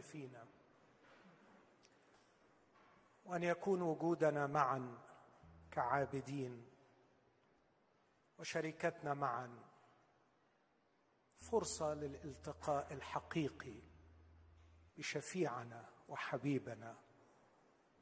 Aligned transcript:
فينا 0.00 0.46
وأن 3.24 3.42
يكون 3.42 3.82
وجودنا 3.82 4.46
معا 4.46 4.98
كعابدين 5.70 6.66
وشركتنا 8.38 9.14
معا 9.14 9.58
فرصة 11.36 11.94
للالتقاء 11.94 12.92
الحقيقي 12.92 13.80
بشفيعنا 14.96 15.88
وحبيبنا 16.08 16.96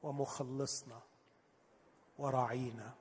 ومخلصنا 0.02 1.02
وراعينا. 2.18 2.94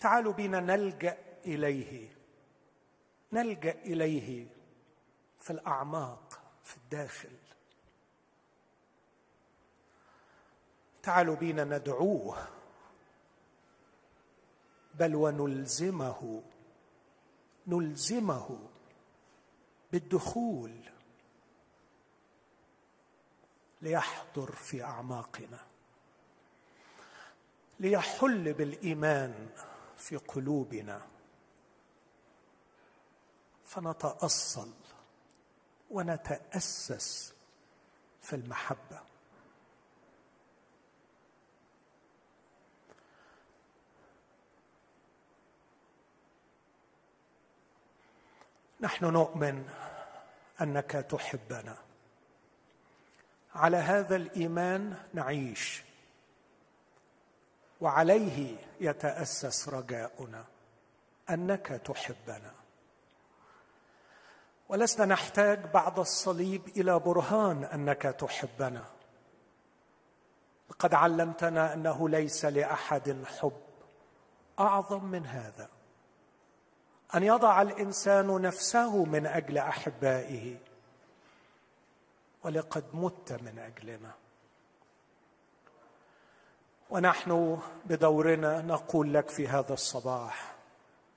تعالوا 0.00 0.32
بنا 0.32 0.60
نلجأ 0.60 1.18
إليه. 1.44 2.17
نلجأ 3.32 3.70
إليه 3.72 4.46
في 5.40 5.50
الأعماق 5.50 6.40
في 6.64 6.76
الداخل. 6.76 7.36
تعالوا 11.02 11.36
بنا 11.36 11.64
ندعوه. 11.64 12.48
بل 14.94 15.14
ونلزمه 15.14 16.42
نلزمه 17.66 18.58
بالدخول 19.92 20.72
ليحضر 23.82 24.52
في 24.52 24.82
أعماقنا 24.84 25.66
ليحل 27.80 28.52
بالإيمان 28.52 29.48
في 29.96 30.16
قلوبنا. 30.16 31.06
فنتأصل 33.68 34.72
ونتأسس 35.90 37.34
في 38.22 38.36
المحبة. 38.36 39.00
نحن 48.80 49.04
نؤمن 49.04 49.70
أنك 50.60 50.90
تحبنا. 50.90 51.76
على 53.54 53.76
هذا 53.76 54.16
الإيمان 54.16 54.96
نعيش 55.14 55.82
وعليه 57.80 58.56
يتأسس 58.80 59.68
رجاؤنا 59.68 60.44
أنك 61.30 61.66
تحبنا. 61.66 62.57
ولسنا 64.68 65.06
نحتاج 65.06 65.58
بعد 65.58 65.98
الصليب 65.98 66.68
إلى 66.68 66.98
برهان 66.98 67.64
أنك 67.64 68.02
تحبنا. 68.02 68.84
لقد 70.70 70.94
علمتنا 70.94 71.74
أنه 71.74 72.08
ليس 72.08 72.44
لأحد 72.44 73.24
حب. 73.38 73.60
أعظم 74.60 75.04
من 75.04 75.26
هذا. 75.26 75.68
أن 77.14 77.22
يضع 77.22 77.62
الإنسان 77.62 78.42
نفسه 78.42 79.04
من 79.04 79.26
أجل 79.26 79.58
أحبائه. 79.58 80.56
ولقد 82.44 82.84
مت 82.94 83.32
من 83.32 83.58
أجلنا. 83.58 84.12
ونحن 86.90 87.58
بدورنا 87.84 88.62
نقول 88.62 89.14
لك 89.14 89.28
في 89.28 89.48
هذا 89.48 89.72
الصباح 89.72 90.54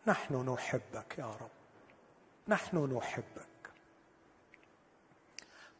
نحن 0.08 0.50
نحبك 0.50 1.16
يا 1.18 1.26
رب. 1.26 1.61
نحن 2.48 2.98
نحبك. 2.98 3.72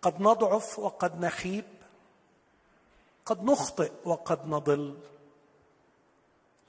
قد 0.02 0.22
نضعف 0.22 0.80
وقد 0.80 1.26
نخيب. 1.26 1.66
قد 3.26 3.44
نخطئ 3.44 3.92
وقد 4.06 4.48
نضل. 4.48 4.98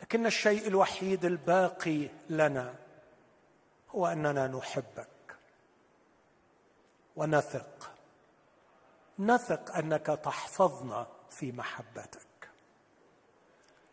لكن 0.03 0.27
الشيء 0.27 0.67
الوحيد 0.67 1.25
الباقي 1.25 2.09
لنا 2.31 2.75
هو 3.91 4.07
أننا 4.07 4.47
نحبك. 4.47 5.37
ونثق. 7.17 7.91
نثق 9.19 9.77
أنك 9.77 10.07
تحفظنا 10.07 11.07
في 11.31 11.53
محبتك. 11.53 12.51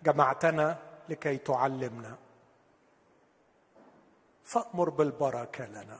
جمعتنا 0.04 0.78
لكي 1.10 1.38
تعلمنا. 1.38 2.18
فأمر 4.50 4.90
بالبركة 4.90 5.66
لنا. 5.66 6.00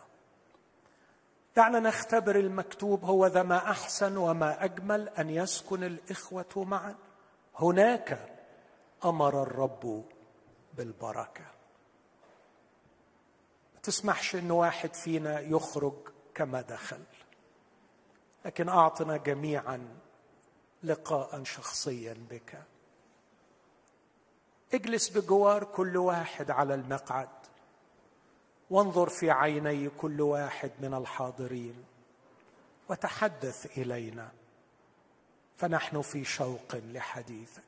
دعنا 1.56 1.80
نختبر 1.80 2.36
المكتوب 2.36 3.06
هو 3.06 3.28
ذا 3.28 3.44
ما 3.44 3.58
أحسن 3.58 4.18
وما 4.18 4.64
أجمل 4.64 5.10
أن 5.10 5.30
يسكن 5.30 5.84
الإخوة 5.84 6.46
معا. 6.56 6.96
هناك 7.56 8.38
أمر 9.06 9.44
الرب 9.44 10.06
بالبركة. 10.74 11.44
ما 13.76 13.82
تسمحش 13.84 14.36
إن 14.36 14.52
واحد 14.52 14.94
فينا 14.94 15.40
يخرج 15.40 15.94
كما 16.36 16.62
دخل 16.62 17.04
لكن 18.46 18.70
أعطنا 18.70 19.18
جميعا 19.18 19.98
لقاء 20.84 21.44
شخصيا 21.44 22.26
بك. 22.30 22.64
اجلس 24.74 25.10
بجوار 25.10 25.64
كل 25.64 25.98
واحد 25.98 26.52
على 26.52 26.74
المقعد. 26.74 27.39
وانظر 28.70 29.10
في 29.10 29.32
عيني 29.32 29.90
كل 29.90 30.22
واحد 30.22 30.72
من 30.80 30.94
الحاضرين 30.94 31.86
وتحدث 32.90 33.78
إلينا 33.78 34.32
فنحن 35.58 36.02
في 36.02 36.24
شوق 36.24 36.76
لحديثك. 36.76 37.64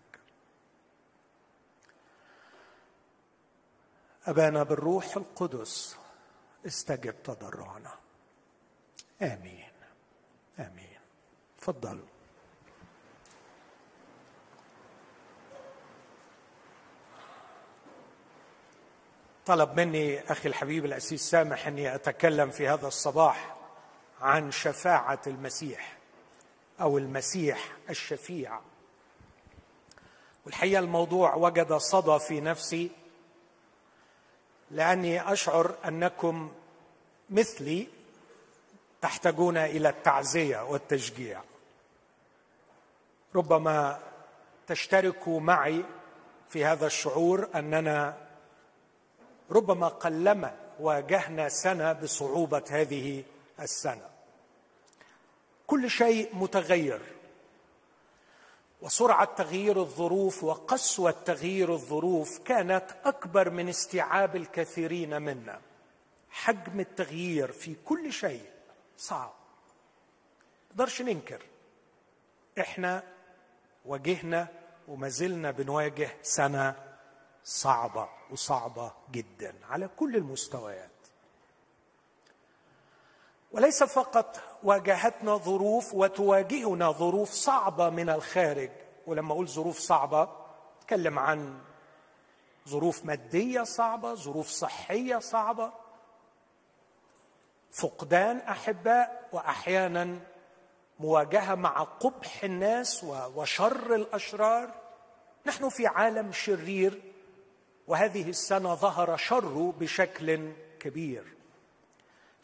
أبانا 4.26 4.64
بالروح 4.64 5.18
القدس 5.18 5.98
استجب 6.66 7.24
تضرعنا. 7.24 7.96
آمين. 9.22 9.72
آمين. 10.60 11.00
تفضلوا 11.58 12.11
طلب 19.46 19.80
مني 19.80 20.32
أخي 20.32 20.50
الحبيب 20.50 20.86
الاسيس 20.86 21.22
سامح 21.22 21.68
أني 21.68 21.96
أتكلم 21.96 22.50
في 22.50 22.68
هذا 22.68 22.88
الصباح 22.88 23.56
عن 24.22 24.52
شفاعة 24.52 25.22
المسيح 25.28 25.98
أو 26.82 26.98
المسيح 26.98 27.72
الشفيع. 27.90 28.60
والحقيقة 30.46 30.80
الموضوع 30.80 31.36
وجد 31.36 31.74
صدى 31.74 32.20
في 32.20 32.42
نفسي 32.42 32.92
لأني 34.72 35.34
أشعر 35.34 35.76
أنكم 35.86 36.52
مثلي 37.30 37.88
تحتاجون 39.02 39.58
إلى 39.58 39.90
التعزية 39.90 40.64
والتشجيع. 40.64 41.42
ربما 43.36 44.00
تشتركوا 44.68 45.40
معي 45.40 45.84
في 46.50 46.66
هذا 46.66 46.88
الشعور 46.88 47.50
أننا 47.56 48.18
ربما 49.52 49.88
قلما 49.88 50.58
واجهنا 50.80 51.50
سنة 51.50 51.94
بصعوبة 51.94 52.64
هذه 52.70 53.24
السنة. 53.60 54.10
كل 55.68 55.90
شيء 55.90 56.36
متغير 56.36 57.02
وسرعة 58.82 59.36
تغيير 59.36 59.82
الظروف 59.82 60.44
وقسوة 60.44 61.12
تغيير 61.26 61.74
الظروف 61.74 62.40
كانت 62.40 62.86
أكبر 63.06 63.50
من 63.50 63.70
استيعاب 63.70 64.36
الكثيرين 64.36 65.22
منا. 65.22 65.62
حجم 66.30 66.80
التغيير 66.80 67.52
في 67.52 67.76
كل 67.86 68.14
شيء 68.14 68.46
صعب. 68.98 69.34
نقدرش 70.72 71.02
ننكر. 71.02 71.42
إحنا 72.60 73.04
واجهنا 73.86 74.48
وما 74.88 75.10
زلنا 75.10 75.52
بنواجه 75.52 76.10
سنة 76.24 76.91
صعبة 77.44 78.10
وصعبة 78.32 78.92
جدا 79.12 79.56
على 79.70 79.88
كل 79.88 80.16
المستويات. 80.16 80.90
وليس 83.52 83.84
فقط 83.84 84.40
واجهتنا 84.64 85.38
ظروف 85.38 85.94
وتواجهنا 85.94 86.92
ظروف 86.92 87.32
صعبة 87.32 87.90
من 87.90 88.10
الخارج. 88.10 88.70
ولما 89.08 89.34
أقول 89.34 89.48
ظروف 89.48 89.80
صعبة 89.80 90.30
أتكلم 90.82 91.20
عن 91.20 91.60
ظروف 92.70 93.06
مادية 93.06 93.64
صعبة 93.64 94.14
ظروف 94.14 94.48
صحية 94.48 95.20
صعبة. 95.20 95.74
فقدان 97.72 98.38
أحباء 98.38 99.30
واحيانا 99.32 100.20
مواجهة 101.00 101.56
مع 101.56 101.84
قبح 101.84 102.44
الناس 102.44 103.04
وشر 103.04 103.96
الأشرار. 103.96 104.74
نحن 105.46 105.70
في 105.70 105.88
عالم 105.88 106.32
شرير 106.32 107.11
وهذه 107.92 108.30
السنة 108.30 108.76
ظهر 108.76 109.18
شره 109.18 109.74
بشكل 109.80 110.52
كبير. 110.80 111.24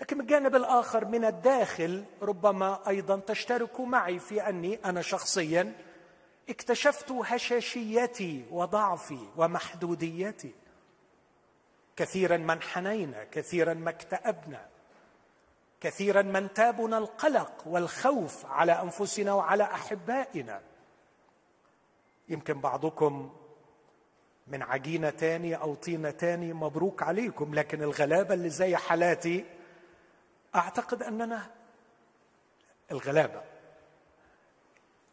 لكن 0.02 0.18
من 0.18 0.22
الجانب 0.22 0.56
الآخر 0.56 1.06
من 1.06 1.26
الداخل 1.26 2.06
ربما 2.22 2.88
أيضا 2.88 3.20
تشترك 3.20 3.80
معي 3.80 4.20
في 4.20 4.50
أني 4.50 4.80
أنا 4.86 5.02
شخصيا 5.02 5.74
اكتشفت 6.50 7.12
هشاشيتي 7.12 8.46
وضعفي 8.52 9.28
ومحدوديتي. 9.38 10.54
كثيرا 11.96 12.38
ما 12.38 12.54
انحنينا 12.54 13.24
كثيرا 13.24 13.74
ما 13.74 13.90
اكتئبنا 13.90 14.68
كثيرا 15.82 16.22
ما 16.22 16.40
انتابنا 16.40 16.98
القلق 16.98 17.68
والخوف 17.68 18.46
على 18.46 18.72
أنفسنا 18.72 19.34
وعلى 19.34 19.64
أحبائنا. 19.64 20.62
يمكن 22.30 22.62
بعضكم 22.62 23.34
من 24.48 24.64
عجينة 24.64 25.10
تاني 25.10 25.56
أو 25.56 25.76
طينة 25.76 26.10
تاني 26.10 26.54
مبروك 26.54 27.04
عليكم 27.04 27.56
لكن 27.56 27.82
الغلابة 27.82 28.34
اللي 28.34 28.50
زي 28.50 28.76
حالاتي 28.76 29.46
أعتقد 30.56 31.04
أننا 31.04 31.52
الغلابة. 32.92 33.44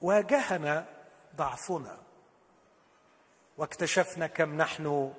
واجهنا 0.00 0.86
ضعفنا 1.36 1.98
واكتشفنا 3.58 4.26
كم 4.26 4.56
نحن 4.56 5.14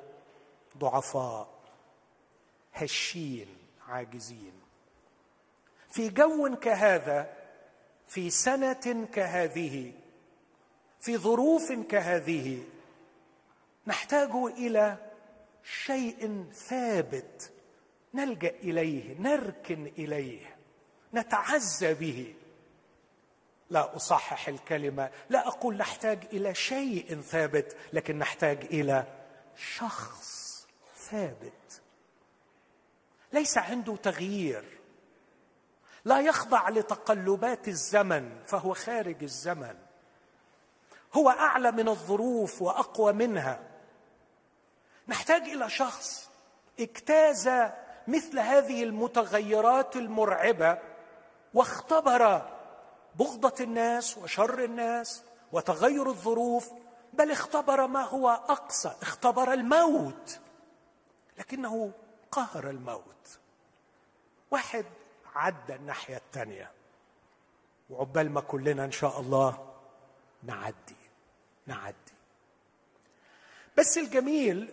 ضعفاء 0.78 1.50
هشين 2.74 3.58
عاجزين. 3.88 4.62
في 5.90 6.10
جو 6.10 6.56
كهذا 6.56 7.34
في 8.08 8.30
سنة 8.30 9.08
كهذه 9.14 9.94
في 11.00 11.18
ظروف 11.18 11.72
كهذه 11.72 12.64
نحتاج 13.88 14.32
إلى 14.36 14.98
شيء 15.64 16.46
ثابت 16.54 17.52
نلجأ 18.14 18.50
إليه 18.50 19.20
نركن 19.20 19.86
إليه 19.86 20.56
نتعزى 21.14 21.94
به. 21.94 22.34
لا 23.70 23.96
أصحح 23.96 24.48
الكلمة 24.48 25.10
لا 25.30 25.48
أقول 25.48 25.78
نحتاج 25.78 26.26
إلى 26.34 26.56
شيء 26.56 27.22
ثابت 27.22 27.78
لكن 27.94 28.18
نحتاج 28.18 28.66
إلى 28.66 29.06
شخص 29.56 30.68
ثابت. 30.98 31.82
ليس 33.34 33.58
عنده 33.58 33.96
تغيير. 33.96 34.64
لا 36.06 36.20
يخضع 36.20 36.70
لتقلبات 36.70 37.68
الزمن 37.68 38.44
فهو 38.46 38.74
خارج 38.74 39.24
الزمن. 39.24 39.76
هو 41.14 41.30
أعلى 41.30 41.72
من 41.72 41.90
الظروف 41.90 42.62
وأقوى 42.62 43.14
منها. 43.14 43.75
نحتاج 45.08 45.42
إلى 45.42 45.70
شخص 45.70 46.30
اجتاز 46.80 47.50
مثل 48.08 48.40
هذه 48.40 48.84
المتغيرات 48.84 49.96
المرعبة 49.96 50.80
واختبر 51.54 52.52
بغضة 53.16 53.64
الناس 53.64 54.18
وشر 54.18 54.64
الناس 54.64 55.24
وتغير 55.52 56.10
الظروف 56.10 56.70
بل 57.14 57.32
اختبر 57.32 57.88
ما 57.88 58.04
هو 58.04 58.30
أقصى 58.30 58.92
اختبر 59.02 59.54
الموت 59.54 60.40
لكنه 61.38 61.92
قهر 62.32 62.70
الموت. 62.70 63.40
واحد 64.52 64.86
عدى 65.36 65.76
الناحية 65.76 66.18
الثانية. 66.18 66.72
وعقبال 67.90 68.32
ما 68.32 68.42
كلنا 68.42 68.86
إن 68.86 68.92
شاء 68.92 69.20
الله 69.20 69.74
نعدي 70.44 70.96
نعدي. 71.68 71.96
بس 73.78 73.98
الجميل 73.98 74.72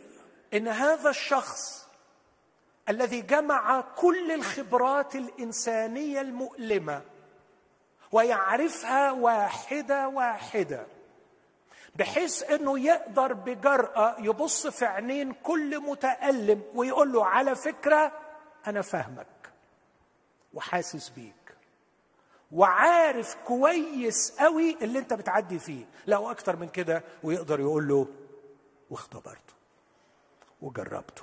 إن 0.54 0.68
هذا 0.68 1.10
الشخص 1.10 1.86
الذي 2.88 3.20
جمع 3.20 3.80
كل 3.80 4.32
الخبرات 4.32 5.16
الإنسانية 5.16 6.20
المؤلمة 6.20 7.02
ويعرفها 8.12 9.10
واحدة 9.10 10.08
واحدة 10.08 10.86
بحيث 11.96 12.42
إنه 12.50 12.80
يقدر 12.80 13.32
بجرأة 13.32 14.16
يبص 14.18 14.66
في 14.66 14.84
عينين 14.84 15.32
كل 15.32 15.80
متألم 15.80 16.62
ويقول 16.74 17.12
له 17.12 17.26
على 17.26 17.54
فكرة 17.54 18.12
أنا 18.66 18.82
فاهمك 18.82 19.26
وحاسس 20.54 21.08
بيك 21.08 21.34
وعارف 22.52 23.36
كويس 23.44 24.36
قوي 24.38 24.76
اللي 24.82 24.98
أنت 24.98 25.14
بتعدي 25.14 25.58
فيه 25.58 25.84
لا 26.06 26.30
أكتر 26.30 26.56
من 26.56 26.68
كده 26.68 27.02
ويقدر 27.22 27.60
يقول 27.60 27.88
له 27.88 28.06
واختبرته. 28.90 29.52
وجربته. 30.62 31.22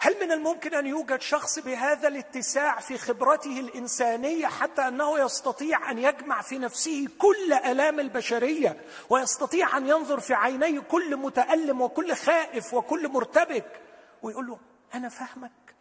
هل 0.00 0.20
من 0.20 0.32
الممكن 0.32 0.74
أن 0.74 0.86
يوجد 0.86 1.20
شخص 1.20 1.58
بهذا 1.58 2.08
الاتساع 2.08 2.80
في 2.80 2.98
خبرته 2.98 3.60
الإنسانية 3.60 4.46
حتى 4.46 4.88
أنه 4.88 5.18
يستطيع 5.18 5.90
أن 5.90 5.98
يجمع 5.98 6.42
في 6.42 6.58
نفسه 6.58 7.08
كل 7.18 7.52
آلام 7.52 8.00
البشرية 8.00 8.80
ويستطيع 9.10 9.76
أن 9.76 9.88
ينظر 9.88 10.20
في 10.20 10.34
عيني 10.34 10.80
كل 10.80 11.16
متألم 11.16 11.80
وكل 11.80 12.14
خائف 12.14 12.74
وكل 12.74 13.08
مرتبك 13.08 13.80
ويقول 14.22 14.46
له 14.46 14.58
أنا 14.94 15.08
فاهمك 15.08 15.74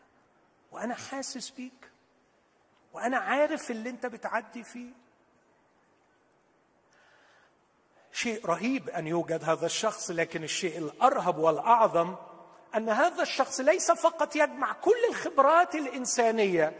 وأنا 0.72 0.96
حاسس 0.96 1.50
بيك 1.50 1.92
وأنا 2.94 3.18
عارف 3.18 3.72
اللي 3.72 3.90
أنت 3.90 4.06
بتعدي 4.06 4.64
فيه؟ 4.64 5.07
شيء 8.18 8.46
رهيب 8.46 8.90
أن 8.90 9.08
يوجد 9.08 9.44
هذا 9.44 9.66
الشخص 9.66 10.12
لكن 10.12 10.44
الشيء 10.44 10.78
الأرهب 10.78 11.38
والأعظم 11.38 12.16
أن 12.76 12.90
هذا 12.90 13.22
الشخص 13.22 13.60
ليس 13.60 13.92
فقط 13.92 14.36
يجمع 14.36 14.74
كل 14.74 15.06
الخبرات 15.10 15.76
الإنسانية 15.76 16.74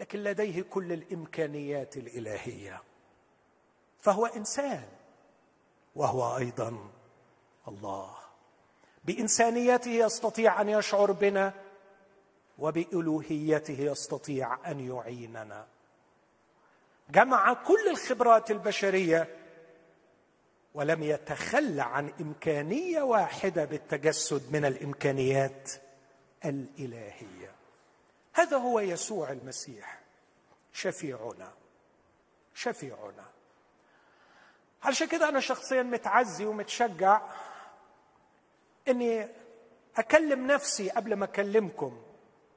لكن 0.00 0.18
لديه 0.18 0.62
كل 0.62 0.92
الإمكانيات 0.92 1.96
الإلهية. 1.96 2.82
فهو 4.00 4.26
إنسان 4.26 4.88
وهو 5.96 6.36
أيضا 6.36 6.90
الله. 7.68 8.14
بإنسانيته 9.04 9.90
يستطيع 9.90 10.60
أن 10.60 10.68
يشعر 10.68 11.12
بنا 11.12 11.52
وبألوهيته 12.58 13.80
يستطيع 13.80 14.70
أن 14.70 14.80
يعيننا. 14.80 15.66
جمع 17.10 17.52
كل 17.52 17.88
الخبرات 17.90 18.50
البشرية 18.50 19.41
ولم 20.74 21.02
يتخلى 21.02 21.82
عن 21.82 22.12
إمكانية 22.20 23.02
واحدة 23.02 23.64
بالتجسد 23.64 24.52
من 24.52 24.64
الإمكانيات 24.64 25.72
الإلهية. 26.44 27.52
هذا 28.34 28.56
هو 28.56 28.80
يسوع 28.80 29.32
المسيح. 29.32 30.00
شفيعنا. 30.72 31.52
شفيعنا. 32.54 33.24
علشان 34.82 35.06
كده 35.06 35.28
أنا 35.28 35.40
شخصيا 35.40 35.82
متعزي 35.82 36.46
ومتشجع؟ 36.46 37.20
إني 38.88 39.28
أكلم 39.96 40.46
نفسي 40.46 40.90
قبل 40.90 41.14
ما 41.14 41.24
أكلمكم 41.24 42.02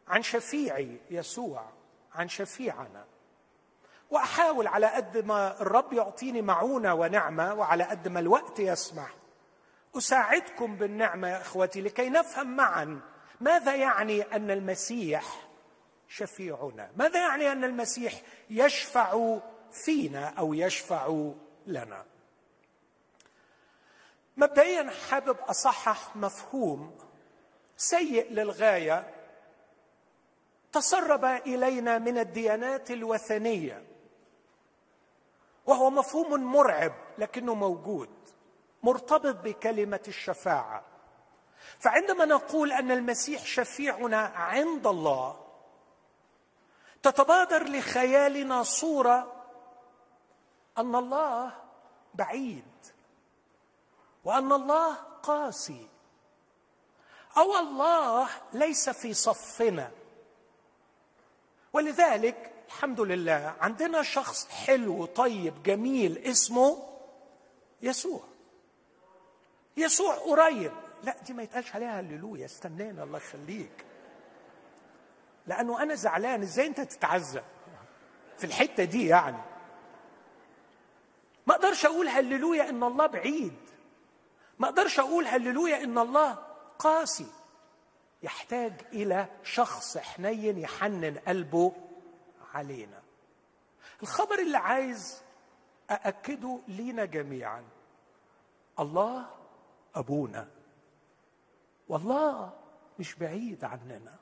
عن 0.08 0.24
شفيعي 0.24 0.98
يسوع 1.10 1.70
عن 2.14 2.30
شفيعنا. 2.30 3.06
وأحاول 4.16 4.68
على 4.68 4.88
قد 4.88 5.18
ما 5.18 5.62
الرب 5.62 5.94
يعطيني 5.94 6.42
معونة 6.42 6.94
ونعمة 6.94 7.54
وعلى 7.54 7.84
قد 7.84 8.08
ما 8.08 8.20
الوقت 8.20 8.60
يسمح. 8.60 9.10
أساعدكم 9.98 10.76
بالنعمة 10.76 11.28
يا 11.28 11.42
إخوتي 11.42 11.82
لكي 11.82 12.10
نفهم 12.10 12.56
معا 12.56 13.02
ماذا 13.42 13.76
يعني 13.76 14.22
أن 14.22 14.52
المسيح 14.52 15.48
شفيعنا؟ 16.08 16.92
ماذا 16.96 17.20
يعني 17.20 17.52
أن 17.52 17.64
المسيح 17.64 18.14
يشفع 18.50 19.38
فينا 19.72 20.28
أو 20.28 20.54
يشفع 20.54 21.32
لنا؟ 21.68 22.06
مبدئيا 24.38 24.92
حابب 25.10 25.38
أصحح 25.40 26.16
مفهوم 26.16 26.98
سيء 27.78 28.32
للغاية 28.32 29.14
تسرب 30.72 31.26
إلينا 31.26 31.98
من 31.98 32.18
الديانات 32.18 32.92
الوثنية. 32.92 33.95
وهو 35.66 35.90
مفهوم 35.90 36.44
مرعب 36.44 36.94
لكنه 37.18 37.54
موجود 37.54 38.10
مرتبط 38.84 39.36
بكلمة 39.36 40.04
الشفاعة. 40.08 40.84
فعندما 41.80 42.26
نقول 42.26 42.72
أن 42.72 42.92
المسيح 42.92 43.46
شفيعنا 43.46 44.18
عند 44.18 44.88
الله 44.88 45.46
تتبادر 47.04 47.64
لخيالنا 47.64 48.64
صورة 48.64 49.44
أن 50.78 50.96
الله 50.96 51.54
بعيد 52.14 52.66
وأن 54.24 54.52
الله 54.52 54.94
قاسي 55.24 55.88
أو 57.38 57.56
الله 57.56 58.30
ليس 58.54 58.90
في 58.90 59.14
صفنا. 59.14 59.92
ولذلك 61.74 62.55
الحمد 62.76 63.02
لله. 63.02 63.56
عندنا 63.62 64.04
شخص 64.04 64.48
حلو 64.48 65.06
طيب 65.06 65.64
جميل 65.64 66.18
اسمه 66.18 66.88
يسوع. 67.82 68.24
يسوع 69.78 70.16
قريب. 70.16 70.72
لا 71.04 71.16
دي 71.28 71.34
ما 71.34 71.44
يتقالش 71.44 71.76
عليها 71.76 72.00
هللويا. 72.00 72.46
استنينا 72.46 73.04
الله 73.04 73.18
يخليك. 73.18 73.86
لأنه 75.48 75.84
أنا 75.84 75.96
زعلان. 75.96 76.42
إزاي 76.42 76.68
أنت 76.68 76.82
تتعزى 76.82 77.42
في 78.38 78.44
الحتة 78.44 78.84
دي 78.84 79.08
يعني. 79.08 79.42
ما 81.48 81.56
أقدرش 81.56 81.86
أقول 81.86 82.08
هللويا 82.08 82.70
إن 82.70 82.84
الله 82.84 83.06
بعيد. 83.06 83.58
ما 84.60 84.68
أقدرش 84.68 85.00
أقول 85.00 85.28
هللويا 85.28 85.84
إن 85.84 85.98
الله 85.98 86.38
قاسي. 86.80 87.28
يحتاج 88.24 88.74
إلى 88.94 89.28
شخص 89.44 89.98
حنين 89.98 90.58
يحنن 90.58 91.18
قلبه 91.28 91.72
علينا. 92.56 93.02
الخبر 94.02 94.40
اللي 94.40 94.58
عايز 94.58 95.24
أأكده 95.92 96.60
لينا 96.68 97.06
جميعا. 97.06 97.64
الله 98.80 99.26
أبونا. 99.96 100.48
والله 101.90 102.54
مش 103.00 103.16
بعيد 103.16 103.64
عننا. 103.64 104.16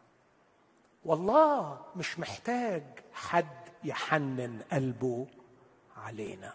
والله 1.05 1.85
مش 1.95 2.19
محتاج 2.19 2.83
حد 3.13 3.69
يحنن 3.83 4.61
قلبه 4.71 5.27
علينا. 5.97 6.53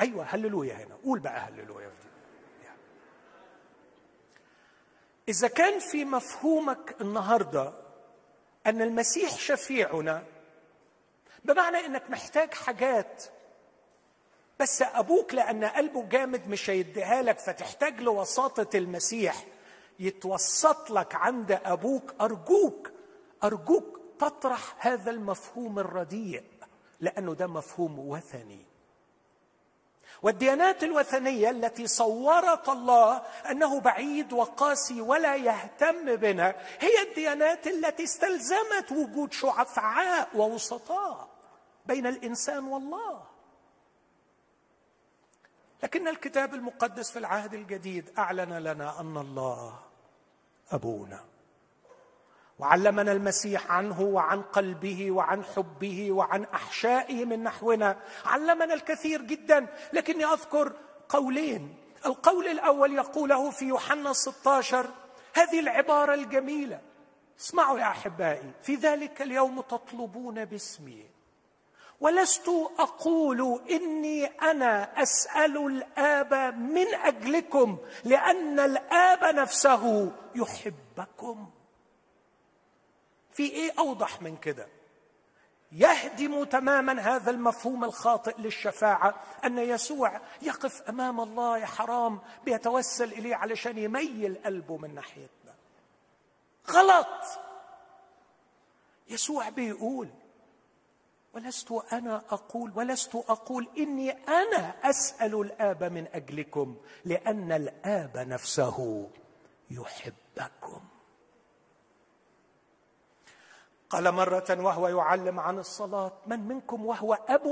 أيوه 0.00 0.24
هللويا 0.24 0.74
هنا. 0.74 0.94
قول 1.04 1.18
بقى 1.18 1.40
هللويا 1.40 1.88
في 1.88 2.02
دي. 2.02 2.08
إذا 5.28 5.48
كان 5.48 5.80
في 5.80 6.04
مفهومك 6.04 6.96
النهارده 7.00 7.87
أن 8.68 8.82
المسيح 8.82 9.30
شفيعنا 9.38 10.24
بمعنى 11.44 11.76
إنك 11.76 12.10
محتاج 12.10 12.54
حاجات 12.54 13.24
بس 14.60 14.82
أبوك 14.82 15.34
لأن 15.34 15.64
قلبه 15.64 16.04
جامد 16.08 16.48
مش 16.48 16.70
هيديها 16.70 17.22
لك 17.22 17.38
فتحتاج 17.38 18.00
لوساطة 18.00 18.78
المسيح 18.78 19.44
يتوسط 19.98 20.90
لك 20.90 21.14
عند 21.14 21.52
أبوك 21.64 22.14
أرجوك 22.20 22.90
أرجوك 23.44 24.00
تطرح 24.18 24.86
هذا 24.86 25.10
المفهوم 25.10 25.78
الرديء 25.78 26.44
لأنه 27.00 27.34
ده 27.34 27.46
مفهوم 27.46 27.98
وثني. 27.98 28.67
والديانات 30.22 30.84
الوثنية 30.84 31.50
التي 31.50 31.86
صورت 31.86 32.68
الله 32.68 33.22
أنه 33.50 33.80
بعيد 33.80 34.32
وقاسي 34.32 35.00
ولا 35.00 35.36
يهتم 35.36 36.16
بنا 36.16 36.54
هي 36.80 37.02
الديانات 37.08 37.66
التي 37.66 38.04
استلزمت 38.04 38.92
وجود 38.92 39.32
شعفاء 39.32 40.28
ووسطاء 40.34 41.28
بين 41.86 42.06
الإنسان 42.06 42.64
والله. 42.64 43.22
لكن 45.82 46.08
الكتاب 46.08 46.54
المقدس 46.54 47.10
في 47.10 47.18
العهد 47.18 47.54
الجديد 47.54 48.18
أعلن 48.18 48.52
لنا 48.52 49.00
أن 49.00 49.16
الله 49.16 49.78
أبونا. 50.72 51.24
وعلمنا 52.58 53.12
المسيح 53.12 53.72
عنه 53.72 54.00
وعن 54.00 54.42
قلبه 54.42 55.10
وعن 55.10 55.44
حبه 55.44 56.12
وعن 56.12 56.44
أحشائه 56.44 57.24
من 57.24 57.42
نحونا. 57.42 57.96
علمنا 58.24 58.74
الكثير 58.74 59.22
جدا. 59.22 59.66
لكني 59.92 60.24
أذكر 60.24 60.72
قولين. 61.08 61.74
القول 62.06 62.46
الأول 62.46 62.94
يقوله 62.94 63.50
في 63.50 63.64
يوحنا 63.64 64.12
16 64.12 64.86
هذه 65.34 65.60
العبارة 65.60 66.14
الجميلة. 66.14 66.80
اسمعوا 67.40 67.78
يا 67.78 67.84
أحبائي 67.84 68.52
في 68.62 68.74
ذلك 68.74 69.22
اليوم 69.22 69.60
تطلبون 69.60 70.44
باسمي. 70.44 71.06
ولست 72.00 72.48
أقول 72.78 73.60
إني 73.70 74.26
أنا 74.26 75.02
أسأل 75.02 75.66
الآب 75.66 76.34
من 76.58 76.94
أجلكم 76.94 77.78
لأن 78.04 78.60
الآب 78.60 79.34
نفسه 79.34 80.12
يحبكم. 80.34 81.50
في 83.38 83.44
إيه 83.44 83.72
أوضح 83.78 84.22
من 84.22 84.36
كده؟ 84.36 84.66
يهدم 85.72 86.44
تماما 86.44 87.00
هذا 87.00 87.30
المفهوم 87.30 87.84
الخاطئ 87.84 88.40
للشفاعة 88.40 89.14
أن 89.44 89.58
يسوع 89.58 90.20
يقف 90.42 90.82
أمام 90.82 91.20
الله 91.20 91.58
يا 91.58 91.66
حرام 91.66 92.20
بيتوسل 92.44 93.12
إليه 93.12 93.36
علشان 93.36 93.78
يميل 93.78 94.38
قلبه 94.44 94.76
من 94.76 94.94
ناحيتنا. 94.94 95.54
غلط! 96.70 97.24
يسوع 99.08 99.48
بيقول 99.48 100.08
ولست 101.34 101.72
أنا 101.92 102.16
أقول 102.30 102.72
ولست 102.76 103.14
أقول 103.14 103.68
إني 103.78 104.10
أنا 104.10 104.74
أسأل 104.90 105.40
الآب 105.40 105.84
من 105.84 106.06
أجلكم 106.12 106.76
لأن 107.04 107.52
الآب 107.52 108.16
نفسه 108.16 109.10
يحبكم. 109.70 110.80
قال 113.90 114.12
مرة 114.12 114.46
وهو 114.50 114.88
يعلم 114.88 115.40
عن 115.40 115.58
الصلاة 115.58 116.12
من 116.26 116.48
منكم 116.48 116.86
وهو 116.86 117.18
أب؟ 117.28 117.46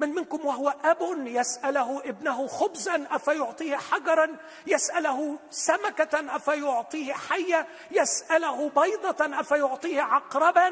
من 0.00 0.08
منكم 0.08 0.46
وهو 0.46 0.74
أب 0.84 1.26
يسأله 1.26 2.00
ابنه 2.04 2.46
خبزا 2.46 3.06
أفيعطيه 3.10 3.76
حجرا؟ 3.76 4.36
يسأله 4.66 5.38
سمكة 5.50 6.36
أفيعطيه 6.36 7.12
حية؟ 7.12 7.66
يسأله 7.90 8.68
بيضة 8.68 9.40
أفيعطيه 9.40 10.02
عقربا؟ 10.02 10.68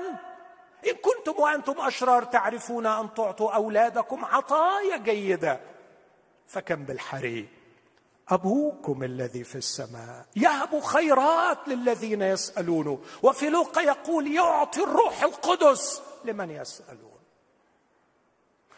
إن 0.86 0.94
كنتم 1.02 1.42
وأنتم 1.42 1.74
أشرار 1.80 2.24
تعرفون 2.24 2.86
أن 2.86 3.14
تعطوا 3.14 3.52
أولادكم 3.52 4.24
عطايا 4.24 4.96
جيدة. 4.96 5.60
فكم 6.46 6.84
بالحري 6.84 7.57
أبوكم 8.28 9.02
الذي 9.02 9.44
في 9.44 9.56
السماء. 9.58 10.26
يهب 10.36 10.80
خيرات 10.80 11.68
للذين 11.68 12.22
يسالونه 12.22 12.98
وفي 13.22 13.48
لوقا 13.48 13.80
يقول 13.80 14.34
يعطي 14.34 14.82
الروح 14.82 15.22
القدس 15.22 16.02
لمن 16.24 16.50
يسألون. 16.50 17.18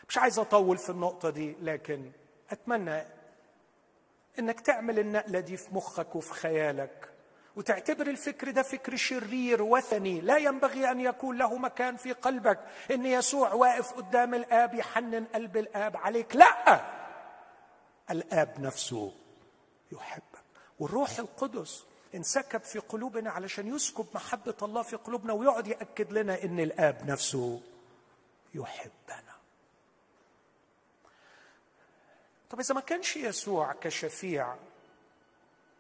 مش 0.09 0.19
عايز 0.19 0.39
أطول 0.39 0.79
في 0.79 0.91
النقطة 0.91 1.31
دي 1.31 1.57
لكن 1.63 2.11
أتمنى 2.51 3.03
إنك 4.39 4.61
تعمل 4.61 4.99
النقلة 4.99 5.41
دي 5.41 5.57
في 5.57 5.75
مخك 5.75 6.17
وفي 6.17 6.33
خيالك. 6.33 7.09
وتعتبر 7.57 8.07
الفكر 8.07 8.51
ده 8.51 8.63
فكر 8.63 8.97
شرير 8.97 9.63
وثني. 9.63 10.21
لا 10.21 10.37
ينبغي 10.37 10.91
أن 10.91 11.01
يكون 11.01 11.39
له 11.39 11.57
مكان 11.57 11.97
في 11.97 12.13
قلبك. 12.13 12.59
إن 12.91 13.07
يسوع 13.07 13.53
واقف 13.53 13.93
قدام 13.93 14.35
الآب 14.35 14.75
يحنن 14.75 15.25
قلب 15.35 15.57
الآب 15.57 15.97
عليك. 15.97 16.37
لا! 16.37 16.81
الآب 18.11 18.61
نفسه 18.61 19.13
يحبك 19.93 20.45
والروح 20.79 21.19
القدس 21.19 21.85
انسكب 22.15 22.61
في 22.61 22.79
قلوبنا 22.79 23.31
علشان 23.31 23.67
يسكب 23.75 24.07
محبة 24.15 24.55
الله 24.63 24.83
في 24.83 24.97
قلوبنا 24.97 25.33
ويقعد 25.33 25.67
يأكد 25.67 26.13
لنا 26.13 26.45
إن 26.45 26.61
الآب 26.61 27.07
نفسه 27.11 27.61
يحبنا 28.55 29.35
طب 32.51 32.61
إذا 32.61 32.75
ما 32.75 32.81
كانش 32.81 33.17
يسوع 33.17 33.73
كشفيع 33.73 34.57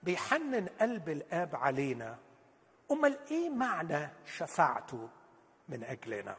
بيحنن 0.02 0.69
قلب 0.81 1.09
الآب 1.09 1.57
علينا 1.57 2.19
أمال 2.90 3.19
إيه 3.31 3.50
معنى 3.50 4.09
شفاعته 4.37 5.09
من 5.69 5.85
أجلنا؟ 5.85 6.37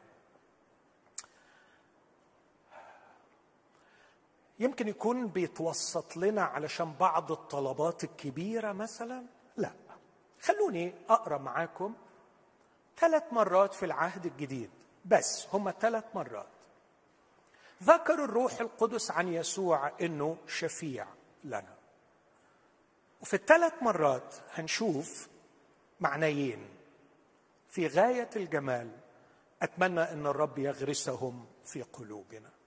يمكن 4.61 4.87
يكون 4.87 5.27
بيتوسط 5.27 6.17
لنا 6.17 6.41
علشان 6.43 6.93
بعض 6.93 7.31
الطلبات 7.31 8.03
الكبيرة 8.03 8.71
مثلا؟ 8.71 9.25
لا. 9.57 9.71
خلوني 10.41 10.93
أقرأ 11.09 11.37
معاكم 11.37 11.93
ثلاث 12.97 13.23
مرات 13.31 13.73
في 13.73 13.85
العهد 13.85 14.25
الجديد. 14.25 14.69
بس 15.05 15.47
هم 15.53 15.73
ثلاث 15.79 16.03
مرات. 16.15 16.47
ذكر 17.83 18.23
الروح 18.23 18.59
القدس 18.61 19.11
عن 19.11 19.27
يسوع 19.27 19.91
إنه 20.01 20.37
شفيع 20.47 21.07
لنا. 21.43 21.75
وفي 23.21 23.33
الثلاث 23.33 23.73
مرات 23.81 24.35
هنشوف 24.53 25.27
معنيين. 25.99 26.69
في 27.69 27.87
غاية 27.87 28.29
الجمال 28.35 28.91
أتمنى 29.61 30.01
إن 30.01 30.27
الرب 30.27 30.57
يغرسهم 30.57 31.45
في 31.65 31.81
قلوبنا. 31.81 32.60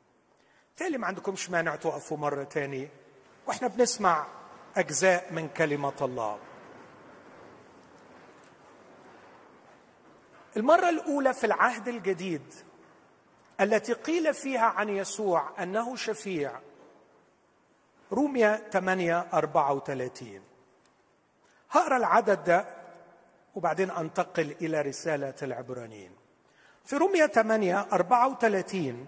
تالي 0.76 0.98
ما 0.98 1.06
عندكمش 1.06 1.50
مانع 1.50 1.76
توقفوا 1.76 2.16
مرة 2.16 2.44
تاني. 2.44 2.88
وإحنا 3.46 3.68
بنسمع 3.68 4.26
أجزاء 4.76 5.32
من 5.32 5.48
كلمة 5.48 5.92
الله. 6.02 6.38
المرة 10.56 10.88
الأولى 10.88 11.34
في 11.34 11.44
العهد 11.46 11.88
الجديد 11.88 12.54
التي 13.60 13.92
قيل 13.92 14.34
فيها 14.34 14.64
عن 14.64 14.88
يسوع 14.88 15.62
أنه 15.62 15.96
شفيع 15.96 16.60
روميا 18.12 18.56
8 18.72 19.26
34 19.34 20.40
هقرأ 21.70 21.96
العدد 21.96 22.44
ده 22.44 22.66
وبعدين 23.54 23.90
أنتقل 23.90 24.56
إلى 24.60 24.80
رسالة 24.82 25.34
العبرانيين. 25.42 26.10
في 26.84 26.96
روميا 26.96 27.26
8 27.26 27.80
34 27.92 29.06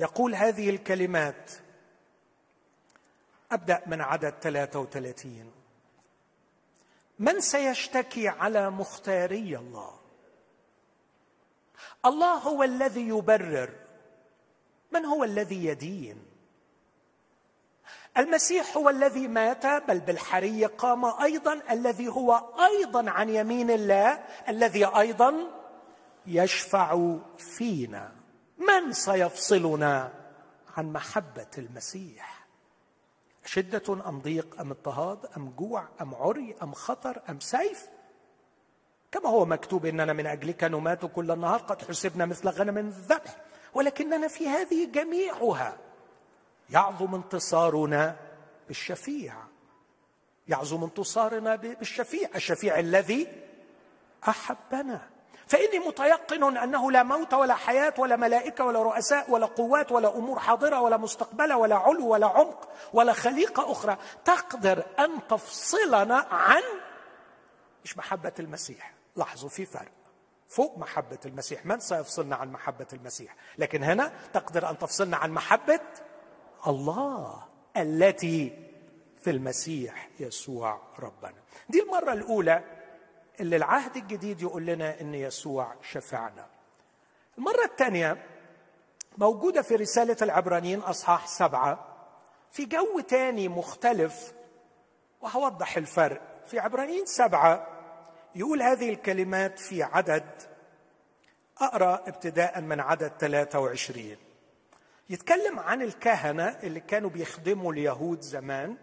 يقول 0.00 0.34
هذه 0.34 0.70
الكلمات. 0.70 1.50
أبدأ 3.52 3.82
من 3.86 4.00
عدد 4.00 4.34
33 4.40 5.52
من 7.18 7.40
سيشتكي 7.40 8.28
على 8.28 8.70
مختاري 8.70 9.56
الله؟ 9.56 10.00
الله 12.06 12.34
هو 12.34 12.62
الذي 12.62 13.08
يبرر. 13.08 13.70
من 14.92 15.04
هو 15.04 15.24
الذي 15.24 15.64
يدين؟ 15.64 16.26
المسيح 18.18 18.76
هو 18.76 18.88
الذي 18.88 19.28
مات 19.28 19.66
بل 19.66 20.00
بالحري 20.00 20.66
قام 20.66 21.04
أيضا 21.04 21.60
الذي 21.70 22.08
هو 22.08 22.42
أيضا 22.60 23.10
عن 23.10 23.28
يمين 23.28 23.70
الله 23.70 24.24
الذي 24.48 24.84
أيضا 24.86 25.34
يشفع 26.26 27.16
فينا. 27.38 28.19
من 28.60 28.92
سيفصلنا 28.92 30.12
عن 30.76 30.92
محبة 30.92 31.46
المسيح؟ 31.58 32.46
شدة 33.44 34.08
أم 34.08 34.20
ضيق 34.20 34.60
أم 34.60 34.70
اضطهاد 34.70 35.18
أم 35.36 35.50
جوع 35.50 35.88
أم 36.00 36.14
عري 36.14 36.54
أم 36.62 36.72
خطر 36.72 37.22
أم 37.28 37.40
سيف؟ 37.40 37.88
كما 39.12 39.28
هو 39.28 39.44
مكتوب 39.44 39.86
إننا 39.86 40.12
من 40.12 40.26
أجلك 40.26 40.64
نمات 40.64 41.04
كل 41.04 41.30
النهار 41.30 41.60
قد 41.60 41.82
حسبنا 41.82 42.26
مثل 42.26 42.48
غنم 42.48 42.78
الذبح 42.78 43.36
ولكننا 43.74 44.28
في 44.28 44.48
هذه 44.48 44.90
جميعها 44.92 45.78
يعظم 46.70 47.14
انتصارنا 47.14 48.16
بالشفيع. 48.68 49.34
يعظم 50.48 50.84
انتصارنا 50.84 51.56
بالشفيع 51.56 52.28
الشفيع 52.34 52.78
الذي 52.78 53.28
أحبنا. 54.28 55.09
فإني 55.50 55.78
متيقن 55.78 56.56
أنه 56.56 56.90
لا 56.92 57.02
موت 57.02 57.34
ولا 57.34 57.54
حياة 57.54 57.94
ولا 57.98 58.16
ملائكة 58.16 58.64
ولا 58.64 58.82
رؤساء 58.82 59.30
ولا 59.30 59.46
قوات 59.46 59.92
ولا 59.92 60.16
أمور 60.16 60.38
حاضرة 60.38 60.80
ولا 60.80 60.96
مستقبله 60.96 61.56
ولا 61.56 61.76
علو 61.76 62.06
ولا 62.08 62.26
عمق 62.26 62.68
ولا 62.92 63.12
خليقة 63.12 63.72
أخرى 63.72 63.96
تقدر 64.24 64.84
أن 64.98 65.10
تفصلنا 65.28 66.26
عن 66.30 66.62
مش 67.84 67.98
محبة 67.98 68.32
المسيح. 68.40 68.94
لاحظوا 69.16 69.48
في 69.48 69.66
فرق. 69.66 69.92
فوق 70.48 70.78
محبة 70.78 71.18
المسيح. 71.26 71.66
من 71.66 71.80
سيفصلنا 71.80 72.36
عن 72.36 72.52
محبة 72.52 72.86
المسيح؟ 72.92 73.36
لكن 73.58 73.82
هنا 73.84 74.12
تقدر 74.32 74.70
أن 74.70 74.78
تفصلنا 74.78 75.16
عن 75.16 75.30
محبة 75.30 75.80
الله 76.66 77.42
التي 77.76 78.68
في 79.22 79.30
المسيح 79.30 80.08
يسوع 80.20 80.80
ربنا. 80.98 81.34
دي 81.68 81.82
المرة 81.82 82.12
الأولى 82.12 82.79
اللي 83.40 83.56
العهد 83.56 83.96
الجديد 83.96 84.42
يقول 84.42 84.66
لنا 84.66 85.00
إن 85.00 85.14
يسوع 85.14 85.74
شفعنا. 85.92 86.46
المرة 87.38 87.64
الثانية 87.64 88.26
موجودة 89.18 89.62
في 89.62 89.74
رسالة 89.76 90.16
العبرانيين 90.22 90.80
أصحاح 90.80 91.26
سبعة 91.26 91.86
في 92.52 92.64
جو 92.64 93.00
تاني 93.00 93.48
مختلف 93.48 94.32
وهوضح 95.20 95.76
الفرق. 95.76 96.20
في 96.46 96.58
عبرانيين 96.58 97.06
سبعة 97.06 97.66
يقول 98.34 98.62
هذه 98.62 98.90
الكلمات 98.90 99.58
في 99.58 99.82
عدد 99.82 100.24
أقرأ 101.58 101.94
ابتداء 102.06 102.60
من 102.60 102.80
عدد 102.80 103.12
23 103.20 104.16
يتكلم 105.10 105.58
عن 105.58 105.82
الكهنة 105.82 106.48
اللي 106.62 106.80
كانوا 106.80 107.10
بيخدموا 107.10 107.72
اليهود 107.72 108.20
زمان 108.20 108.76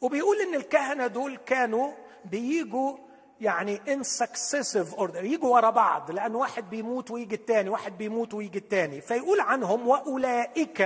وبيقول 0.00 0.40
إن 0.40 0.54
الكهنة 0.54 1.06
دول 1.06 1.36
كانوا 1.36 1.92
بيجوا 2.24 2.96
يعني 3.40 3.80
in 3.92 4.02
successive 4.02 4.94
order 4.94 5.24
يجوا 5.24 5.54
ورا 5.54 5.70
بعض 5.70 6.10
لأن 6.10 6.34
واحد 6.34 6.70
بيموت 6.70 7.10
ويجي 7.10 7.34
الثاني 7.34 7.68
واحد 7.70 7.98
بيموت 7.98 8.34
ويجي 8.34 8.58
الثاني 8.58 9.00
فيقول 9.00 9.40
عنهم 9.40 9.88
وأولئك 9.88 10.82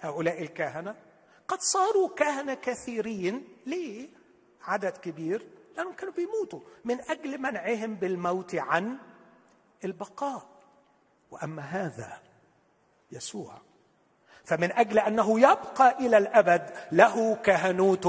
هؤلاء 0.00 0.42
الكهنة 0.42 0.94
قد 1.48 1.60
صاروا 1.60 2.08
كهنة 2.08 2.54
كثيرين 2.54 3.48
ليه؟ 3.66 4.08
عدد 4.64 4.96
كبير 4.96 5.46
لأنهم 5.76 5.92
كانوا 5.92 6.14
بيموتوا 6.14 6.60
من 6.84 7.00
أجل 7.00 7.38
منعهم 7.38 7.94
بالموت 7.94 8.54
عن 8.54 8.98
البقاء. 9.84 10.46
وأما 11.30 11.62
هذا 11.62 12.18
يسوع 13.12 13.60
فمن 14.44 14.72
أجل 14.72 14.98
أنه 14.98 15.40
يبقى 15.40 15.98
إلى 15.98 16.18
الأبد 16.18 16.70
له 16.92 17.34
كهنوت 17.34 18.06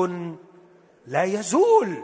لا 1.05 1.23
يزول. 1.23 2.03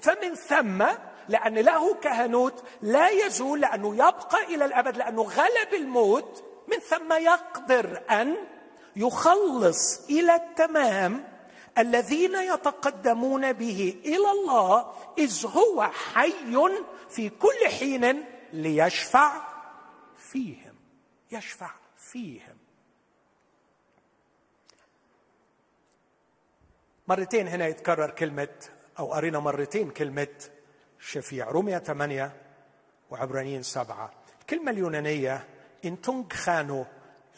فمن 0.00 0.34
ثم 0.34 0.84
لأن 1.28 1.54
له 1.54 1.94
كهنوت 1.94 2.64
لا 2.82 3.08
يزول 3.08 3.60
لأنه 3.60 3.94
يبقى 3.94 4.54
إلى 4.54 4.64
الأبد 4.64 4.96
لأنه 4.96 5.22
غلب 5.22 5.74
الموت 5.74 6.44
من 6.68 6.78
ثم 6.78 7.12
يقدر 7.12 8.02
أن 8.10 8.36
يخلص 8.96 10.06
إلى 10.10 10.34
التمام 10.34 11.24
الذين 11.78 12.34
يتقدمون 12.34 13.52
به 13.52 14.00
إلى 14.04 14.30
الله 14.30 14.92
إذ 15.18 15.46
هو 15.46 15.82
حي 15.82 16.70
في 17.10 17.28
كل 17.28 17.68
حين 17.78 18.24
ليشفع 18.52 19.32
فيهم 20.16 20.74
يشفع 21.32 21.70
فيهم. 21.96 22.56
مرتين 27.08 27.48
هنا 27.48 27.66
يتكرر 27.66 28.10
كلمة 28.10 28.48
أو 28.98 29.12
قرينا 29.12 29.38
مرتين 29.38 29.90
كلمة 29.90 30.28
شفيع. 31.02 31.50
رومية 31.50 31.78
ثمانية 31.78 32.32
وعبرانيين 33.10 33.62
سبعة. 33.62 34.10
الكلمة 34.40 34.70
اليونانية 34.70 35.48
انتونج 35.84 36.32
خانو. 36.32 36.84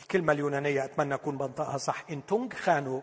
الكلمة 0.03 0.33
اليونانية 0.33 0.85
أتمنى 0.85 1.15
أكون 1.15 1.39
بنطقها 1.39 1.79
صح. 1.79 2.05
انتونج 2.11 2.53
خانو. 2.53 3.03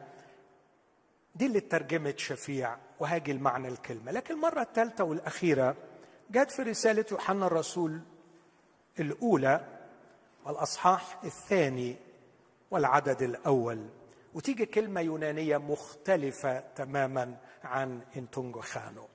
دي 1.36 1.46
اللي 1.46 1.60
ترجمت 1.60 2.20
شفيع 2.20 2.78
وهاجي 3.00 3.32
المعنى 3.32 3.68
الكلمة. 3.68 4.12
لكن 4.12 4.34
المرة 4.34 4.62
الثالثة 4.62 5.04
والأخيرة 5.04 5.76
جت 6.32 6.52
في 6.52 6.62
رسالة 6.62 7.06
يوحنا 7.12 7.48
الرسول 7.48 8.02
الأولى 9.00 9.68
والأصحاح 10.46 11.20
الثاني 11.24 11.96
والعدد 12.72 13.22
الأول. 13.22 13.90
وتيجي 14.34 14.66
كلمة 14.66 15.02
يونانية 15.02 15.58
مختلفة 15.58 16.60
تماما 16.60 17.38
عن 17.64 18.02
انتونجو 18.18 18.62
خانو. 18.62 19.08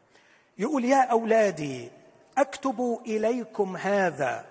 يقول 0.58 0.84
يا 0.84 1.02
أولادي 1.02 1.90
أكتب 2.38 3.00
إليكم 3.06 3.76
هذا 3.76 4.46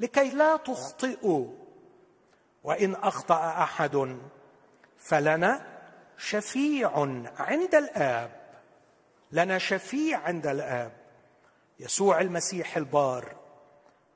لكي 0.00 0.30
لا 0.30 0.56
تخطئوا. 0.56 1.46
وإن 2.64 2.94
أخطأ 2.94 3.62
أحد 3.62 4.18
فلنا 4.98 5.66
شفيع 6.18 6.90
عند 7.38 7.74
الآب. 7.74 8.40
لنا 9.32 9.58
شفيع 9.58 10.18
عند 10.18 10.46
الآب. 10.46 10.92
يسوع 11.80 12.20
المسيح 12.20 12.76
البار 12.76 13.36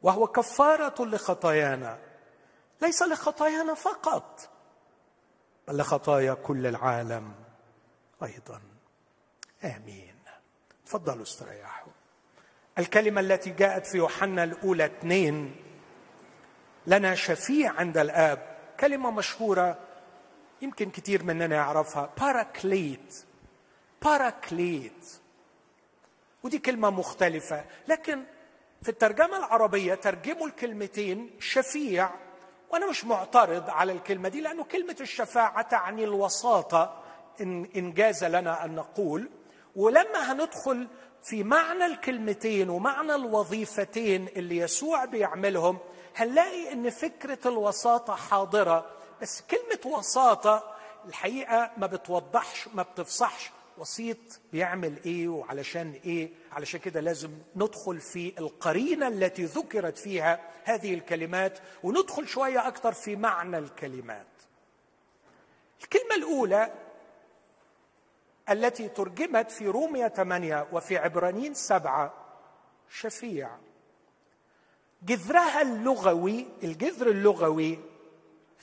وهو 0.02 0.26
كفارة 0.26 1.04
لخطايانا. 1.04 1.98
ليس 2.82 3.02
لخطايانا 3.02 3.74
فقط 3.74 4.50
بل 5.68 5.76
لخطايا 5.76 6.34
كل 6.34 6.66
العالم 6.66 7.34
أيضا. 8.22 8.60
آمين. 9.64 10.13
تفضلوا 10.94 11.22
استريحوا. 11.22 11.92
الكلمة 12.78 13.20
التي 13.20 13.50
جاءت 13.50 13.86
في 13.86 13.96
يوحنا 13.98 14.44
الأولى 14.44 14.84
اثنين 14.84 15.56
لنا 16.86 17.14
شفيع 17.14 17.72
عند 17.72 17.98
الآب. 17.98 18.56
كلمة 18.80 19.10
مشهورة 19.10 19.78
يمكن 20.62 20.90
كثير 20.90 21.22
مننا 21.24 21.56
يعرفها 21.56 22.10
باراكليت 22.20 23.24
باراكليت 24.02 25.06
ودي 26.42 26.58
كلمة 26.58 26.90
مختلفة 26.90 27.64
لكن 27.88 28.24
في 28.82 28.88
الترجمة 28.88 29.36
العربية 29.36 29.94
ترجموا 29.94 30.46
الكلمتين 30.46 31.30
شفيع 31.40 32.10
وأنا 32.70 32.90
مش 32.90 33.04
معترض 33.04 33.70
على 33.70 33.92
الكلمة 33.92 34.28
دي 34.28 34.40
لأنه 34.40 34.64
كلمة 34.64 34.96
الشفاعة 35.00 35.62
تعني 35.62 36.04
الوساطة 36.04 37.02
ان 37.40 37.68
ان 37.76 37.92
جاز 37.92 38.24
لنا 38.24 38.64
أن 38.64 38.74
نقول 38.74 39.28
ولما 39.76 40.32
هندخل 40.32 40.88
في 41.22 41.44
معنى 41.44 41.86
الكلمتين 41.86 42.70
ومعنى 42.70 43.14
الوظيفتين 43.14 44.28
اللي 44.28 44.56
يسوع 44.56 45.04
بيعملهم 45.04 45.78
هنلاقي 46.16 46.72
إن 46.72 46.90
فكرة 46.90 47.38
الوساطة 47.48 48.14
حاضرة 48.14 48.86
بس 49.22 49.42
كلمة 49.50 49.96
وساطة 49.96 50.74
الحقيقة 51.08 51.70
ما 51.76 51.86
بتوضحش 51.86 52.68
ما 52.74 52.82
بتفصحش 52.82 53.50
وسيط 53.78 54.18
بيعمل 54.52 54.94
إيه 55.06 55.28
وعلشان 55.28 56.00
إيه 56.04 56.30
علشان 56.52 56.80
كده 56.80 57.00
لازم 57.00 57.30
ندخل 57.56 58.00
في 58.00 58.32
القرينة 58.38 59.08
التي 59.08 59.44
ذكرت 59.44 59.98
فيها 59.98 60.40
هذه 60.64 60.94
الكلمات 60.94 61.58
وندخل 61.82 62.28
شوية 62.28 62.68
أكثر 62.68 62.92
في 62.92 63.16
معنى 63.16 63.58
الكلمات. 63.58 64.26
الكلمة 65.82 66.14
الأولى 66.14 66.72
التي 68.50 68.88
ترجمت 68.88 69.50
في 69.50 69.66
رومية 69.68 70.08
ثمانية 70.08 70.66
وفي 70.72 70.96
عبرانيين 70.98 71.54
سبعة. 71.54 72.12
شفيع. 72.90 73.50
جذرها 75.02 75.62
اللغوي 75.62 76.46
الجذر 76.62 77.06
اللغوي 77.08 77.78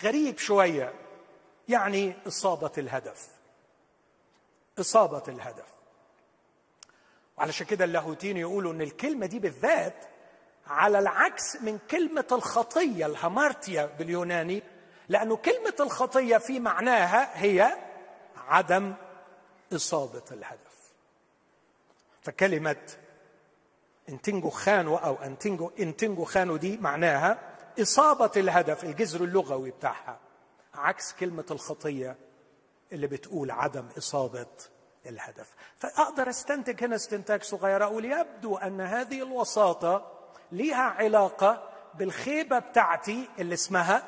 غريب 0.03 0.37
شوية 0.37 0.93
يعني 1.67 2.13
إصابة 2.27 2.71
الهدف. 2.77 3.27
إصابة 4.79 5.23
الهدف. 5.27 5.65
علشان 7.37 7.65
كده 7.65 7.85
اللاهوتين 7.85 8.37
يقولوا 8.37 8.73
إن 8.73 8.81
الكلمة 8.81 9.25
دي 9.25 9.39
بالذات 9.39 10.05
على 10.67 10.99
العكس 10.99 11.61
من 11.61 11.79
كلمة 11.91 12.27
الخطية 12.31 13.05
الهامارتيا 13.05 13.85
باليوناني 13.85 14.63
لأنه 15.09 15.35
كلمة 15.35 15.73
الخطية 15.79 16.37
في 16.37 16.59
معناها 16.59 17.41
هي 17.43 17.77
عدم 18.47 18.93
إصابة 19.73 20.23
الهدف. 20.31 20.91
فكلمة 22.21 22.75
انتنجو 24.09 24.49
خانو 24.49 24.95
أو 24.95 25.15
انتنجو 25.15 25.71
انتنجو 25.79 26.23
خانو 26.23 26.57
دي 26.57 26.77
معناها 26.77 27.39
إصابة 27.81 28.31
الهدف 28.37 28.83
الجذر 28.83 29.23
اللغوي 29.23 29.71
بتاعها. 29.71 30.19
عكس 30.73 31.13
كلمة 31.13 31.45
الخطية 31.51 32.15
اللي 32.91 33.07
بتقول 33.07 33.51
عدم 33.51 33.87
إصابة 33.97 34.45
الهدف. 35.05 35.53
فأقدر 35.77 36.29
أستنتج 36.29 36.83
هنا 36.83 36.95
استنتاج 36.95 37.43
صغير 37.43 37.83
أقول 37.83 38.05
يبدو 38.05 38.57
أن 38.57 38.81
هذه 38.81 39.21
الوساطة 39.23 40.11
لها 40.51 40.83
علاقة 40.83 41.69
بالخيبة 41.93 42.59
بتاعتي 42.59 43.29
اللي 43.39 43.53
اسمها 43.53 44.03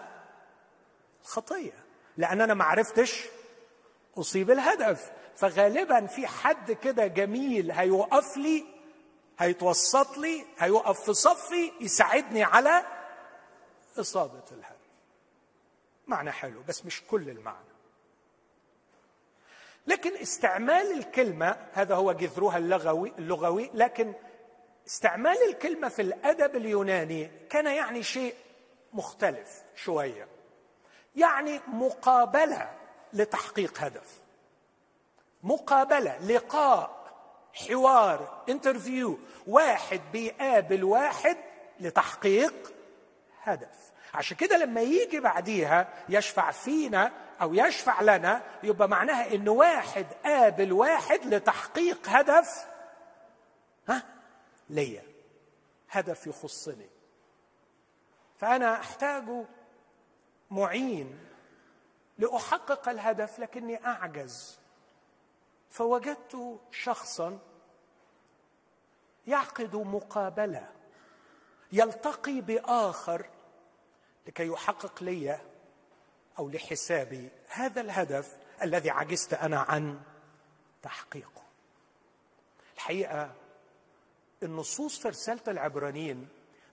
الخطيه 1.23 1.71
لأن 2.17 2.41
أنا 2.41 2.53
ما 2.53 2.63
عرفتش 2.63 3.25
أصيب 4.17 4.51
الهدف. 4.51 5.11
فغالبا 5.35 6.05
في 6.05 6.27
حد 6.27 6.71
كده 6.71 7.07
جميل 7.07 7.71
هيوقف 7.71 8.37
لي 8.37 8.65
هيتوسط 9.39 10.17
لي 10.17 10.45
هيوقف 10.57 11.03
في 11.03 11.13
صفي 11.13 11.71
يساعدني 11.81 12.43
على 12.43 12.83
إصابة 13.99 14.43
الهدف 14.51 14.73
معنى 16.07 16.31
حلو 16.31 16.61
بس 16.67 16.85
مش 16.85 17.03
كل 17.07 17.29
المعنى. 17.29 17.73
لكن 19.87 20.17
استعمال 20.17 20.97
الكلمة 20.97 21.57
هذا 21.73 21.95
هو 21.95 22.11
جذرها 22.11 22.57
اللغوي 22.57 23.13
اللغوي 23.19 23.71
لكن 23.73 24.13
استعمال 24.87 25.37
الكلمة 25.49 25.89
في 25.89 26.01
الأدب 26.01 26.55
اليوناني 26.55 27.31
كان 27.49 27.65
يعني 27.65 28.03
شيء 28.03 28.35
مختلف 28.93 29.61
شوية. 29.75 30.27
يعني 31.15 31.59
مقابلة 31.67 32.71
لتحقيق 33.13 33.79
هدف. 33.81 34.22
مقابلة 35.43 36.17
لقاء 36.17 37.03
حوار 37.53 38.43
انترفيو 38.49 39.19
واحد 39.47 40.01
بيقابل 40.11 40.83
واحد 40.83 41.37
لتحقيق 41.79 42.73
هدف. 43.43 43.91
عشان 44.13 44.37
كده 44.37 44.57
لما 44.57 44.81
يجي 44.81 45.19
بعديها 45.19 45.87
يشفع 46.09 46.51
فينا 46.51 47.11
أو 47.41 47.53
يشفع 47.53 48.01
لنا 48.01 48.41
يبقى 48.63 48.89
معناها 48.89 49.35
إن 49.35 49.49
واحد 49.49 50.05
قابل 50.25 50.73
واحد 50.73 51.19
لتحقيق 51.25 52.09
هدف. 52.09 52.67
ها؟ 53.89 54.03
ليا. 54.69 55.03
هدف 55.89 56.27
يخصني. 56.27 56.89
فأنا 58.37 58.73
أحتاج 58.79 59.23
معين 60.51 61.19
لأحقق 62.17 62.89
الهدف 62.89 63.39
لكني 63.39 63.85
أعجز. 63.85 64.62
فوجدت 65.73 66.59
شخصا 66.71 67.39
يعقد 69.27 69.75
مقابلة 69.75 70.69
يلتقي 71.71 72.41
بآخر 72.41 73.29
لكي 74.27 74.47
يحقق 74.47 75.03
لي 75.03 75.39
أو 76.39 76.49
لحسابي 76.49 77.29
هذا 77.47 77.81
الهدف 77.81 78.37
الذي 78.61 78.89
عجزت 78.89 79.33
أنا 79.33 79.59
عن 79.59 80.01
تحقيقه. 80.81 81.41
الحقيقة 82.75 83.31
النصوص 84.43 84.99
في 84.99 85.07
رساله 85.07 85.41
العبرانيين 85.47 86.27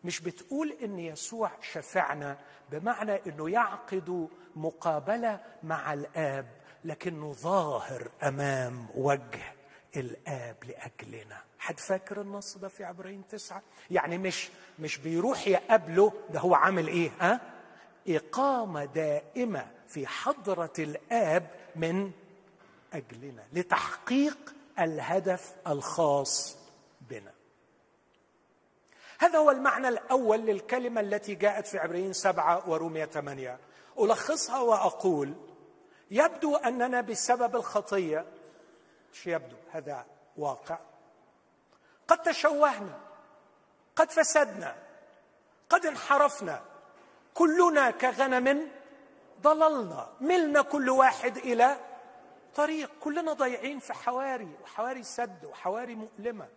مش 0.05 0.21
بتقول 0.21 0.73
إن 0.73 0.99
يسوع 0.99 1.51
شفعنا 1.61 2.39
بمعنى 2.71 3.21
إنه 3.27 3.51
يعقد 3.51 4.29
مقابلة 4.57 5.41
مع 5.63 5.93
الآب. 5.93 6.60
لكنه 6.85 7.33
ظاهر 7.33 8.11
أمام 8.23 8.87
وجه 8.95 9.55
الآب 9.97 10.57
لأجلنا. 10.64 11.37
حد 11.59 11.81
فاكر 11.81 12.21
النص 12.21 12.57
ده 12.59 12.69
في 12.69 12.85
عبرين 12.85 13.23
تسعة؟ 13.29 13.62
يعني 13.90 14.19
مش 14.19 14.51
مش 14.79 14.99
بيروح 14.99 15.47
يقابله 15.49 16.12
ده 16.31 16.40
هو 16.40 16.55
عامل 16.55 16.87
إيه؟ 16.88 17.11
ها؟ 17.21 17.40
إقامة 18.09 18.85
دائمة 18.85 19.66
في 19.88 20.07
حضرة 20.07 20.73
الآب 20.79 21.51
من 21.77 22.11
أجلنا 22.93 23.43
لتحقيق 23.53 24.55
الهدف 24.79 25.53
الخاص 25.66 26.57
بنا. 27.11 27.33
هذا 29.19 29.38
هو 29.38 29.51
المعنى 29.51 29.88
الأول 29.88 30.38
للكلمة 30.38 31.01
التي 31.01 31.35
جاءت 31.35 31.66
في 31.66 31.79
عبرين 31.79 32.12
سبعة 32.12 32.69
ورومية 32.71 33.05
ثمانية. 33.05 33.59
ألخصها 34.01 34.61
وأقول 34.61 35.35
يبدو 36.11 36.57
أننا 36.57 37.01
بسبب 37.01 37.57
الخطية. 37.57 38.27
مش 39.12 39.27
يبدو؟ 39.27 39.57
هذا 39.70 40.07
واقع. 40.37 40.79
قد 42.09 42.23
تشوهنا 42.23 43.01
قد 43.96 44.11
فسدنا 44.11 44.77
قد 45.68 45.87
انحرفنا. 45.87 46.62
كلنا 47.35 47.90
كغنم 47.90 48.70
ضللنا. 49.42 50.12
ملنا 50.20 50.62
كل 50.62 50.90
واحد 50.90 51.37
إلى 51.37 51.77
طريق. 52.55 52.90
كلنا 53.01 53.33
ضايعين 53.33 53.79
في 53.79 53.92
حواري 53.92 54.57
وحواري 54.62 55.03
سد 55.03 55.44
وحواري 55.44 55.94
مؤلمة. 55.94 56.49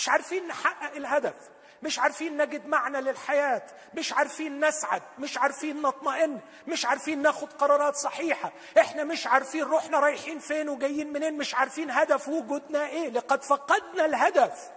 مش 0.00 0.08
عارفين 0.08 0.46
نحقق 0.48 0.96
الهدف 0.96 1.50
مش 1.82 1.98
عارفين 1.98 2.36
نجد 2.42 2.66
معنى 2.66 3.00
للحياة 3.00 3.62
مش 3.94 4.12
عارفين 4.12 4.64
نسعد 4.64 5.02
مش 5.18 5.38
عارفين 5.38 5.82
نطمئن 5.82 6.40
مش 6.68 6.86
عارفين 6.86 7.22
ناخد 7.22 7.52
قرارات 7.52 7.96
صحيحة. 7.96 8.52
إحنا 8.78 9.04
مش 9.04 9.26
عارفين 9.26 9.62
روحنا 9.62 10.00
رايحين 10.00 10.38
فين 10.38 10.68
وجايين 10.68 11.12
منين 11.12 11.38
مش 11.38 11.54
عارفين 11.54 11.90
هدف 11.90 12.28
وجودنا 12.28 12.86
إيه. 12.86 13.08
لقد 13.08 13.42
فقدنا 13.42 14.04
الهدف. 14.04 14.70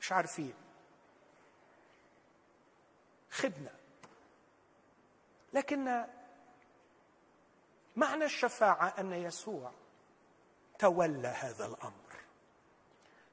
مش 0.00 0.12
عارفين. 0.12 0.54
خدنا. 3.30 3.70
لكن 5.52 6.04
معنى 7.96 8.24
الشفاعة 8.24 8.94
أن 8.98 9.12
يسوع 9.12 9.72
تولى 10.78 11.28
هذا 11.28 11.66
الأمر. 11.66 11.92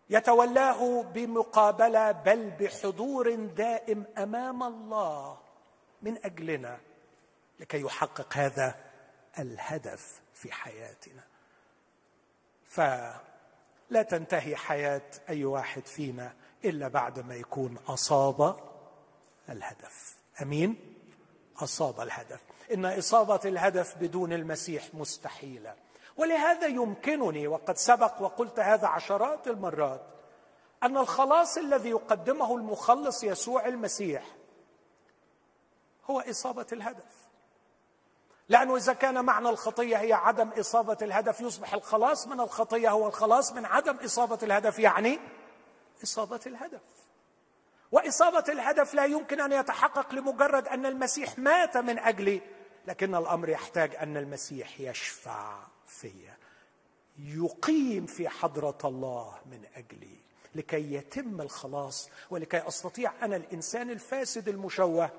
يتولاه 0.09 1.01
بمقابلة 1.01 2.11
بل 2.11 2.49
بحضور 2.49 3.35
دائم 3.35 4.05
أمام 4.17 4.63
الله 4.63 5.37
من 6.01 6.17
أجلنا 6.25 6.79
لكي 7.59 7.81
يحقق 7.81 8.37
هذا 8.37 8.75
الهدف 9.39 10.21
في 10.33 10.51
حياتنا. 10.51 11.23
فلا 12.65 14.03
تنتهي 14.09 14.55
حياة 14.55 15.01
أي 15.29 15.45
واحد 15.45 15.85
فينا 15.85 16.33
إلا 16.65 16.87
بعد 16.87 17.19
ما 17.19 17.35
يكون 17.35 17.77
أصاب 17.87 18.55
الهدف. 19.49 20.15
أمين؟ 20.41 20.95
أصاب 21.57 22.01
الهدف. 22.01 22.41
إن 22.73 22.85
إصابة 22.85 23.39
الهدف 23.45 23.97
بدون 23.97 24.33
المسيح 24.33 24.83
مستحيلة. 24.93 25.75
ولهذا 26.19 26.67
يمكنني 26.67 27.47
وقد 27.47 27.77
سبق 27.77 28.21
وقلت 28.21 28.59
هذا 28.59 28.87
عشرات 28.87 29.47
المرات 29.47 30.01
أن 30.83 30.97
الخلاص 30.97 31.57
الذي 31.57 31.89
يقدمه 31.89 32.55
المخلص 32.55 33.23
يسوع 33.23 33.65
المسيح 33.65 34.23
هو 36.09 36.19
إصابة 36.19 36.65
الهدف. 36.71 37.29
لأنه 38.49 38.75
إذا 38.75 38.93
كان 38.93 39.25
معنى 39.25 39.49
الخطية 39.49 39.97
هي 39.97 40.13
عدم 40.13 40.49
إصابة 40.49 40.97
الهدف 41.01 41.41
يصبح 41.41 41.73
الخلاص 41.73 42.27
من 42.27 42.39
الخطية 42.39 42.89
هو 42.89 43.07
الخلاص 43.07 43.53
من 43.53 43.65
عدم 43.65 43.95
إصابة 43.95 44.39
الهدف 44.43 44.79
يعني 44.79 45.19
إصابة 46.03 46.39
الهدف. 46.47 46.81
وإصابة 47.91 48.43
الهدف 48.49 48.93
لا 48.93 49.05
يمكن 49.05 49.41
أن 49.41 49.51
يتحقق 49.51 50.13
لمجرد 50.13 50.67
أن 50.67 50.85
المسيح 50.85 51.39
مات 51.39 51.77
من 51.77 51.99
أجلي 51.99 52.41
لكن 52.87 53.15
الأمر 53.15 53.49
يحتاج 53.49 53.95
أن 53.95 54.17
المسيح 54.17 54.79
يشفع 54.79 55.59
في 55.89 56.29
يقيم 57.19 58.05
في 58.05 58.29
حضرة 58.29 58.77
الله 58.83 59.39
من 59.45 59.65
أجلي 59.75 60.19
لكي 60.55 60.93
يتم 60.93 61.41
الخلاص 61.41 62.09
ولكي 62.29 62.67
أستطيع 62.67 63.25
أنا 63.25 63.35
الإنسان 63.35 63.89
الفاسد 63.89 64.47
المشوه 64.47 65.11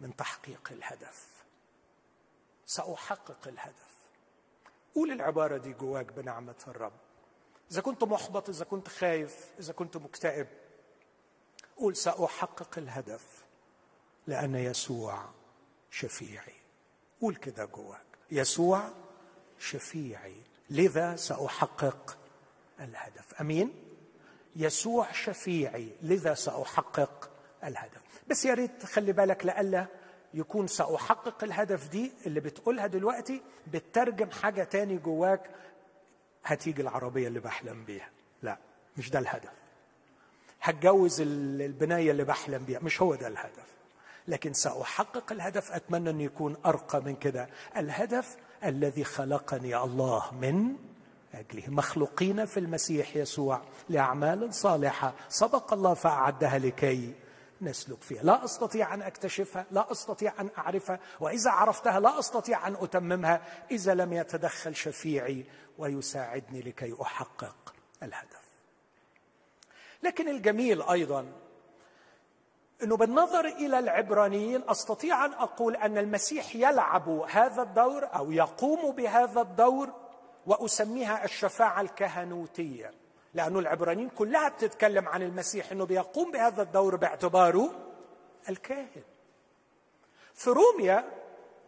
من 0.00 0.16
تحقيق 0.16 0.68
الهدف. 0.72 1.28
سأحقق 2.66 3.48
الهدف. 3.48 3.88
قول 4.94 5.12
العبارة 5.12 5.56
دي 5.56 5.72
جواك 5.72 6.12
بنعمة 6.12 6.64
الرب. 6.68 6.92
إذا 7.70 7.80
كنت 7.80 8.04
محبط 8.04 8.48
إذا 8.48 8.64
كنت 8.64 8.88
خايف 8.88 9.50
إذا 9.58 9.72
كنت 9.72 9.96
مكتئب 9.96 10.46
قول 11.76 11.96
سأحقق 11.96 12.78
الهدف 12.78 13.44
لأن 14.26 14.54
يسوع 14.54 15.24
شفيعي. 15.90 16.54
قول 17.20 17.36
كده 17.36 17.64
جواك. 17.64 18.06
يسوع 18.30 18.88
شفيعي. 19.58 20.36
لذا 20.70 21.16
سأحقق 21.16 22.18
الهدف. 22.80 23.34
أمين؟ 23.40 23.72
يسوع 24.56 25.12
شفيعي. 25.12 25.88
لذا 26.02 26.34
سأحقق 26.34 27.30
الهدف. 27.64 28.02
بس 28.28 28.44
يا 28.44 28.54
ريت 28.54 28.70
تخلي 28.82 29.12
بالك 29.12 29.46
لألا 29.46 29.86
يكون 30.34 30.66
سأحقق 30.66 31.44
الهدف 31.44 31.88
دي 31.88 32.12
اللي 32.26 32.40
بتقولها 32.40 32.86
دلوقتي 32.86 33.42
بتترجم 33.72 34.30
حاجة 34.30 34.64
تاني 34.64 34.96
جواك 34.96 35.50
هتيجي 36.44 36.82
العربية 36.82 37.28
اللي 37.28 37.40
بحلم 37.40 37.84
بيها. 37.84 38.10
لا 38.42 38.58
مش 38.96 39.10
ده 39.10 39.18
الهدف. 39.18 39.52
هتجوز 40.60 41.20
البناية 41.20 42.10
اللي 42.10 42.24
بحلم 42.24 42.64
بيها. 42.64 42.80
مش 42.80 43.02
هو 43.02 43.14
ده 43.14 43.26
الهدف. 43.28 43.68
لكن 44.28 44.52
سأحقق 44.52 45.32
الهدف 45.32 45.72
أتمنى 45.72 46.10
أن 46.10 46.20
يكون 46.20 46.56
أرقى 46.66 47.02
من 47.02 47.16
كده. 47.16 47.48
الهدف 47.76 48.36
الذي 48.64 49.04
خلقني 49.04 49.76
الله 49.76 50.34
من 50.34 50.76
أجله. 51.34 51.68
مخلوقين 51.68 52.44
في 52.44 52.60
المسيح 52.60 53.16
يسوع 53.16 53.62
لأعمال 53.88 54.54
صالحة. 54.54 55.14
سبق 55.28 55.72
الله 55.72 55.94
فأعدها 55.94 56.58
لكي 56.58 57.14
نسلك 57.62 58.02
فيها. 58.02 58.22
لا 58.22 58.44
أستطيع 58.44 58.94
أن 58.94 59.02
أكتشفها 59.02 59.66
لا 59.70 59.92
أستطيع 59.92 60.40
أن 60.40 60.50
أعرفها 60.58 61.00
وإذا 61.20 61.50
عرفتها 61.50 62.00
لا 62.00 62.18
أستطيع 62.18 62.68
أن 62.68 62.74
أتممها. 62.74 63.42
إذا 63.70 63.94
لم 63.94 64.12
يتدخل 64.12 64.76
شفيعي 64.76 65.46
ويساعدني 65.78 66.60
لكي 66.60 66.94
أحقق 67.02 67.74
الهدف. 68.02 68.48
لكن 70.02 70.28
الجميل 70.28 70.82
أيضا 70.82 71.26
إنه 72.82 72.96
بالنظر 72.96 73.44
إلى 73.44 73.78
العبرانيين 73.78 74.62
أستطيع 74.68 75.24
أن 75.24 75.32
أقول 75.32 75.76
أن 75.76 75.98
المسيح 75.98 76.56
يلعب 76.56 77.08
هذا 77.08 77.62
الدور 77.62 78.08
أو 78.14 78.32
يقوم 78.32 78.92
بهذا 78.92 79.40
الدور 79.40 79.92
وأسميها 80.46 81.24
الشفاعة 81.24 81.80
الكهنوتية. 81.80 82.90
لأن 83.34 83.56
العبرانيين 83.56 84.08
كلها 84.08 84.48
بتتكلم 84.48 85.08
عن 85.08 85.22
المسيح 85.22 85.72
أنه 85.72 85.86
بيقوم 85.86 86.30
بهذا 86.30 86.62
الدور 86.62 86.96
باعتباره 86.96 87.70
الكاهن. 88.48 89.02
في 90.34 90.50
روميا 90.50 91.04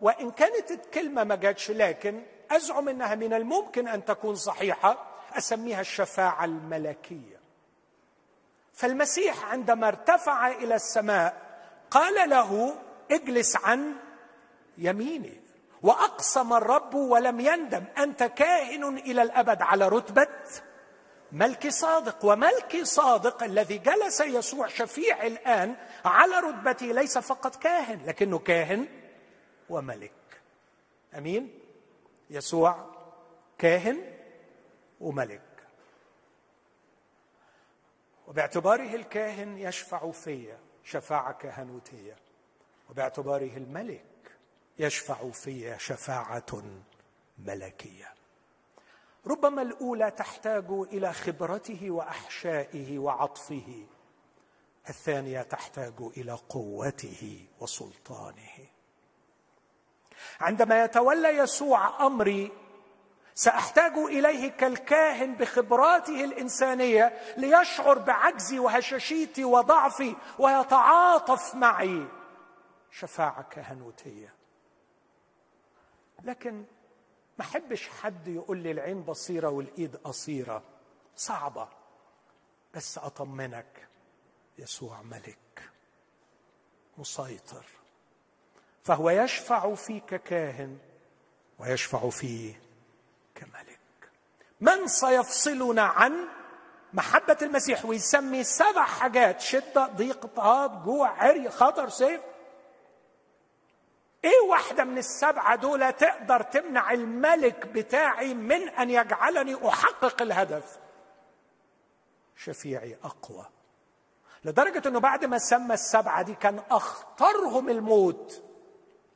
وإن 0.01 0.31
كانت 0.31 0.71
الكلمة 0.71 1.25
ما 1.25 1.35
جاتش 1.35 1.71
لكن 1.71 2.23
أزعم 2.51 2.89
أنها 2.89 3.15
من 3.15 3.33
الممكن 3.33 3.89
أن 3.89 4.05
تكون 4.05 4.35
صحيحة 4.35 5.07
أسميها 5.39 5.81
الشفاعة 5.81 6.45
الملكية. 6.45 7.40
فالمسيح 8.81 9.45
عندما 9.45 9.89
ارتفع 9.89 10.49
إلى 10.49 10.75
السماء 10.75 11.37
قال 11.91 12.31
له 12.31 12.75
اجلس 13.11 13.57
عن 13.57 13.95
يميني. 14.79 15.41
وأقسم 15.83 16.53
الرب 16.53 16.95
ولم 16.95 17.41
يندم 17.41 17.85
أنت 17.99 18.23
كاهن 18.23 18.99
إلى 18.99 19.23
الأبد 19.23 19.63
على 19.63 19.89
رتبة 19.89 20.29
ملكي 21.33 21.71
صادق. 21.71 22.25
وملكي 22.25 22.85
صادق 22.85 23.43
الذي 23.43 23.79
جلس 23.79 24.21
يسوع 24.21 24.67
شفيع 24.67 25.23
الآن 25.27 25.77
على 26.05 26.41
رتبته 26.41 26.87
ليس 26.87 27.19
فقط 27.19 27.57
كاهن 27.57 28.07
لكنه 28.07 28.39
كاهن 28.39 28.87
وملك. 29.69 30.13
أمين؟ 31.19 31.59
يسوع 32.31 32.87
كاهن 33.59 34.15
وملك. 35.01 35.50
وباعتباره 38.31 38.95
الكاهن 38.95 39.59
يشفع 39.59 40.11
في 40.11 40.55
شفاعه 40.85 41.33
كهنوتيه 41.33 42.17
وباعتباره 42.91 43.57
الملك 43.57 44.37
يشفع 44.79 45.31
في 45.31 45.77
شفاعة 45.79 46.63
ملكية. 47.39 48.15
ربما 49.27 49.63
الأولى 49.63 50.11
تحتاج 50.11 50.65
إلى 50.71 51.13
خبرته 51.13 51.91
وأحشائه 51.91 52.99
وعطفه. 52.99 53.87
الثانية 54.89 55.43
تحتاج 55.43 55.95
إلى 56.17 56.33
قوته 56.49 57.47
وسلطانه. 57.61 58.67
عندما 60.41 60.85
يتولى 60.85 61.29
يسوع 61.29 62.07
أمري 62.07 62.53
سأحتاج 63.41 63.93
إليه 63.93 64.51
كالكاهن 64.51 65.35
بخبراته 65.35 66.25
الإنسانية 66.25 67.35
ليشعر 67.37 67.99
بعجزي 67.99 68.59
وهشاشيتي 68.59 69.45
وضعفي 69.45 70.17
ويتعاطف 70.39 71.55
معي. 71.55 72.07
شفاعه 72.91 73.43
كهنوتيه 73.43 74.35
لكن 76.25 76.65
ما 77.39 77.45
أحبش 77.45 77.89
حد 77.89 78.29
يقول 78.29 78.59
لي 78.59 78.71
العين 78.71 79.03
بصيرة 79.03 79.49
والإيد 79.49 79.97
قصيرة. 79.97 80.63
صعبة. 81.17 81.69
بس 82.75 82.99
أطمنك 82.99 83.89
يسوع 84.59 85.03
ملك. 85.03 85.71
مسيطر. 86.99 87.67
فهو 88.85 89.11
يشفع 89.11 89.75
فيك 89.75 90.05
ككاهن 90.05 90.79
ويشفع 91.59 92.11
فيه 92.11 92.70
كملك 93.41 93.81
من 94.61 94.87
سيفصلنا 94.87 95.83
عن 95.83 96.29
محبة 96.93 97.37
المسيح 97.43 97.85
ويسمي 97.85 98.45
سبع 98.45 98.83
حاجات 98.83 99.41
شدة 99.41 99.87
ضيق 99.87 100.25
اضطهاد 100.25 100.85
جوع 100.85 101.09
عري 101.09 101.51
خطر 101.51 101.89
سيف. 101.89 102.21
إيه 104.25 104.41
واحدة 104.49 104.85
من 104.85 104.99
السبعة 104.99 105.57
دول 105.57 105.93
تقدر 105.93 106.43
تمنع 106.43 106.93
الملك 106.93 107.67
بتاعي 107.67 108.35
من 108.35 108.69
أن 108.69 108.91
يجعلني 108.91 109.69
أحقق 109.69 110.23
الهدف؟ 110.23 110.79
شفيعي 112.37 112.97
أقوى. 113.05 113.47
لدرجة 114.45 114.89
إنه 114.89 115.01
بعد 115.01 115.25
ما 115.25 115.39
سمى 115.39 115.75
السبعة 115.75 116.23
دي 116.23 116.35
كان 116.35 116.63
أخطرهم 116.71 117.69
الموت 117.69 118.43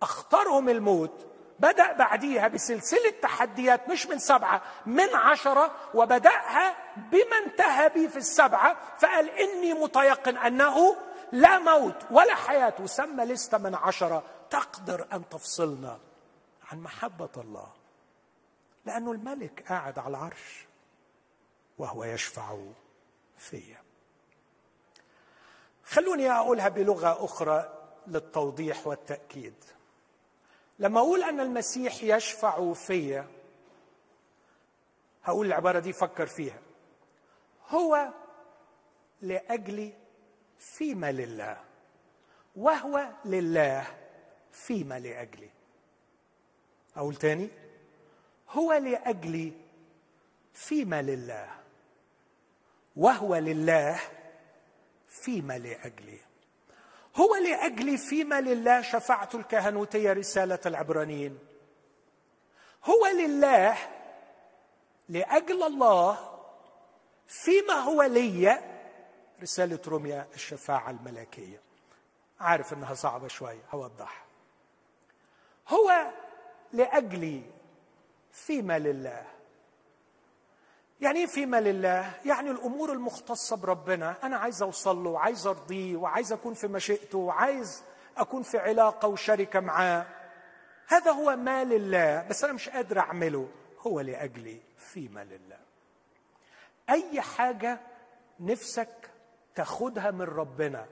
أخطرهم 0.02 0.68
الموت. 0.68 1.26
بدأ 1.59 1.93
بعديها 1.93 2.49
بسلسلة 2.49 3.11
تحديات 3.23 3.88
مش 3.88 4.07
من 4.07 4.19
سبعة 4.19 4.62
من 4.87 5.14
عشرة 5.14 5.75
وبدأها 5.95 6.77
بما 6.97 7.37
انتهى 7.47 7.88
به 7.88 8.09
في 8.09 8.17
السبعة 8.17 8.77
فقال 8.99 9.31
إني 9.31 9.75
متيقن 9.75 10.37
أنه 10.37 10.97
لا 11.33 11.59
موت 11.59 11.97
ولا 12.11 12.35
حياة. 12.35 12.75
وسمى 12.81 13.25
لستة 13.25 13.59
من 13.59 13.75
عشرة. 13.75 14.23
تقدر 14.51 15.07
أن 15.12 15.29
تفصلنا 15.29 15.99
عن 16.73 16.81
محبة 16.81 17.29
الله؟ 17.37 17.73
لأنه 18.85 19.12
الملك 19.12 19.64
قاعد 19.69 19.99
على 19.99 20.09
العرش 20.09 20.67
وهو 21.79 22.05
يشفع 22.05 22.57
فيا. 23.38 23.83
خلوني 25.85 26.33
أقولها 26.33 26.69
بلغة 26.69 27.25
أخرى 27.25 27.69
للتوضيح 28.07 28.87
والتأكيد. 28.87 29.55
لما 30.78 31.00
أقول 31.00 31.22
أن 31.22 31.40
المسيح 31.40 32.02
يشفع 32.02 32.72
فيا 32.72 33.28
هقول 35.24 35.46
العبارة 35.46 35.78
دي 35.78 35.92
فكر 35.92 36.26
فيها. 36.26 36.58
هو 37.68 38.08
لاجلي 39.22 39.92
فيما 40.58 41.12
لله 41.12 41.60
وهو 42.56 43.08
لله 43.24 43.87
فيما 44.52 44.98
لاجلي 44.98 45.50
أقول 46.96 47.16
تاني 47.16 47.48
هو 48.50 48.72
لاجلي 48.72 49.52
فيما 50.52 51.02
لله 51.02 51.48
وهو 52.96 53.37
لله 53.37 54.00
فيما 55.08 55.58
لاجلي 55.58 56.18
هو 57.16 57.35
لاجلي 57.37 57.96
فيما 57.96 58.40
لله 58.40 58.83
شفاعه 58.83 59.29
الكهنوتية 59.35 60.12
رسالة 60.12 60.59
العبرانيين. 60.66 61.38
هو 62.85 63.07
لله 63.07 63.77
لأجل 65.09 65.62
الله 65.62 66.38
فيما 67.29 67.74
هو 67.74 68.03
لي 68.03 68.59
رسالة 69.42 69.81
روميا 69.87 70.27
الشفاعة 70.35 70.90
الملكية. 70.90 71.61
عارف 72.40 72.72
إنها 72.72 72.94
صعبة 72.94 73.29
شوية 73.29 73.62
هوضحها 73.70 74.24
هو 75.68 76.11
لاجلي 76.72 77.42
فيما 78.33 78.79
لله 78.79 79.27
يعني 81.05 81.19
إيه 81.19 81.27
فيما 81.27 81.61
لله؟ 81.61 82.11
يعني 82.25 82.51
الأمور 82.51 82.93
المختصة 82.93 83.57
بربنا. 83.57 84.17
أنا 84.23 84.37
عايز 84.37 84.62
اوصل 84.62 85.05
له 85.05 85.11
وعايز 85.11 85.47
أرضيه 85.47 85.97
وعايز 85.97 86.33
أكون 86.33 86.55
في 86.55 86.69
مشيئته 86.69 87.19
وعايز 87.19 87.83
أكون 88.17 88.43
في 88.43 88.59
علاقة 88.59 89.09
وشركة 89.09 89.61
معاه. 89.61 90.07
هذا 90.87 91.11
هو 91.11 91.37
ما 91.37 91.64
لله 91.64 92.29
بس 92.29 92.45
أنا 92.45 92.53
مش 92.53 92.69
قادر 92.69 92.99
أعمله. 92.99 93.49
هو 93.81 94.01
لأجلي 94.01 94.61
فيما 94.79 95.25
لله. 95.25 95.59
أي 96.90 97.21
حاجة 97.21 97.81
نفسك 98.40 99.11
تاخدها 99.55 100.11
من 100.11 100.23
ربنا 100.23 100.87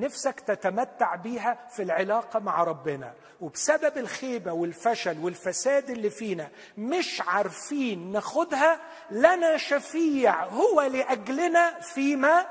نفسك 0.00 0.40
تتمتع 0.40 1.14
بيها 1.14 1.68
في 1.70 1.82
العلاقة 1.82 2.38
مع 2.40 2.64
ربنا. 2.64 3.14
وبسبب 3.40 3.98
الخيبة 3.98 4.52
والفشل 4.52 5.18
والفساد 5.18 5.90
اللي 5.90 6.10
فينا 6.10 6.48
مش 6.78 7.22
عارفين 7.26 8.12
ناخدها 8.12 8.80
لنا 9.10 9.56
شفيع 9.56 10.44
هو 10.44 10.82
لأجلنا 10.82 11.80
فيما 11.80 12.46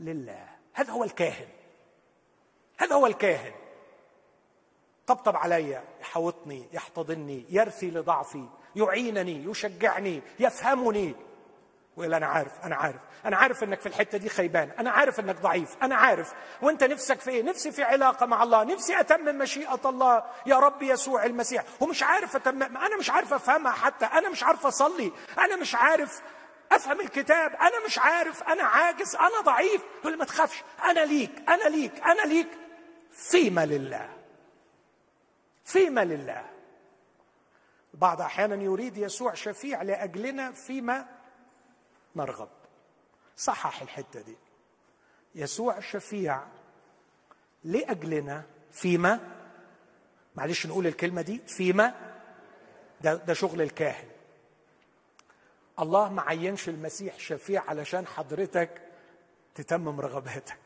لله. 0.00 0.46
هذا 0.72 0.92
هو 0.92 1.04
الكاهن. 1.04 1.48
هذا 2.78 2.94
هو 2.94 3.06
الكاهن. 3.06 3.52
طبطب 5.06 5.36
علي 5.36 5.82
يحوطني 6.00 6.66
يحتضني 6.72 7.44
يرثي 7.50 7.90
لضعفي 7.90 8.48
يعينني 8.76 9.44
يشجعني 9.44 10.22
يفهمني. 10.38 11.14
ويقول 11.96 12.14
أنا 12.14 12.26
عارف 12.26 12.52
أنا 12.64 12.76
عارف 12.76 13.00
أنا 13.24 13.36
عارف 13.36 13.62
إنك 13.62 13.80
في 13.80 13.86
الحتة 13.86 14.18
دي 14.18 14.28
خيبان 14.28 14.70
أنا 14.78 14.90
عارف 14.90 15.20
إنك 15.20 15.40
ضعيف 15.40 15.76
أنا 15.82 15.96
عارف. 15.96 16.32
وأنت 16.62 16.84
نفسك 16.84 17.20
في 17.20 17.30
إيه؟ 17.30 17.42
نفسي 17.42 17.72
في 17.72 17.82
علاقة 17.82 18.26
مع 18.26 18.42
الله 18.42 18.64
نفسي 18.64 19.00
أتمم 19.00 19.38
مشيئة 19.38 19.80
الله. 19.84 20.24
يا 20.46 20.56
رب 20.58 20.82
يسوع 20.82 21.24
المسيح. 21.24 21.64
ومش 21.80 22.02
عارف 22.02 22.36
أتمم 22.36 22.62
أنا 22.76 22.96
مش 22.98 23.10
عارف 23.10 23.32
أفهمها 23.34 23.72
حتى 23.72 24.04
أنا 24.04 24.28
مش 24.28 24.42
عارف 24.42 24.66
أصلي 24.66 25.12
أنا 25.38 25.56
مش 25.56 25.74
عارف 25.74 26.20
أفهم 26.72 27.00
الكتاب 27.00 27.54
أنا 27.54 27.84
مش 27.86 27.98
عارف 27.98 28.42
أنا 28.42 28.62
عاجز 28.62 29.16
أنا 29.16 29.40
ضعيف. 29.44 29.82
يقول 30.00 30.18
ما 30.18 30.24
تخافش 30.24 30.62
أنا 30.84 31.00
ليك 31.00 31.32
أنا 31.48 31.68
ليك 31.68 31.92
أنا 32.06 32.22
ليك. 32.22 32.48
فيما 33.12 33.66
لله 33.66 34.08
فيما 35.64 36.04
لله. 36.04 36.44
بعض 37.94 38.20
أحيانا 38.20 38.54
يريد 38.62 38.96
يسوع 38.96 39.34
شفيع 39.34 39.82
لأجلنا 39.82 40.52
فيما 40.52 41.06
نرغب. 42.20 42.48
صحح 43.36 43.82
الحتة 43.82 44.20
دي. 44.20 44.36
يسوع 45.34 45.80
شفيع 45.80 46.42
لأجلنا 47.64 48.42
فيما؟ 48.72 49.20
معلش 50.34 50.66
نقول 50.66 50.86
الكلمة 50.86 51.22
دي 51.22 51.38
فيما؟ 51.46 51.94
ده, 53.00 53.14
ده 53.14 53.34
شغل 53.34 53.62
الكاهن. 53.62 54.08
الله 55.78 56.12
ما 56.12 56.22
عينش 56.22 56.68
المسيح 56.68 57.18
شفيع 57.18 57.62
علشان 57.68 58.06
حضرتك 58.06 58.82
تتمم 59.54 60.00
رغباتك. 60.00 60.58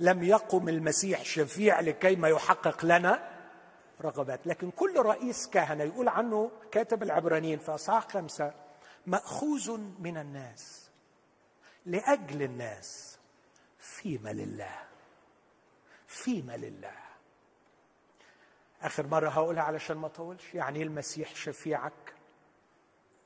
لم 0.00 0.22
يقم 0.22 0.68
المسيح 0.68 1.24
شفيع 1.24 1.80
لكي 1.80 2.16
ما 2.16 2.28
يحقق 2.28 2.84
لنا 2.84 3.36
رغبات. 4.02 4.46
لكن 4.46 4.70
كل 4.70 5.00
رئيس 5.00 5.46
كهنة 5.46 5.84
يقول 5.84 6.08
عنه 6.08 6.50
كاتب 6.72 7.02
العبرانيين 7.02 7.58
في 7.58 7.74
إصحاح 7.74 8.08
خمسة 8.08 8.65
مأخوذ 9.06 9.76
من 9.98 10.16
الناس 10.16 10.90
لأجل 11.86 12.42
الناس 12.42 13.18
فيما 13.78 14.32
لله 14.32 14.78
فيما 16.06 16.56
لله. 16.56 16.94
آخر 18.82 19.06
مرة 19.06 19.28
هقولها 19.28 19.62
علشان 19.62 19.96
ما 19.96 20.06
أطولش 20.06 20.54
يعني 20.54 20.82
المسيح 20.82 21.34
شفيعك 21.34 22.14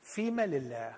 فيما 0.02 0.46
لله. 0.46 0.96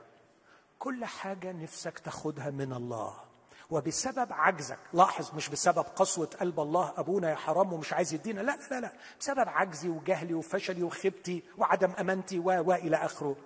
كل 0.79 1.05
حاجة 1.05 1.53
نفسك 1.53 1.99
تاخدها 1.99 2.51
من 2.51 2.73
الله. 2.73 3.25
وبسبب 3.71 4.33
عجزك 4.33 4.79
لاحظ 4.93 5.35
مش 5.35 5.49
بسبب 5.49 5.79
قسوة 5.97 6.27
قلب 6.27 6.61
الله 6.61 6.95
أبونا 6.97 7.31
يا 7.31 7.35
حرام 7.35 7.73
ومش 7.73 7.93
عايز 7.93 8.15
يدينا 8.15 8.41
لا 8.41 8.59
لا 8.71 8.81
لا 8.81 8.93
بسبب 9.21 9.49
عجزي 9.49 9.89
وجهلي 9.89 10.35
وفشلي 10.35 10.83
وخيبتي 10.83 11.43
وعدم 11.59 11.93
أمانتي 12.01 12.39
و 12.39 12.45
وإلى 12.45 12.97
آخره. 12.97 13.37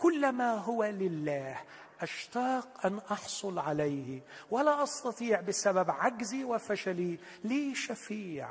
كل 0.00 0.32
ما 0.32 0.54
هو 0.54 0.84
لله 0.84 1.56
أشتاق 2.00 2.86
أن 2.86 3.00
أحصل 3.12 3.58
عليه 3.58 4.20
ولا 4.50 4.82
أستطيع 4.82 5.40
بسبب 5.40 5.90
عجزي 5.90 6.44
وفشلي 6.44 7.18
لي 7.44 7.74
شفيع 7.74 8.48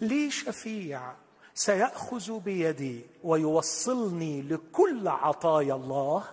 لي 0.00 0.30
شفيع. 0.30 1.12
سيأخذ 1.54 2.38
بيدي 2.40 3.06
ويوصلني 3.24 4.42
لكل 4.42 5.08
عطايا 5.08 5.74
الله 5.74 6.24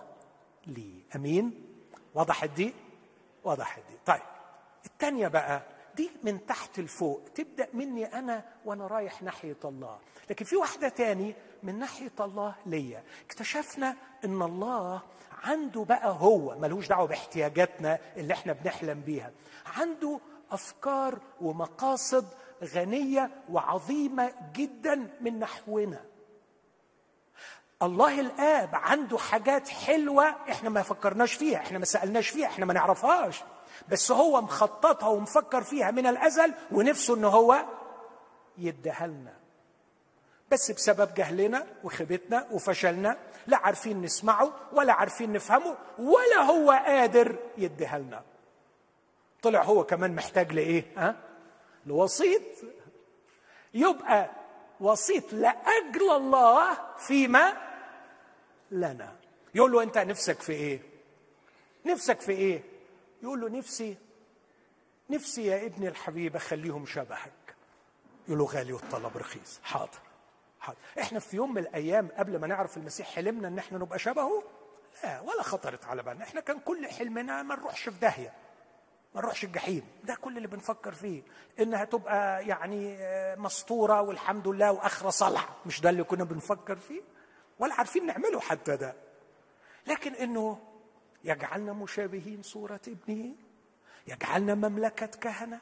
لي. 0.66 0.92
أمين؟ 1.16 1.64
وضحت 2.14 2.50
دي 2.50 2.74
وضحت 3.44 3.82
دي 3.90 3.96
طيب 4.06 4.20
الثانية 4.86 5.28
بقى 5.28 5.62
دي 5.96 6.10
من 6.22 6.46
تحت 6.46 6.80
لفوق 6.80 7.22
تبدأ 7.34 7.68
مني 7.74 8.04
أنا 8.18 8.44
وأنا 8.64 8.86
رايح 8.86 9.22
ناحية 9.22 9.56
الله. 9.64 9.98
لكن 10.30 10.44
في 10.44 10.56
واحدة 10.56 10.88
تاني 10.88 11.34
من 11.62 11.78
ناحية 11.78 12.12
الله 12.20 12.54
ليا. 12.66 13.02
اكتشفنا 13.26 13.96
أن 14.24 14.42
الله 14.42 15.00
عنده 15.44 15.84
بقى 15.84 16.16
هو 16.20 16.58
ملوش 16.58 16.88
دعوة 16.88 17.06
باحتياجاتنا 17.06 17.98
اللي 18.16 18.34
إحنا 18.34 18.52
بنحلم 18.52 19.00
بيها. 19.00 19.30
عنده 19.76 20.20
أفكار 20.50 21.18
ومقاصد 21.40 22.26
غنية 22.64 23.30
وعظيمة 23.50 24.32
جدا 24.54 25.08
من 25.20 25.38
نحونا. 25.38 26.04
الله 27.82 28.20
الآب 28.20 28.70
عنده 28.74 29.18
حاجات 29.18 29.68
حلوة 29.68 30.24
إحنا 30.28 30.68
ما 30.70 30.82
فكرناش 30.82 31.32
فيها 31.32 31.58
إحنا 31.58 31.78
ما 31.78 31.84
سألناش 31.84 32.28
فيها 32.28 32.46
إحنا 32.46 32.66
ما 32.66 32.74
نعرفهاش. 32.74 33.42
بس 33.88 34.10
هو 34.12 34.40
مخططها 34.40 35.08
ومفكر 35.08 35.62
فيها 35.62 35.90
من 35.90 36.06
الأزل 36.06 36.54
ونفسه 36.72 37.14
إن 37.14 37.24
هو 37.24 37.64
يديها 38.58 39.06
لنا. 39.06 39.37
بس 40.50 40.70
بسبب 40.70 41.14
جهلنا 41.14 41.66
وخيبتنا 41.84 42.46
وفشلنا 42.50 43.16
لا 43.46 43.56
عارفين 43.56 44.02
نسمعه 44.02 44.52
ولا 44.72 44.92
عارفين 44.92 45.32
نفهمه 45.32 45.76
ولا 45.98 46.42
هو 46.42 46.70
قادر 46.70 47.36
يديها 47.58 47.98
لنا. 47.98 48.22
طلع 49.42 49.62
هو 49.62 49.84
كمان 49.84 50.14
محتاج 50.14 50.52
لإيه؟ 50.52 50.84
ها؟ 50.96 51.16
لوسيط. 51.86 52.42
يبقى 53.74 54.30
وسيط 54.80 55.32
لأجل 55.32 56.10
الله 56.10 56.78
فيما 56.96 57.52
لنا. 58.70 59.16
يقول 59.54 59.72
له 59.72 59.82
أنت 59.82 59.98
نفسك 59.98 60.40
في 60.40 60.52
إيه؟ 60.52 60.80
نفسك 61.86 62.20
في 62.20 62.32
إيه؟ 62.32 62.62
يقول 63.22 63.40
له 63.40 63.48
نفسي 63.48 63.96
نفسي 65.10 65.46
يا 65.46 65.66
ابني 65.66 65.88
الحبيب 65.88 66.36
أخليهم 66.36 66.86
شبهك. 66.86 67.54
يقول 68.28 68.38
له 68.38 68.44
غالي 68.44 68.72
والطلب 68.72 69.16
رخيص. 69.16 69.60
حاضر. 69.62 70.07
حاضر 70.68 70.78
إحنا 71.00 71.18
في 71.18 71.36
يوم 71.36 71.54
من 71.54 71.58
الأيام 71.58 72.08
قبل 72.18 72.38
ما 72.40 72.46
نعرف 72.46 72.76
المسيح 72.76 73.06
حلمنا 73.14 73.48
إن 73.48 73.58
إحنا 73.58 73.78
نبقى 73.78 73.98
شبهه؟ 73.98 74.42
لا 75.04 75.20
ولا 75.20 75.42
خطرت 75.42 75.84
على 75.84 76.02
بالنا. 76.02 76.24
إحنا 76.24 76.40
كان 76.40 76.58
كل 76.60 76.86
حلمنا 76.86 77.42
ما 77.42 77.54
نروحش 77.54 77.88
في 77.88 78.00
داهية 78.00 78.32
ما 79.14 79.20
نروحش 79.20 79.44
الجحيم. 79.44 79.82
ده 80.04 80.14
كل 80.14 80.36
اللي 80.36 80.48
بنفكر 80.48 80.92
فيه 80.92 81.22
إنها 81.60 81.84
تبقى 81.84 82.46
يعني 82.46 82.96
آه، 83.00 83.36
مسطوره 83.36 84.00
والحمد 84.00 84.48
لله 84.48 84.72
وآخرة 84.72 85.10
صالحة. 85.10 85.56
مش 85.66 85.80
ده 85.80 85.90
اللي 85.90 86.04
كنا 86.04 86.24
بنفكر 86.24 86.76
فيه؟ 86.76 87.00
ولا 87.58 87.74
عارفين 87.74 88.06
نعمله 88.06 88.40
حتى 88.40 88.76
ده. 88.76 88.94
لكن 89.86 90.14
إنه 90.14 90.58
يجعلنا 91.24 91.72
مشابهين 91.72 92.42
صورة 92.42 92.80
ابنه 92.88 93.34
يجعلنا 94.06 94.54
مملكة 94.54 95.06
كهنة 95.06 95.60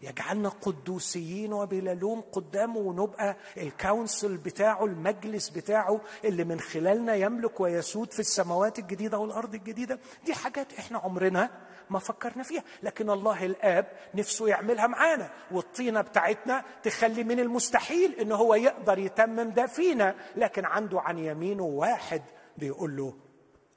يجعلنا 0.00 0.48
قدوسيين 0.48 1.52
وبلا 1.52 1.94
لوم 1.94 2.20
قدامه 2.20 2.78
ونبقى 2.78 3.36
الكونسل 3.56 4.36
بتاعه 4.36 4.84
المجلس 4.84 5.48
بتاعه 5.48 6.00
اللي 6.24 6.44
من 6.44 6.60
خلالنا 6.60 7.14
يملك 7.14 7.60
ويسود 7.60 8.12
في 8.12 8.20
السماوات 8.20 8.78
الجديدة 8.78 9.18
والأرض 9.18 9.54
الجديدة. 9.54 9.98
دي 10.24 10.34
حاجات 10.34 10.72
إحنا 10.72 10.98
عمرنا 10.98 11.50
ما 11.90 11.98
فكرنا 11.98 12.42
فيها. 12.42 12.64
لكن 12.82 13.10
الله 13.10 13.44
الآب 13.44 13.86
نفسه 14.14 14.48
يعملها 14.48 14.86
معانا. 14.86 15.30
والطينة 15.50 16.00
بتاعتنا 16.00 16.64
تخلي 16.82 17.24
من 17.24 17.40
المستحيل 17.40 18.14
إن 18.14 18.32
هو 18.32 18.54
يقدر 18.54 18.98
يتمم 18.98 19.50
ده 19.50 19.66
فينا. 19.66 20.14
لكن 20.36 20.64
عنده 20.64 21.00
عن 21.00 21.18
يمينه 21.18 21.62
واحد 21.64 22.22
بيقول 22.58 22.96
له 22.96 23.14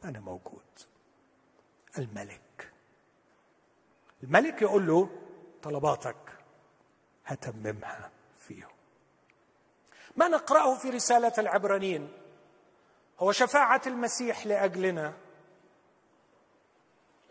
أنا 0.03 0.19
موجود. 0.19 0.61
الملك. 1.97 2.71
الملك 4.23 4.61
يقول 4.61 4.87
له 4.87 5.09
طلباتك 5.63 6.15
هتممها 7.25 8.11
فيهم. 8.39 8.71
ما 10.15 10.27
نقرأه 10.27 10.75
في 10.75 10.89
رسالة 10.89 11.33
العبرانيين؟ 11.37 12.13
هو 13.19 13.31
شفاعة 13.31 13.81
المسيح 13.87 14.45
لأجلنا 14.45 15.13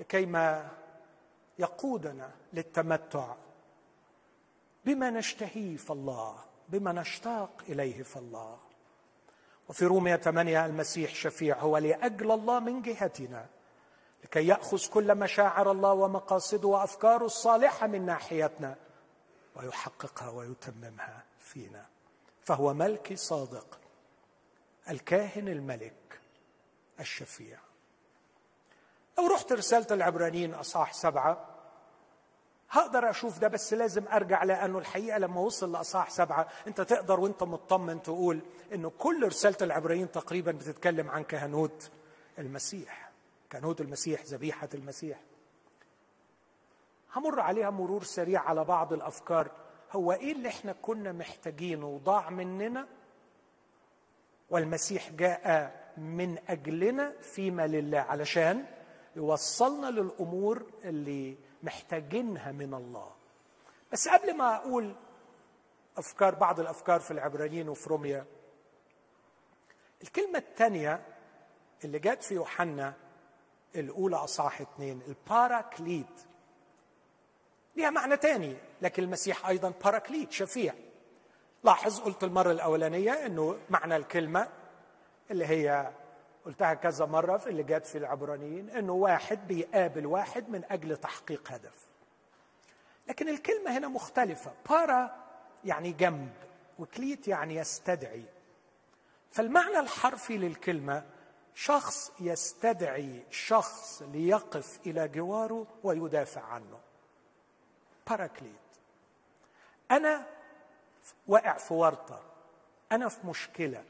لكيما 0.01 0.69
يقودنا 1.59 2.31
للتمتع 2.53 3.35
بما 4.85 5.11
نشتهيه 5.11 5.77
في 5.77 5.91
الله 5.91 6.45
بما 6.69 6.93
نشتاق 6.93 7.63
إليه 7.69 8.03
في 8.03 8.17
الله. 8.17 8.59
وفي 9.69 9.87
رومية 9.87 10.17
8 10.17 10.67
المسيح 10.67 11.15
شفيع 11.15 11.59
هو 11.59 11.79
لأجل 11.79 12.31
الله 12.31 12.61
من 12.61 12.83
جهتنا. 12.83 13.47
لكي 14.25 14.47
يأخذ 14.47 14.89
كل 14.89 15.15
مشاعر 15.15 15.71
الله 15.71 15.93
ومقاصده 15.93 16.69
وأفكاره 16.69 17.25
الصالحة 17.25 17.87
من 17.87 18.07
ناحيتنا 18.07 18.77
ويحققها 19.57 20.31
ويتممها 20.31 21.25
فينا. 21.39 21.87
فهو 22.45 22.75
ملك 22.75 23.15
صادق 23.19 23.79
الكاهن 24.91 25.49
الملك 25.49 26.21
الشفيع. 27.01 27.59
لو 29.19 29.27
رحت 29.27 29.53
رسالة 29.53 29.87
العبرانيين 29.91 30.55
أصحاح 30.55 30.93
سبعة 30.93 31.47
هقدر 32.71 33.11
أشوف 33.11 33.39
ده 33.39 33.49
بس 33.49 33.73
لازم 33.75 34.05
أرجع 34.13 34.45
لأنه 34.45 34.79
الحقيقة 34.79 35.19
لما 35.19 35.41
وصل 35.41 35.73
لأصحاح 35.73 36.11
سبعة 36.11 36.49
أنت 36.67 36.81
تقدر 36.81 37.21
وأنت 37.21 37.43
مطمن 37.43 38.03
تقول 38.03 38.41
إنه 38.75 38.91
كل 38.99 39.27
رسالة 39.27 39.57
العبرانيين 39.63 40.11
تقريبا 40.11 40.53
بتتكلم 40.53 41.11
عن 41.11 41.25
كهنوت 41.25 41.91
المسيح. 42.39 43.10
كهنوت 43.51 43.81
المسيح 43.81 44.23
ذبيحة 44.25 44.69
المسيح. 44.75 45.21
همر 47.15 47.41
عليها 47.41 47.71
مرور 47.71 48.03
سريع 48.03 48.41
على 48.43 48.65
بعض 48.65 48.93
الأفكار. 48.93 49.51
هو 49.93 50.13
إيه 50.13 50.33
اللي 50.33 50.49
إحنا 50.49 50.73
كنا 50.73 51.13
محتاجينه؟ 51.13 51.87
وضاع 51.87 52.31
مننا؟ 52.31 52.87
والمسيح 54.51 55.11
جاء 55.11 55.73
من 55.97 56.39
أجلنا 56.49 57.13
فيما 57.21 57.67
لله 57.67 57.99
علشان 57.99 58.67
يوصلنا 59.17 59.87
للأمور 59.87 60.67
اللي 60.85 61.37
محتاجينها 61.63 62.53
من 62.53 62.75
الله. 62.75 63.11
بس 63.93 64.09
قبل 64.09 64.37
ما 64.37 64.57
أقول 64.57 64.95
أفكار 65.97 66.35
بعض 66.35 66.61
الأفكار 66.61 67.01
في 67.01 67.11
العبرانيين 67.11 67.69
وفي 67.69 67.89
روميا 67.89 68.27
الكلمة 70.03 70.39
الثانية 70.39 71.03
اللي 71.85 71.99
جت 71.99 72.23
في 72.23 72.35
يوحنا 72.35 72.95
الأولى 73.77 74.17
أصحاح 74.17 74.61
اثنين 74.61 75.03
الباراكليت. 75.09 76.21
ليها 77.77 77.91
معنى 77.91 78.17
تاني 78.17 78.57
لكن 78.83 79.03
المسيح 79.03 79.47
أيضا 79.49 79.73
باراكليت 79.85 80.33
شفيع. 80.33 80.75
لاحظ 81.65 82.01
قلت 82.01 82.25
المرة 82.25 82.53
الأولانية 82.53 83.27
إنه 83.27 83.59
معنى 83.71 83.97
الكلمة 83.97 84.49
اللي 85.31 85.47
هي 85.47 85.91
قلتها 86.47 86.75
كذا 86.75 87.07
مرة 87.07 87.37
في 87.37 87.51
اللي 87.51 87.63
جات 87.63 87.87
في 87.87 87.99
العبرانيين 87.99 88.71
أنه 88.71 88.93
واحد 88.93 89.47
بيقابل 89.47 90.07
واحد 90.07 90.49
من 90.49 90.65
أجل 90.71 90.97
تحقيق 90.97 91.53
هدف. 91.53 91.87
لكن 93.09 93.29
الكلمة 93.29 93.79
هنا 93.79 93.89
مختلفة. 93.89 94.53
بارا 94.71 95.17
يعني 95.65 95.93
جنب 95.93 96.33
وكليت 96.79 97.29
يعني 97.29 97.55
يستدعي. 97.57 98.25
فالمعنى 99.33 99.79
الحرفي 99.79 100.39
للكلمة 100.39 101.05
شخص 101.61 102.13
يستدعي 102.21 103.23
شخص 103.31 104.03
ليقف 104.03 104.79
إلى 104.87 105.09
جواره 105.09 105.67
ويدافع 105.83 106.43
عنه. 106.43 106.81
باراكليت 108.09 108.53
أنا 109.91 110.27
واقع 111.27 111.57
في 111.57 111.75
ورطة. 111.75 112.23
أنا 112.93 113.09
في 113.09 113.27
مشكلة. 113.27 113.85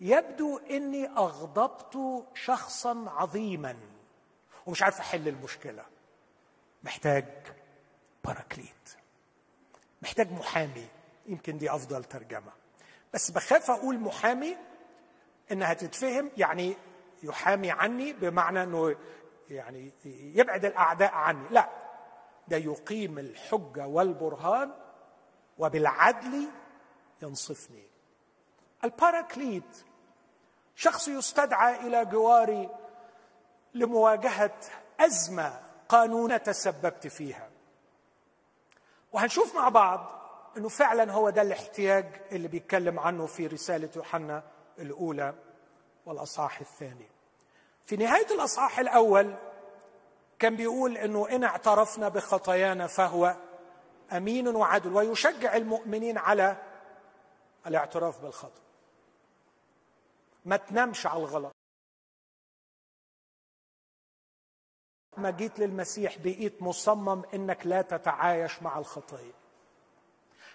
يبدو 0.00 0.58
إني 0.58 1.08
أغضبت 1.08 2.24
شخصا 2.34 3.04
عظيما 3.08 3.76
ومش 4.66 4.82
عارف 4.82 5.00
أحل 5.00 5.28
المشكلة. 5.28 5.84
محتاج 6.84 7.24
باراكليت 8.24 8.96
محتاج 10.02 10.32
محامي. 10.32 10.88
يمكن 11.26 11.58
دي 11.58 11.70
أفضل 11.70 12.04
ترجمة. 12.04 12.52
بس 13.14 13.30
بخاف 13.30 13.70
أقول 13.70 13.98
محامي 13.98 14.56
إنها 15.52 15.74
تتفهم 15.74 16.30
يعني 16.36 16.76
يحامي 17.22 17.70
عني 17.70 18.12
بمعنى 18.12 18.62
إنه 18.62 18.96
يعني 19.50 19.92
يبعد 20.04 20.64
الأعداء 20.64 21.14
عني. 21.14 21.48
لا 21.50 21.68
ده 22.48 22.56
يقيم 22.56 23.18
الحجة 23.18 23.86
والبرهان 23.86 24.72
وبالعدل 25.58 26.48
ينصفني. 27.22 27.86
الباراكليت 28.84 29.84
شخص 30.74 31.08
يستدعى 31.08 31.86
إلى 31.86 32.04
جواري 32.04 32.68
لمواجهة 33.74 34.54
أزمة 35.00 35.60
قانون 35.88 36.42
تسببت 36.42 37.06
فيها. 37.06 37.48
وهنشوف 39.12 39.54
مع 39.54 39.68
بعض 39.68 40.16
إنه 40.56 40.68
فعلا 40.68 41.12
هو 41.12 41.30
ده 41.30 41.42
الاحتياج 41.42 42.06
اللي 42.32 42.48
بيتكلم 42.48 43.00
عنه 43.00 43.26
في 43.26 43.46
رسالة 43.46 43.90
يوحنا 43.96 44.42
الأولى. 44.78 45.34
والأصحاح 46.06 46.60
الثاني. 46.60 47.08
في 47.84 47.96
نهاية 47.96 48.26
الأصحاح 48.26 48.78
الأول 48.78 49.34
كان 50.38 50.56
بيقول 50.56 50.96
إنه 50.98 51.28
إن 51.28 51.44
اعترفنا 51.44 52.08
بخطايانا 52.08 52.86
فهو 52.86 53.36
أمين 54.12 54.48
وعدل 54.48 54.92
ويشجع 54.92 55.56
المؤمنين 55.56 56.18
على 56.18 56.56
الاعتراف 57.66 58.20
بالخطأ. 58.22 58.60
ما 60.44 60.56
تنامش 60.56 61.06
على 61.06 61.18
الغلط. 61.18 61.52
ما 65.16 65.30
جيت 65.30 65.58
للمسيح 65.58 66.18
بقيت 66.18 66.62
مصمم 66.62 67.22
إنك 67.34 67.66
لا 67.66 67.82
تتعايش 67.82 68.62
مع 68.62 68.78
الخطية. 68.78 69.32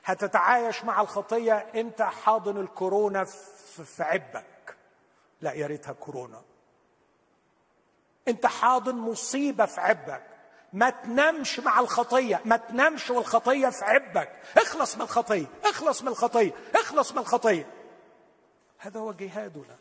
هتتعايش 0.04 0.84
مع 0.84 1.02
الخطية 1.02 1.54
أنت 1.54 2.02
حاضن 2.02 2.58
الكورونا 2.58 3.24
في 3.24 4.04
عبك. 4.04 4.51
لا 5.42 5.54
يا 5.54 5.68
ريتها 5.68 5.94
كورونا. 5.94 6.42
انت 8.28 8.46
حاضن 8.46 8.96
مصيبة 8.96 9.66
في 9.66 9.82
عبك. 9.82 10.28
ما 10.74 10.90
تنامش 10.90 11.60
مع 11.60 11.80
الخطية. 11.80 12.42
ما 12.46 12.58
تنامش 12.58 13.10
والخطية 13.10 13.70
في 13.70 13.86
عبك. 13.86 14.42
اخلص 14.58 14.96
من 14.96 15.02
الخطية. 15.02 15.46
اخلص 15.64 16.02
من 16.02 16.08
الخطية. 16.08 16.52
اخلص 16.76 17.12
من 17.12 17.18
الخطية. 17.18 17.74
هذا 18.78 19.00
هو 19.00 19.14
جهادنا. 19.14 19.78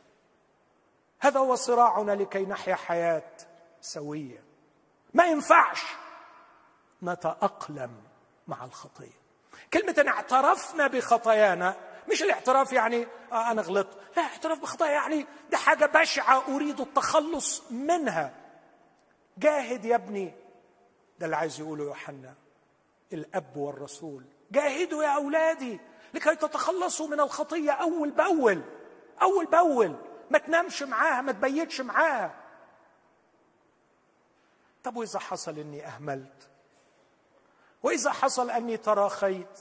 هذا 1.20 1.40
هو 1.40 1.54
صراعنا 1.54 2.12
لكي 2.12 2.46
نحيا 2.46 2.74
حياة 2.74 3.30
سوية. 3.80 4.42
ما 5.14 5.26
ينفعش 5.26 5.82
نتأقلم 7.02 8.02
مع 8.48 8.64
الخطية. 8.64 9.20
كلمة 9.72 9.94
إن 9.98 10.08
اعترفنا 10.08 10.86
بخطايانا 10.86 11.89
مش 12.08 12.22
الاعتراف 12.22 12.72
يعني 12.72 13.06
آه 13.32 13.50
أنا 13.50 13.62
غلطت. 13.62 13.98
لا 14.16 14.22
اعتراف 14.22 14.58
بخطايا 14.58 14.90
يعني 14.92 15.26
دي 15.50 15.56
حاجة 15.56 15.86
بشعة 15.86 16.42
أريد 16.54 16.80
التخلص 16.80 17.62
منها. 17.70 18.34
جاهد 19.38 19.84
يا 19.84 19.94
ابني 19.96 20.34
ده 21.18 21.26
اللي 21.26 21.36
عايز 21.36 21.60
يقوله 21.60 21.84
يوحنا 21.84 22.34
الأب 23.12 23.56
والرسول. 23.56 24.24
جاهدوا 24.50 25.04
يا 25.04 25.08
أولادي 25.08 25.80
لكي 26.14 26.36
تتخلصوا 26.36 27.08
من 27.08 27.20
الخطية 27.20 27.70
أول 27.70 28.10
بأول 28.10 28.62
أول 29.22 29.46
بأول. 29.46 29.96
ما 30.30 30.38
تنامش 30.38 30.82
معاها 30.82 31.20
ما 31.20 31.32
تبيتش 31.32 31.80
معاها. 31.80 32.34
طب 34.84 34.96
وإذا 34.96 35.18
حصل 35.18 35.58
إني 35.58 35.86
أهملت؟ 35.86 36.48
وإذا 37.82 38.10
حصل 38.12 38.50
أني 38.50 38.76
تراخيت؟ 38.76 39.58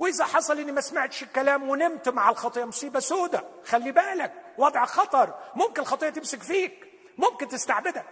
وإذا 0.00 0.24
حصل 0.24 0.58
إني 0.58 0.72
ما 0.72 0.80
سمعتش 0.80 1.22
الكلام 1.22 1.68
ونمت 1.68 2.08
مع 2.08 2.30
الخطيه 2.30 2.64
مصيبة 2.64 3.00
سودة. 3.00 3.44
خلي 3.64 3.92
بالك 3.92 4.32
وضع 4.58 4.84
خطر. 4.84 5.34
ممكن 5.54 5.82
الخطيه 5.82 6.08
تمسك 6.08 6.42
فيك. 6.42 6.92
ممكن 7.18 7.48
تستعبدك 7.48 8.04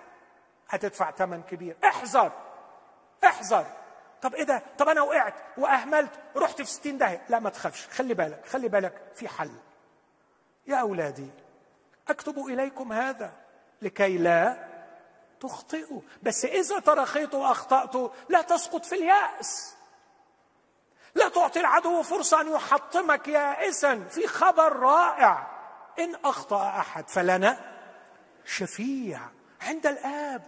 هتدفع 0.69 1.11
ثمن 1.11 1.43
كبير. 1.43 1.77
احذر. 1.85 2.33
احذر. 3.25 3.67
طب 4.23 4.35
إيه 4.35 4.43
ده؟ 4.43 4.63
طب 4.79 4.89
أنا 4.89 5.03
وقعت 5.03 5.35
وأهملت. 5.59 6.11
رحت 6.37 6.57
في 6.63 6.69
ستين 6.69 6.99
داهية. 6.99 7.25
لا 7.29 7.39
ما 7.39 7.51
تخافش. 7.51 7.87
خلي 7.87 8.15
بالك. 8.15 8.47
خلي 8.47 8.69
بالك 8.69 9.03
في 9.15 9.29
حل. 9.29 9.53
يا 10.67 10.77
أولادي 10.77 11.31
أكتب 12.09 12.39
إليكم 12.39 12.93
هذا 12.93 13.33
لكي 13.83 14.19
لا 14.19 14.69
تخطئوا. 15.41 16.01
بس 16.23 16.45
إذا 16.45 16.79
ترخيت 16.79 17.35
وأخطأت 17.35 18.13
لا 18.29 18.43
تسقط 18.43 18.85
في 18.85 18.95
اليأس. 18.95 19.78
لا 21.15 21.29
تعطي 21.29 21.61
العدو 21.61 22.03
فرصه 22.03 22.41
ان 22.41 22.49
يحطمك 22.49 23.29
يائسا. 23.29 24.05
في 24.05 24.27
خبر 24.27 24.77
رائع. 24.77 25.59
إن 25.99 26.15
أخطأ 26.25 26.69
أحد 26.69 27.09
فلنا. 27.09 27.75
شفيع 28.45 29.21
عند 29.61 29.87
الآب. 29.87 30.43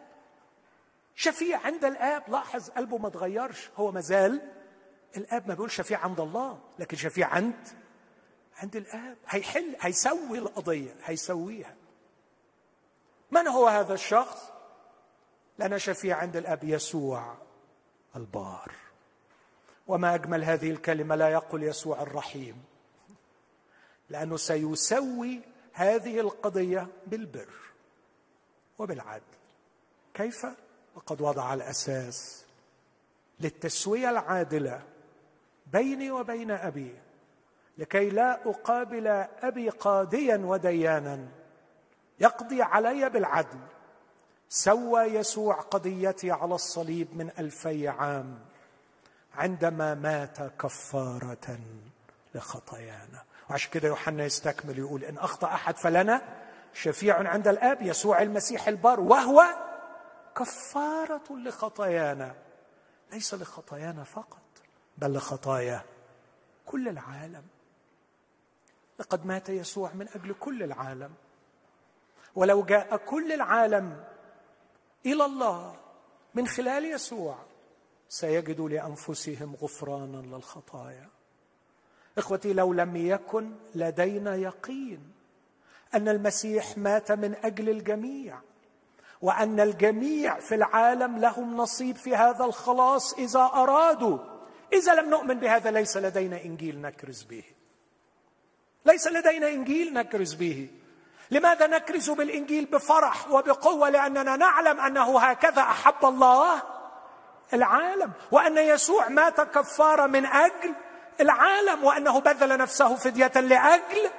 شفيع 1.15 1.61
عند 1.67 1.85
الآب. 1.85 2.23
لاحظ 2.29 2.71
قلبه 2.71 2.99
ما 2.99 3.09
تغيرش. 3.09 3.71
هو 3.77 3.93
مازال 3.93 4.53
الآب 5.17 5.49
ما 5.49 5.55
بيقول 5.55 5.71
شفيع 5.71 5.99
عند 5.99 6.21
الله 6.21 6.59
لكن 6.79 6.97
شفيع 6.97 7.29
عند 7.29 7.69
عند 8.63 8.77
الآب. 8.77 9.17
هيحل 9.29 9.77
هيسوي 9.81 10.39
القضية 10.39 10.95
هيسويها. 11.05 11.75
من 13.31 13.49
هو 13.49 13.67
هذا 13.69 13.95
الشخص؟ 13.95 14.51
لنا 15.59 15.79
شفيع 15.79 16.17
عند 16.17 16.37
الآب 16.37 16.65
يسوع 16.65 17.35
البار. 18.17 18.73
وما 19.91 20.15
أجمل 20.15 20.45
هذه 20.45 20.71
الكلمة 20.71 21.15
لا 21.15 21.29
يقول 21.29 21.63
يسوع 21.63 22.03
الرحيم 22.03 22.65
لأنه 24.11 24.37
سيسوي 24.37 25.41
هذه 25.73 26.21
القضية 26.21 26.89
بالبر 27.07 27.49
وبالعدل. 28.79 29.23
كيف؟ 30.15 30.47
وقد 30.95 31.21
وضع 31.21 31.55
الأساس 31.55 32.45
للتسوية 33.41 34.11
العادلة 34.11 34.83
بيني 35.67 36.11
وبين 36.11 36.51
أبي 36.51 36.95
لكي 37.79 38.11
لا 38.11 38.51
أقابل 38.51 39.07
أبي 39.43 39.69
قاضيا 39.69 40.37
وديانا 40.37 41.29
يقضي 42.21 42.63
علي 42.63 43.11
بالعدل. 43.11 43.61
سوى 44.49 45.03
يسوع 45.03 45.55
قضيتي 45.55 46.31
على 46.31 46.55
الصليب 46.55 47.17
من 47.17 47.31
ألفي 47.39 47.89
عام. 47.89 48.50
عندما 49.35 49.95
مات 49.95 50.43
كفارة 50.43 51.59
لخطايانا. 52.35 53.23
وعشان 53.51 53.71
كده 53.71 53.89
يوحنا 53.89 54.25
يستكمل 54.25 54.79
يقول 54.79 55.05
إن 55.05 55.19
أخطأ 55.19 55.47
أحد 55.47 55.77
فلنا 55.77 56.23
شفيع 56.75 57.29
عند 57.29 57.49
الآب 57.49 57.83
يسوع 57.83 58.23
المسيح 58.23 58.69
البار 58.69 59.01
وهو 59.01 59.45
كفارة 60.37 61.37
لخطايانا. 61.37 62.35
ليس 63.13 63.35
لخطايانا 63.35 64.05
فقط 64.05 64.43
بل 64.99 65.13
لخطايا 65.13 65.83
كل 66.67 66.89
العالم. 66.89 67.45
لقد 68.99 69.27
مات 69.27 69.49
يسوع 69.49 69.93
من 69.95 70.09
أجل 70.09 70.35
كل 70.41 70.63
العالم. 70.63 71.15
ولو 72.35 72.63
جاء 72.63 72.97
كل 72.97 73.33
العالم 73.33 74.05
إلى 75.07 75.25
الله 75.25 75.77
من 76.35 76.47
خلال 76.47 76.85
يسوع 76.85 77.39
سيجدوا 78.11 78.69
لأنفسهم 78.69 79.57
غفرانا 79.63 80.17
للخطايا. 80.17 81.09
إخوتي 82.19 82.53
لو 82.53 82.73
لم 82.73 82.97
يكن 82.97 83.53
لدينا 83.75 84.37
يقين 84.37 85.13
أن 85.95 86.09
المسيح 86.09 86.79
مات 86.79 87.13
من 87.13 87.35
أجل 87.45 87.69
الجميع 87.69 88.41
وأن 89.23 89.61
الجميع 89.61 90.41
في 90.41 90.55
العالم 90.55 91.19
لهم 91.19 91.57
نصيب 91.57 91.97
في 91.97 92.17
هذا 92.17 92.45
الخلاص 92.45 93.15
إذا 93.15 93.41
أرادوا. 93.41 94.19
إذا 94.73 94.95
لم 94.95 95.11
نؤمن 95.11 95.35
بهذا 95.35 95.71
ليس 95.71 95.97
لدينا 95.97 96.45
إنجيل 96.45 96.81
نكرز 96.81 97.23
به. 97.23 97.45
ليس 98.87 99.07
لدينا 99.07 99.49
إنجيل 99.49 99.95
نكرز 99.95 100.35
به. 100.35 100.69
لماذا 101.31 101.67
نكرز 101.67 102.11
بالإنجيل؟ 102.11 102.65
بفرح 102.65 103.31
وبقوة 103.31 103.91
لأننا 103.91 104.37
نعلم 104.37 104.81
أنه 104.81 105.19
هكذا 105.19 105.63
أحب 105.63 106.05
الله 106.05 106.80
العالم 107.55 108.13
وأن 108.31 108.59
يسوع 108.59 109.09
مات 109.09 109.41
كفارة 109.41 110.07
من 110.07 110.27
أجل 110.27 110.75
العالم 111.21 111.85
وأنه 111.85 112.21
بذل 112.21 112.59
نفسه 112.59 112.97
فدية 112.97 113.41
لأجل 113.41 114.11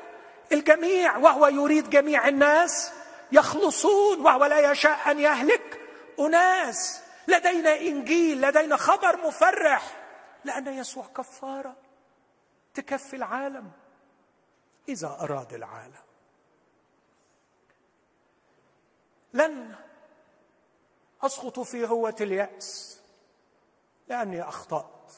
الجميع 0.52 1.18
وهو 1.18 1.48
يريد 1.48 1.90
جميع 1.90 2.28
الناس 2.28 2.92
يخلصون 3.32 4.22
وهو 4.22 4.46
لا 4.46 4.72
يشاء 4.72 5.12
أن 5.12 5.20
يهلك 5.20 5.80
أناس. 6.20 7.02
لدينا 7.28 7.76
إنجيل 7.76 8.42
لدينا 8.42 8.78
خبر 8.78 9.28
مفرح 9.28 9.98
لأن 10.46 10.68
يسوع 10.68 11.06
كفارة 11.18 11.76
تكفي 12.74 13.16
العالم 13.16 13.72
إذا 14.90 15.18
أراد 15.22 15.54
العالم. 15.54 16.04
لن 19.34 19.76
أسقط 21.24 21.60
في 21.60 21.88
هوه 21.88 22.16
اليأس. 22.22 23.01
لأني 24.12 24.42
أخطأت. 24.42 25.14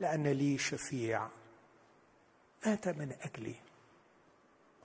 لأن 0.00 0.26
لي 0.26 0.58
شفيع. 0.58 1.28
مات 2.66 2.88
من 2.88 3.12
أجلي. 3.22 3.54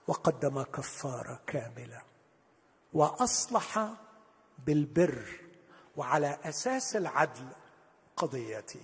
وقدم 0.07 0.63
كفاره 0.63 1.39
كاملة. 1.47 2.01
وأصلح 2.93 3.89
بالبر. 4.65 5.41
وعلى 5.97 6.39
أساس 6.43 6.95
العدل 6.95 7.47
قضيتي. 8.15 8.83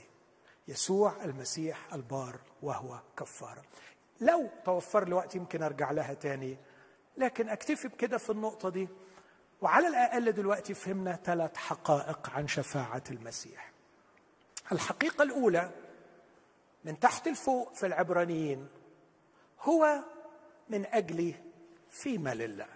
يسوع 0.68 1.24
المسيح 1.24 1.94
البار 1.94 2.40
وهو 2.62 3.00
كفاره 3.18 3.64
لو 4.22 4.50
توفر 4.66 5.08
لي 5.08 5.16
وقت 5.16 5.36
يمكن 5.36 5.64
أرجع 5.64 5.92
لها 5.92 6.14
تاني. 6.14 6.58
لكن 7.18 7.50
أكتفي 7.50 7.88
بكده 7.88 8.18
في 8.18 8.30
النقطة 8.30 8.70
دي. 8.70 8.88
وعلى 9.62 9.88
الأقل 9.88 10.32
دلوقتي 10.32 10.74
فهمنا 10.74 11.16
ثلاث 11.16 11.58
حقائق 11.58 12.30
عن 12.30 12.48
شفاعة 12.48 13.04
المسيح. 13.12 13.77
الحقيقة 14.72 15.24
الأولى 15.24 15.72
من 16.84 17.00
تحت 17.00 17.28
الفوق 17.28 17.74
في 17.74 17.86
العبرانيين 17.86 18.68
هو 19.62 20.00
من 20.70 20.86
أجل 20.86 21.34
فيما 21.90 22.34
لله. 22.34 22.68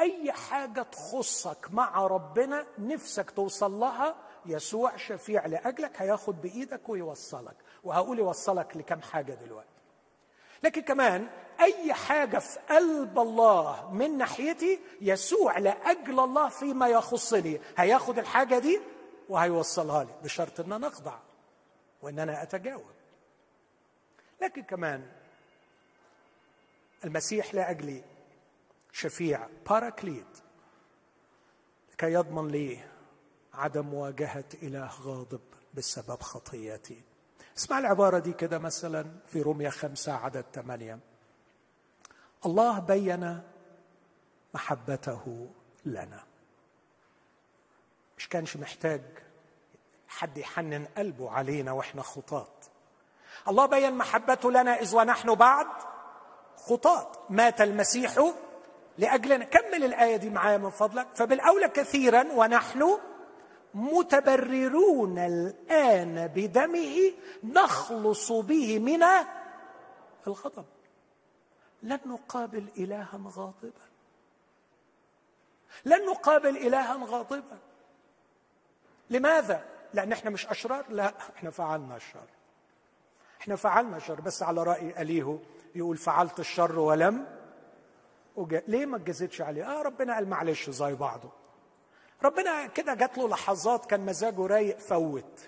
أي 0.00 0.32
حاجة 0.32 0.82
تخصك 0.82 1.68
مع 1.72 2.06
ربنا 2.06 2.66
نفسك 2.78 3.30
توصل 3.30 3.72
لها 3.72 4.16
يسوع 4.46 4.96
شفيع 4.96 5.46
لأجلك 5.46 6.02
هياخد 6.02 6.40
بإيدك 6.42 6.88
ويوصلك. 6.88 7.56
وهقول 7.84 8.18
يوصلك 8.18 8.76
لكم 8.76 9.00
حاجة 9.02 9.32
دلوقتي. 9.32 9.68
لكن 10.62 10.82
كمان 10.82 11.28
أي 11.60 11.94
حاجة 11.94 12.38
في 12.38 12.58
قلب 12.70 13.18
الله 13.18 13.90
من 13.92 14.18
ناحيتي 14.18 14.80
يسوع 15.00 15.58
لأجل 15.58 16.20
الله 16.20 16.48
فيما 16.48 16.88
يخصني 16.88 17.60
هياخد 17.76 18.18
الحاجة 18.18 18.58
دي 18.58 18.80
وهيوصلها 19.28 20.04
لي 20.04 20.14
بشرط 20.24 20.60
إن 20.60 20.72
أنا 20.72 20.86
أخضع 20.86 21.18
وإن 22.02 22.18
أنا 22.18 22.42
أتجاوب. 22.42 22.90
لكن 24.42 24.62
كمان 24.62 25.06
المسيح 27.04 27.54
لاجلي 27.54 28.04
شفيع 28.92 29.48
باراكليت 29.68 30.38
لكي 31.92 32.12
يضمن 32.12 32.48
لي 32.48 32.84
عدم 33.54 33.86
مواجهه 33.86 34.44
إله 34.62 34.86
غاضب 34.86 35.40
بسبب 35.74 36.22
خطياتي 36.22 37.02
اسمع 37.56 37.78
العبارة 37.78 38.18
دي 38.18 38.32
كده 38.32 38.58
مثلا 38.58 39.06
في 39.26 39.42
روميا 39.42 39.70
خمسة 39.70 40.12
عدد 40.12 40.44
ثمانية. 40.52 40.98
الله 42.46 42.78
بين 42.78 43.42
محبته 44.54 45.48
لنا. 45.84 46.27
مش 48.18 48.28
كانش 48.28 48.56
محتاج 48.56 49.00
حد 50.08 50.38
يحنن 50.38 50.86
قلبه 50.96 51.30
علينا 51.30 51.72
وإحنا 51.72 52.02
خطاط 52.02 52.70
الله 53.48 53.66
بين 53.66 53.94
محبته 53.94 54.50
لنا 54.50 54.80
إذ 54.80 54.96
ونحن 54.96 55.34
بعد 55.34 55.66
خطاط 56.56 57.20
مات 57.30 57.60
المسيح 57.60 58.32
لأجلنا. 58.98 59.44
كمل 59.44 59.84
الآية 59.84 60.16
دي 60.16 60.30
معايا 60.30 60.58
من 60.58 60.70
فضلك. 60.70 61.06
فبالأولى 61.14 61.68
كثيرا 61.68 62.32
ونحن 62.32 62.98
متبررون 63.74 65.18
الآن 65.18 66.26
بدمه 66.26 67.12
نخلص 67.44 68.32
به 68.32 68.78
من 68.78 69.02
الغضب. 70.26 70.66
لن 71.82 72.00
نقابل 72.06 72.66
الها 72.78 73.20
غاضبا. 73.26 73.88
لن 75.84 76.06
نقابل 76.06 76.56
الها 76.56 77.06
غاضبا. 77.06 77.58
لماذا؟ 79.10 79.64
لأن 79.94 80.12
إحنا 80.12 80.30
مش 80.30 80.46
أشرار؟ 80.46 80.84
لا 80.88 81.12
إحنا 81.36 81.50
فعلنا 81.50 81.96
الشر. 81.96 82.26
إحنا 83.40 83.56
فعلنا 83.56 83.96
الشر. 83.96 84.20
بس 84.20 84.42
على 84.42 84.62
رأي 84.62 85.02
اليهو 85.02 85.38
يقول 85.74 85.96
فعلت 85.96 86.40
الشر 86.40 86.78
ولم 86.78 87.26
وجا... 88.36 88.62
ليه 88.68 88.86
ما 88.86 88.96
اتجزتش 88.96 89.40
عليه؟ 89.40 89.64
آه 89.64 89.82
ربنا 89.82 90.14
قال 90.14 90.28
معلش 90.28 90.70
زي 90.70 90.94
بعضه. 90.94 91.30
ربنا 92.24 92.66
كده 92.66 92.94
جات 92.94 93.18
له 93.18 93.28
لحظات 93.28 93.86
كان 93.86 94.06
مزاجه 94.06 94.46
رايق 94.46 94.78
فوت. 94.78 95.40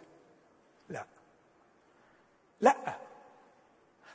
لا. 0.88 1.04
لا. 2.60 2.74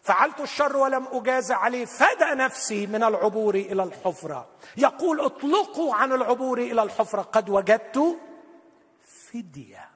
فعلت 0.01 0.39
الشر 0.39 0.77
ولم 0.77 1.07
أجاز 1.11 1.51
عليه. 1.51 1.85
فدى 1.85 2.25
نفسي 2.35 2.87
من 2.87 3.03
العبور 3.03 3.55
إلى 3.55 3.83
الحفرة. 3.83 4.47
يقول 4.77 5.19
اطلقوا 5.19 5.95
عن 5.95 6.11
العبور 6.13 6.57
إلى 6.57 6.83
الحفرة. 6.83 7.21
قد 7.21 7.49
وجدت 7.49 8.17
فدية. 9.41 9.89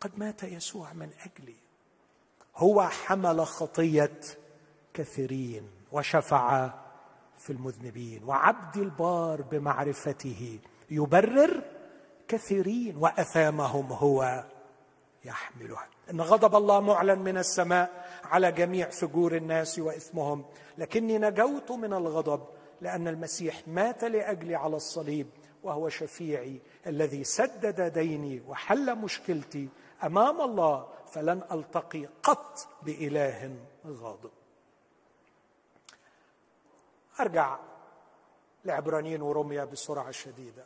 قد 0.00 0.18
مات 0.18 0.42
يسوع 0.42 0.92
من 0.92 1.10
أجلي. 1.20 1.56
هو 2.56 2.82
حمل 2.82 3.46
خطية 3.46 4.20
كثيرين 4.94 5.70
وشفع 5.92 6.70
في 7.38 7.50
المذنبين 7.50 8.24
وعبد 8.24 8.76
البار 8.76 9.42
بمعرفته 9.42 10.58
يبرر 10.90 11.62
كثيرين 12.28 12.96
وأثامهم 12.96 13.92
هو 13.92 14.44
يحملها. 15.24 15.88
إن 16.10 16.20
غضب 16.20 16.54
الله 16.56 16.80
معلن 16.80 17.18
من 17.18 17.36
السماء 17.38 18.18
على 18.24 18.52
جميع 18.52 18.90
فجور 18.90 19.36
الناس 19.36 19.78
وإثمهم 19.78 20.44
لكني 20.78 21.18
نجوت 21.18 21.72
من 21.72 21.92
الغضب 21.92 22.46
لأن 22.80 23.08
المسيح 23.08 23.68
مات 23.68 24.04
لأجلي 24.04 24.54
على 24.54 24.76
الصليب 24.76 25.26
وهو 25.64 25.88
شفيعي 25.88 26.60
الذي 26.86 27.24
سدد 27.24 27.80
ديني 27.80 28.42
وحل 28.48 28.98
مشكلتي 28.98 29.68
أمام 30.04 30.40
الله 30.40 30.88
فلن 31.06 31.42
ألتقي 31.52 32.08
قط 32.22 32.68
بإله 32.82 33.56
غاضب. 33.86 34.30
أرجع 37.20 37.58
لعبرانيين 38.64 39.22
وروميا 39.22 39.64
بسرعة 39.64 40.10
شديدة. 40.10 40.64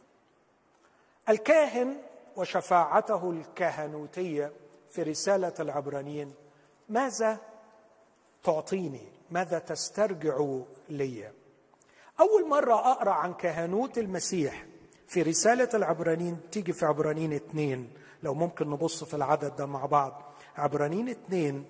الكاهن 1.28 1.96
وشفاعته 2.36 3.30
الكهنوتية 3.30 4.52
في 4.90 5.02
رسالة 5.02 5.54
العبرانيين 5.60 6.34
ماذا 6.88 7.38
تعطيني؟ 8.44 9.08
ماذا 9.30 9.58
تسترجع 9.58 10.58
لي؟ 10.88 11.32
أول 12.20 12.48
مرة 12.48 12.74
أقرأ 12.74 13.12
عن 13.12 13.34
كهنوت 13.34 13.98
المسيح 13.98 14.66
في 15.08 15.22
رسالة 15.22 15.68
العبرانيين 15.74 16.40
تيجي 16.52 16.72
في 16.72 16.86
عبرانيين 16.86 17.32
اثنين 17.32 17.90
لو 18.22 18.34
ممكن 18.34 18.70
نبص 18.70 19.04
في 19.04 19.14
العدد 19.14 19.56
ده 19.56 19.66
مع 19.66 19.86
بعض. 19.86 20.22
عبرانيين 20.56 21.08
اتنين. 21.08 21.64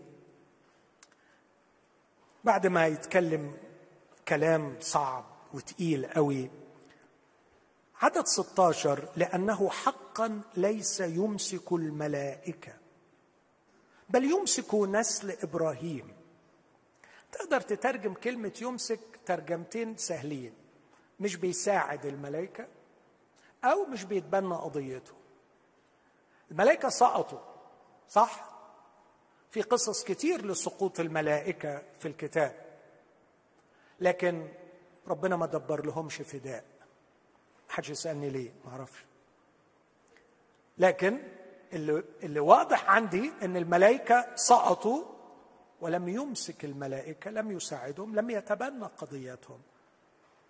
بعد 2.45 2.66
ما 2.66 2.86
يتكلم 2.86 3.57
كلام 4.28 4.76
صعب 4.80 5.24
وتقيل 5.55 6.07
قوي 6.07 6.51
عدد 8.01 8.26
16 8.26 9.09
لأنه 9.16 9.70
حقا 9.70 10.41
ليس 10.57 11.01
يمسك 11.01 11.72
الملائكة 11.72 12.72
بل 14.09 14.24
يمسك 14.24 14.74
نسل 14.74 15.30
إبراهيم. 15.30 16.12
تقدر 17.32 17.61
تترجم 17.61 18.14
كلمة 18.14 18.53
يمسك 18.62 19.01
ترجمتين 19.26 19.97
سهلين. 19.97 20.53
مش 21.20 21.36
بيساعد 21.36 22.07
الملائكة 22.07 22.66
أو 23.65 23.85
مش 23.87 24.05
بيتبنى 24.05 24.55
قضيته. 24.55 25.13
الملائكة 26.51 26.89
سقطوا 26.89 27.39
صح؟ 28.09 28.49
في 29.51 29.63
قصص 29.63 30.05
كتير 30.05 30.47
لسقوط 30.47 31.01
الملائكة 31.01 31.83
في 31.99 32.09
الكتاب. 32.09 32.55
لكن 34.01 34.49
ربنا 35.09 35.37
ما 35.37 35.47
دبر 35.47 35.87
لهمش 35.87 36.15
فداء. 36.17 36.65
محدش 37.71 37.91
يسألني 37.91 38.31
ليه 38.31 38.51
ما 38.65 38.73
أعرفش. 38.73 39.05
لكن 40.79 41.23
اللي, 41.73 42.05
اللي 42.23 42.41
واضح 42.41 42.91
عندي 42.91 43.33
إن 43.43 43.57
الملائكة 43.57 44.27
سقطوا 44.35 45.05
ولم 45.81 46.09
يمسك 46.09 46.65
الملائكة 46.65 47.31
لم 47.31 47.51
يساعدهم 47.51 48.15
لم 48.17 48.31
يتبنى 48.31 48.85
قضيتهم. 48.87 49.61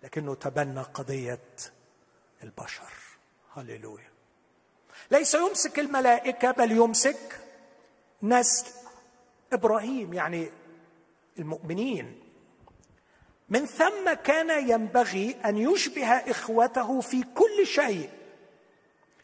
لكنه 0.03 0.35
تبنى 0.35 0.81
قضية 0.81 1.39
البشر. 2.43 2.93
هللويا. 3.55 4.09
ليس 5.11 5.35
يمسك 5.35 5.79
الملائكة 5.79 6.51
بل 6.51 6.71
يمسك 6.71 7.39
نسل 8.23 8.65
إبراهيم 9.53 10.13
يعني 10.13 10.49
المؤمنين. 11.39 12.19
من 13.49 13.65
ثم 13.65 14.13
كان 14.23 14.69
ينبغي 14.69 15.35
أن 15.45 15.57
يشبه 15.57 16.07
إخوته 16.07 17.01
في 17.01 17.23
كل 17.23 17.67
شيء 17.67 18.09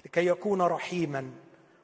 لكي 0.05 0.27
يكون 0.27 0.61
رحيما 0.61 1.31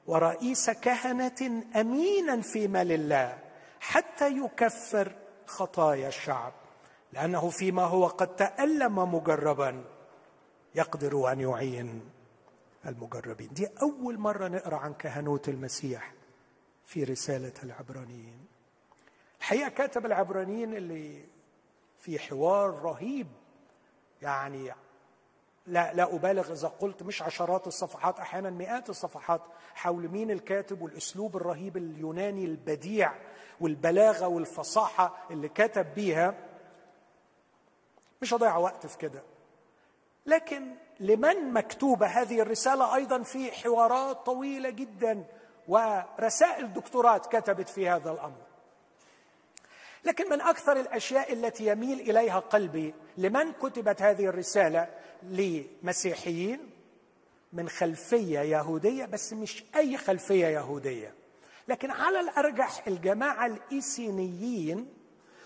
ورئيس 0.08 0.70
كهنة 0.70 1.64
أمينا 1.76 2.42
في 2.42 2.68
مال 2.68 2.92
الله 2.92 3.38
حتى 3.80 4.38
يكفر 4.38 5.12
خطايا 5.46 6.08
الشعب 6.08 6.54
لأنه 7.14 7.50
فيما 7.50 7.84
هو 7.84 8.08
قد 8.08 8.36
تألم 8.36 9.16
مجربا. 9.16 9.84
يقدر 10.76 11.32
أن 11.32 11.40
يعين 11.40 12.10
المجربين 12.86 13.50
دي 13.54 13.68
أول 13.82 14.18
مرة 14.18 14.48
نقرأ 14.48 14.78
عن 14.78 14.94
كهنوت 14.94 15.50
المسيح 15.50 16.14
في 16.86 17.04
رسالة 17.04 17.54
العبرانيين. 17.64 18.46
الحقيقة 19.40 19.70
كاتب 19.70 20.06
العبرانيين 20.06 20.74
اللي 20.78 21.26
في 22.00 22.20
حوار 22.20 22.70
رهيب. 22.82 23.28
يعني 24.22 24.74
لا 25.68 25.94
لا 25.94 26.16
أبالغ 26.16 26.52
إذا 26.52 26.68
قلت 26.68 27.04
مش 27.04 27.22
عشرات 27.22 27.68
الصفحات 27.68 28.20
أحيانا 28.20 28.50
مئات 28.50 28.90
الصفحات 28.90 29.42
حول 29.74 30.08
مين 30.08 30.32
الكاتب 30.32 30.82
والأسلوب 30.82 31.36
الرهيب 31.38 31.78
اليوناني 31.78 32.46
البديع 32.46 33.14
والبلاغة 33.60 34.28
والفصاحة 34.28 35.18
اللي 35.32 35.50
كتب 35.50 35.94
بيها. 35.96 36.34
مش 38.22 38.34
هضيع 38.34 38.58
وقت 38.58 38.86
في 38.88 38.98
كده. 38.98 39.22
لكن 40.26 40.76
لمن 41.00 41.54
مكتوبة 41.54 42.08
هذه 42.08 42.42
الرسالة 42.42 42.96
أيضا 42.96 43.24
في 43.24 43.52
حوارات 43.52 44.26
طويلة 44.26 44.70
جدا 44.70 45.24
ورسائل 45.68 46.74
دكتورات 46.74 47.36
كتبت 47.36 47.70
في 47.70 47.90
هذا 47.90 48.12
الأمر. 48.12 48.42
لكن 50.06 50.30
من 50.30 50.42
أكثر 50.42 50.80
الأشياء 50.80 51.34
التي 51.34 51.68
يميل 51.68 52.00
إليها 52.00 52.40
قلبي 52.40 52.94
لمن 53.18 53.52
كتبت 53.52 54.02
هذه 54.02 54.26
الرسالة 54.26 54.88
لمسيحيين 55.24 56.60
من 57.54 57.70
خلفية 57.70 58.40
يهودية 58.40 59.06
بس 59.06 59.34
مش 59.34 59.64
أي 59.76 59.98
خلفية 59.98 60.48
يهودية. 60.48 61.14
لكن 61.68 61.92
على 61.92 62.20
الأرجح 62.20 62.88
الجماعة 62.88 63.46
الإيسينيين 63.46 64.94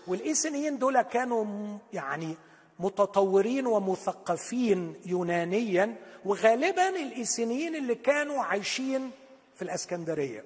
والإيسينيين 0.06 0.78
دول 0.78 1.02
كانوا 1.02 1.78
يعني 1.92 2.36
متطورين 2.78 3.66
ومثقفين 3.66 4.94
يونانيا 5.06 5.96
وغالبا 6.24 6.88
الإيسينيين 6.88 7.76
اللي 7.76 7.94
كانوا 7.94 8.42
عايشين 8.42 9.10
في 9.56 9.62
الإسكندرية 9.62 10.44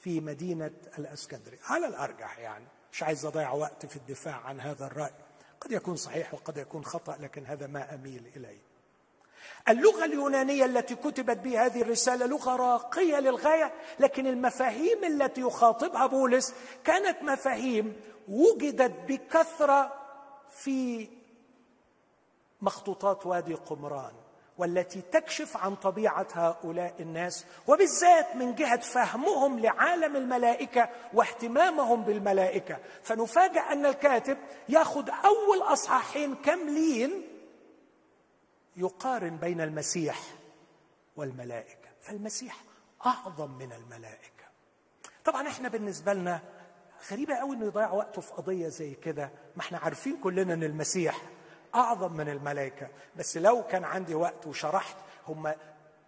في 0.00 0.20
مدينة 0.20 0.70
الإسكندرية. 0.98 1.58
على 1.64 1.86
الأرجح 1.86 2.38
يعني 2.38 2.64
مش 2.92 3.02
عايز 3.02 3.24
أضيع 3.24 3.52
وقت 3.52 3.86
في 3.86 3.96
الدفاع 3.96 4.36
عن 4.36 4.60
هذا 4.60 4.86
الرأي. 4.86 5.12
قد 5.60 5.72
يكون 5.72 5.96
صحيح 5.96 6.34
وقد 6.34 6.56
يكون 6.56 6.84
خطأ 6.84 7.16
لكن 7.20 7.46
هذا 7.46 7.66
ما 7.66 7.94
أميل 7.94 8.22
إليه. 8.36 8.58
اللغة 9.68 10.04
اليونانية 10.04 10.64
التي 10.64 10.94
كتبت 10.94 11.36
بها 11.36 11.66
هذه 11.66 11.82
الرسالة 11.82 12.26
لغة 12.26 12.56
راقية 12.56 13.20
للغاية 13.20 13.72
لكن 14.00 14.26
المفاهيم 14.26 15.04
التي 15.04 15.40
يخاطبها 15.40 16.06
بولس 16.06 16.54
كانت 16.84 17.22
مفاهيم 17.22 17.96
وجدت 18.28 18.94
بكثرة 19.08 19.92
في 20.50 21.08
مخطوطات 22.60 23.26
وادي 23.26 23.54
قمران 23.54 24.12
والتي 24.58 25.00
تكشف 25.00 25.56
عن 25.56 25.74
طبيعة 25.74 26.26
هؤلاء 26.32 26.94
الناس 27.00 27.44
وبالذات 27.66 28.36
من 28.36 28.54
جهة 28.54 28.80
فهمهم 28.80 29.58
لعالم 29.58 30.16
الملائكة 30.16 30.88
واهتمامهم 31.14 32.02
بالملائكة. 32.02 32.78
فنفاجأ 33.02 33.60
أن 33.60 33.86
الكاتب 33.86 34.38
ياخذ 34.68 35.10
أول 35.24 35.62
أصحاحين 35.62 36.34
كاملين 36.34 37.22
يقارن 38.76 39.36
بين 39.36 39.60
المسيح 39.60 40.20
والملائكة. 41.16 41.88
فالمسيح 42.00 42.56
أعظم 43.06 43.50
من 43.50 43.72
الملائكة. 43.72 44.44
طبعا 45.24 45.48
إحنا 45.48 45.68
بالنسبة 45.68 46.12
لنا 46.14 46.40
غريبة 47.10 47.34
قوي 47.34 47.56
إنه 47.56 47.66
يضيع 47.66 47.90
وقته 47.92 48.20
في 48.20 48.32
قضية 48.32 48.68
زي 48.68 48.94
كده. 48.94 49.30
ما 49.56 49.60
إحنا 49.62 49.78
عارفين 49.78 50.16
كلنا 50.16 50.54
إن 50.54 50.62
المسيح 50.64 51.16
أعظم 51.76 52.12
من 52.12 52.28
الملائكة. 52.28 52.88
بس 53.16 53.36
لو 53.36 53.62
كان 53.62 53.84
عندي 53.84 54.14
وقت 54.14 54.46
وشرحت 54.46 54.96
هم 55.28 55.52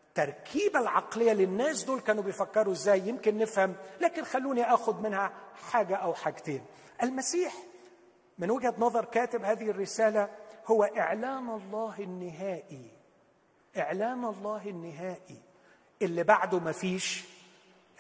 التركيبة 0.09 0.81
العقلية 0.81 1.33
للناس 1.33 1.85
دول 1.85 2.01
كانوا 2.01 2.23
بيفكروا 2.23 2.73
إزاي 2.73 3.09
يمكن 3.09 3.39
نفهم 3.39 3.75
لكن 4.01 4.25
خلوني 4.25 4.75
اخذ 4.75 5.03
منها 5.03 5.33
حاجة 5.71 5.97
أو 5.97 6.15
حاجتين. 6.15 6.65
المسيح 7.03 7.55
من 8.39 8.51
وجهة 8.51 8.75
نظر 8.79 9.05
كاتب 9.05 9.45
هذه 9.45 9.71
الرسالة 9.71 10.29
هو 10.67 10.85
إعلان 10.85 11.49
الله 11.51 11.95
النهائي. 11.99 12.91
إعلان 13.79 14.25
الله 14.25 14.63
النهائي. 14.69 15.43
اللي 16.03 16.23
بعده 16.23 16.59
ما 16.59 16.73
فيش 16.73 17.25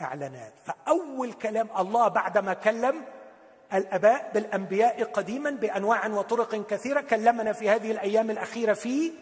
إعلانات. 0.00 0.52
فأول 0.64 1.32
كلام 1.32 1.68
الله 1.78 2.08
بعدما 2.08 2.54
كلم 2.54 3.04
الآباء 3.72 4.30
بالأنبياء 4.34 5.04
قديما 5.04 5.50
بأنواع 5.50 6.06
وطرق 6.06 6.66
كثيرة 6.66 7.00
كلمنا 7.00 7.52
في 7.52 7.70
هذه 7.70 7.90
الأيام 7.90 8.30
الأخيرة 8.30 8.72
في 8.72 9.12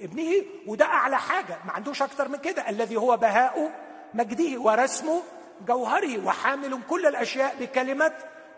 ابنه 0.00 0.32
وده 0.66 0.84
أعلى 0.84 1.18
حاجة 1.18 1.56
ما 1.64 1.72
عندوش 1.72 2.02
أكتر 2.02 2.28
من 2.28 2.38
كده 2.38 2.68
الذي 2.68 2.96
هو 2.96 3.16
بهاء 3.16 3.70
مجده 4.14 4.60
ورسمه 4.60 5.22
جوهره 5.66 6.26
وحامل 6.26 6.80
كل 6.90 7.06
الأشياء 7.06 7.56
بكلمة 7.60 8.12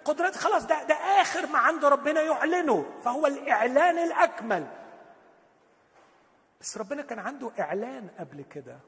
قدرات 0.04 0.36
خلاص 0.36 0.66
ده 0.66 0.82
ده 0.84 0.94
آخر 0.94 1.46
ما 1.46 1.58
عند 1.58 1.84
ربنا 1.84 2.20
يعلنه 2.22 2.84
فهو 3.04 3.26
الإعلان 3.26 3.98
الأكمل. 3.98 4.66
بس 6.60 6.78
ربنا 6.78 7.02
كان 7.02 7.18
عنده 7.18 7.50
إعلان 7.60 8.08
قبل 8.18 8.42
كده. 8.42 8.78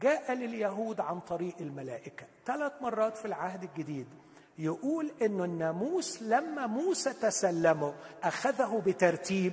جاء 0.00 0.32
لليهود 0.32 1.00
عن 1.00 1.20
طريق 1.20 1.54
الملائكة. 1.60 2.26
ثلاث 2.46 2.72
مرات 2.80 3.16
في 3.16 3.24
العهد 3.24 3.62
الجديد 3.62 4.08
يقول 4.58 5.10
انه 5.22 5.44
الناموس 5.44 6.22
لما 6.22 6.66
موسى 6.66 7.12
تسلمه 7.12 7.94
أخذه 8.22 8.82
بترتيب 8.86 9.52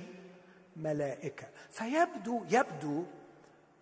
ملائكة. 0.76 1.46
فيبدو 1.70 2.42
يبدو 2.50 3.04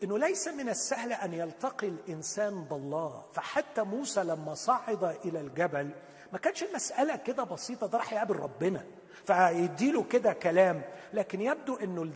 إنه 0.03 0.19
ليس 0.19 0.49
من 0.49 0.69
السهل 0.69 1.13
أن 1.13 1.33
يلتقي 1.35 1.89
الإنسان 1.89 2.65
بالله. 2.65 3.23
فحتى 3.33 3.83
موسى 3.83 4.23
لما 4.23 4.55
صعد 4.55 5.05
إلى 5.05 5.41
الجبل 5.41 5.91
ما 6.33 6.39
كانش 6.39 6.63
المسألة 6.63 7.17
كده 7.17 7.45
بسيطة 7.45 7.87
ده 7.87 7.99
راح 7.99 8.13
يقابل 8.13 8.37
ربنا 8.37 8.85
فيديله 9.27 10.03
كده 10.03 10.33
كلام. 10.33 10.83
لكن 11.15 11.41
يبدو 11.41 11.77
إنه 11.77 12.11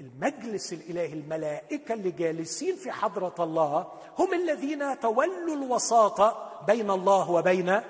المجلس 0.00 0.72
الإلهي 0.72 1.12
الملائكة 1.12 1.92
اللي 1.92 2.10
جالسين 2.10 2.76
في 2.76 2.92
حضرة 2.92 3.34
الله 3.44 3.92
هم 4.18 4.34
الذين 4.34 5.00
تولوا 5.00 5.54
الوساطة 5.54 6.51
بين 6.66 6.90
الله 6.90 7.30
وبين 7.30 7.80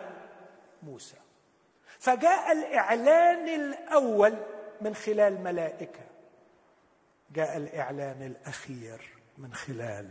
موسى. 0.82 1.16
فجاء 1.98 2.52
الإعلان 2.52 3.48
الأول 3.48 4.34
من 4.80 4.94
خلال 4.94 5.44
ملائكة. 5.44 6.00
جاء 7.34 7.56
الإعلان 7.56 8.22
الأخير 8.22 9.12
من 9.38 9.54
خلال 9.54 10.08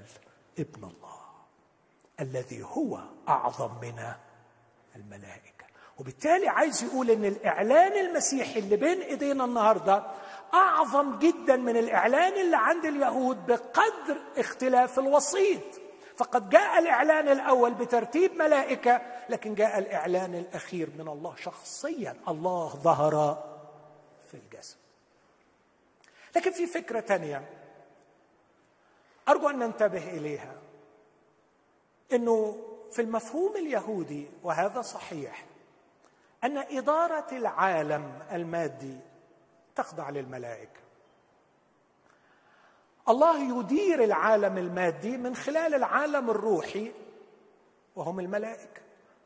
ابن 0.60 0.84
الله 0.84 1.22
الذي 2.20 2.64
هو 2.64 3.00
أعظم 3.30 3.72
من 3.82 4.14
الملائكة. 4.96 5.52
وبالتالي 6.00 6.48
عايز 6.48 6.84
يقول 6.84 7.12
إن 7.12 7.26
الإعلان 7.26 8.06
المسيحي 8.06 8.60
اللي 8.60 8.76
بين 8.76 9.02
إيدينا 9.02 9.46
النهارده 9.46 10.04
أعظم 10.54 11.20
جدا 11.20 11.56
من 11.56 11.78
الإعلان 11.78 12.42
اللي 12.42 12.58
عند 12.58 12.86
اليهود 12.86 13.46
بقدر 13.46 14.18
اختلاف 14.38 15.00
الوسيط. 15.00 15.81
فقد 16.22 16.50
جاء 16.50 16.80
الإعلان 16.80 17.28
الأول 17.28 17.74
بترتيب 17.74 18.34
ملائكة 18.34 19.02
لكن 19.30 19.56
جاء 19.56 19.80
الإعلان 19.80 20.36
الأخير 20.36 20.90
من 20.98 21.08
الله 21.08 21.36
شخصيا. 21.36 22.16
الله 22.28 22.68
ظهر 22.68 23.44
في 24.32 24.38
الجسد 24.38 24.78
لكن 26.36 26.52
في 26.52 26.68
فكرة 26.68 27.00
ثانية 27.02 27.50
أرجو 29.30 29.50
أن 29.50 29.60
ننتبه 29.60 30.10
إليها. 30.10 30.54
إنه 32.14 32.58
في 32.92 33.02
المفهوم 33.02 33.56
اليهودي 33.56 34.28
وهذا 34.44 34.82
صحيح 34.82 35.46
أن 36.44 36.58
إدارة 36.58 37.28
العالم 37.32 38.20
المادي 38.32 38.98
تخضع 39.76 40.10
للملائكة. 40.10 40.82
الله 43.10 43.60
يدير 43.60 44.04
العالم 44.04 44.58
المادي 44.58 45.18
من 45.18 45.36
خلال 45.36 45.74
العالم 45.76 46.30
الروحي 46.30 46.92
وهم 47.96 48.20
الملائكة. 48.20 48.82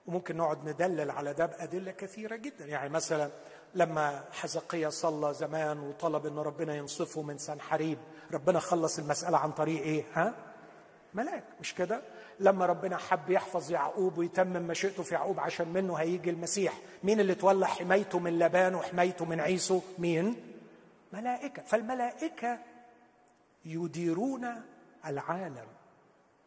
وممكن 0.07 0.37
نقعد 0.37 0.69
ندلل 0.69 1.11
على 1.11 1.33
ده 1.33 1.45
بأدلة 1.45 1.91
كثيرة 1.91 2.35
جدا. 2.35 2.65
يعني 2.65 2.89
مثلا 2.89 3.29
لما 3.75 4.23
حزقية 4.31 4.87
صلى 4.87 5.33
زمان 5.33 5.79
وطلب 5.79 6.25
ان 6.25 6.37
ربنا 6.39 6.75
ينصفه 6.75 7.21
من 7.21 7.37
سنحريب 7.37 7.97
ربنا 8.33 8.59
خلص 8.59 8.99
المسألة 8.99 9.37
عن 9.37 9.51
طريق 9.51 9.81
إيه؟ 9.81 10.03
ها؟ 10.13 10.33
ملاك. 11.13 11.43
مش 11.59 11.75
كده؟ 11.75 12.01
لما 12.39 12.65
ربنا 12.65 12.97
حب 12.97 13.29
يحفظ 13.29 13.71
يعقوب 13.71 14.17
ويتمم 14.17 14.67
مشيئته 14.67 15.03
في 15.03 15.13
يعقوب 15.15 15.39
عشان 15.39 15.67
منه 15.67 15.95
هيجي 15.95 16.29
المسيح. 16.29 16.73
مين 17.03 17.19
اللي 17.19 17.35
تولى 17.35 17.67
حمايته 17.67 18.19
من 18.19 18.39
لبان 18.39 18.75
وحمايته 18.75 19.25
من 19.25 19.39
عيسو؟ 19.39 19.81
مين؟ 19.99 20.35
ملائكة. 21.13 21.63
فالملائكة 21.63 22.59
يديرون 23.65 24.63
العالم 25.05 25.67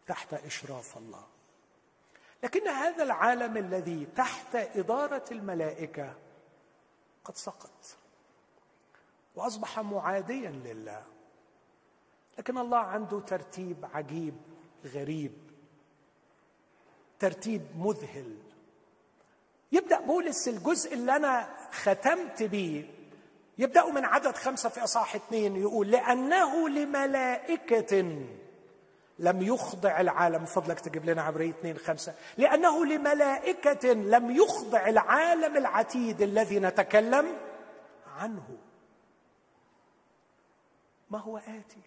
تحت 0.06 0.34
إشراف 0.34 0.96
الله. 0.96 1.26
لكن 2.42 2.68
هذا 2.68 3.02
العالم 3.02 3.56
الذي 3.56 4.06
تحت 4.16 4.54
إدارة 4.54 5.24
الملائكة 5.30 6.14
قد 7.24 7.36
سقط 7.36 7.96
وأصبح 9.34 9.80
معاديا 9.80 10.50
لله. 10.50 11.04
لكن 12.38 12.58
الله 12.58 12.78
عنده 12.78 13.20
ترتيب 13.20 13.84
عجيب 13.94 14.34
غريب 14.84 15.32
ترتيب 17.18 17.62
مذهل. 17.76 18.38
يبدأ 19.72 20.00
بولس 20.00 20.48
الجزء 20.48 20.94
اللي 20.94 21.16
أنا 21.16 21.56
ختمت 21.72 22.42
به 22.42 22.90
يبدأ 23.58 23.86
من 23.86 24.04
عدد 24.04 24.36
خمسة 24.36 24.68
في 24.68 24.84
أصحاح 24.84 25.14
اثنين 25.14 25.56
يقول 25.56 25.90
لأنه 25.90 26.68
لملائكة 26.68 27.96
لم 29.18 29.42
يخضع 29.42 30.00
العالم. 30.00 30.44
فضلك 30.44 30.80
تجيب 30.80 31.04
لنا 31.04 31.22
عبرية 31.22 31.50
اثنين 31.50 31.78
خمسة. 31.78 32.14
لأنه 32.36 32.84
لملائكة 32.84 33.92
لم 33.92 34.30
يخضع 34.30 34.88
العالم 34.88 35.56
العتيد 35.56 36.22
الذي 36.22 36.58
نتكلم 36.58 37.36
عنه. 38.18 38.58
ما 41.10 41.18
هو 41.18 41.38
آتي؟ 41.38 41.80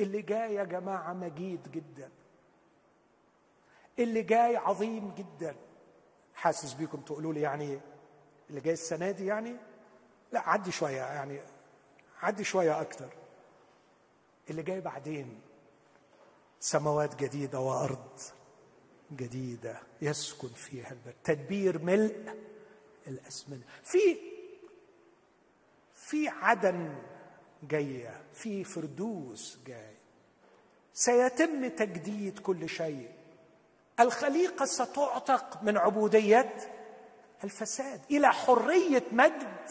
اللي 0.00 0.22
جاي 0.22 0.54
يا 0.54 0.64
جماعة 0.64 1.12
مجيد 1.12 1.70
جدا. 1.72 2.10
اللي 3.98 4.22
جاي 4.22 4.56
عظيم 4.56 5.14
جدا. 5.14 5.56
حاسس 6.34 6.72
بيكم 6.72 7.00
تقولوا 7.00 7.32
لي 7.32 7.40
يعني 7.40 7.80
اللي 8.50 8.60
جاي 8.60 8.72
السنة 8.72 9.10
دي 9.10 9.26
يعني؟ 9.26 9.56
لا 10.32 10.48
عدي 10.48 10.72
شوية 10.72 10.96
يعني 10.96 11.40
عدي 12.22 12.44
شوية 12.44 12.80
أكتر. 12.80 13.08
اللي 14.50 14.62
جاي 14.62 14.80
بعدين 14.80 15.40
سماوات 16.60 17.14
جديدة 17.16 17.60
وأرض 17.60 18.20
جديدة 19.12 19.80
يسكن 20.02 20.48
فيها 20.48 20.90
البر. 20.90 21.14
تدبير 21.24 21.82
ملء 21.82 22.36
الأسمنة 23.06 23.62
في 23.84 24.16
في 25.94 26.28
عدن 26.28 26.94
جاية 27.62 28.22
في 28.34 28.64
فردوس 28.64 29.58
جاي. 29.66 29.94
سيتم 30.94 31.68
تجديد 31.68 32.38
كل 32.38 32.68
شيء. 32.68 33.10
الخليقة 34.00 34.64
ستعتق 34.64 35.62
من 35.62 35.76
عبودية 35.76 36.56
الفساد. 37.44 38.00
إلى 38.10 38.32
حرية 38.32 39.04
مجد 39.12 39.70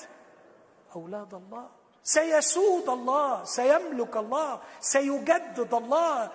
أولاد 0.95 1.33
الله. 1.33 1.69
سيسود 2.03 2.89
الله 2.89 3.43
سيملك 3.43 4.17
الله 4.17 4.61
سيجدد 4.79 5.73
الله. 5.73 6.31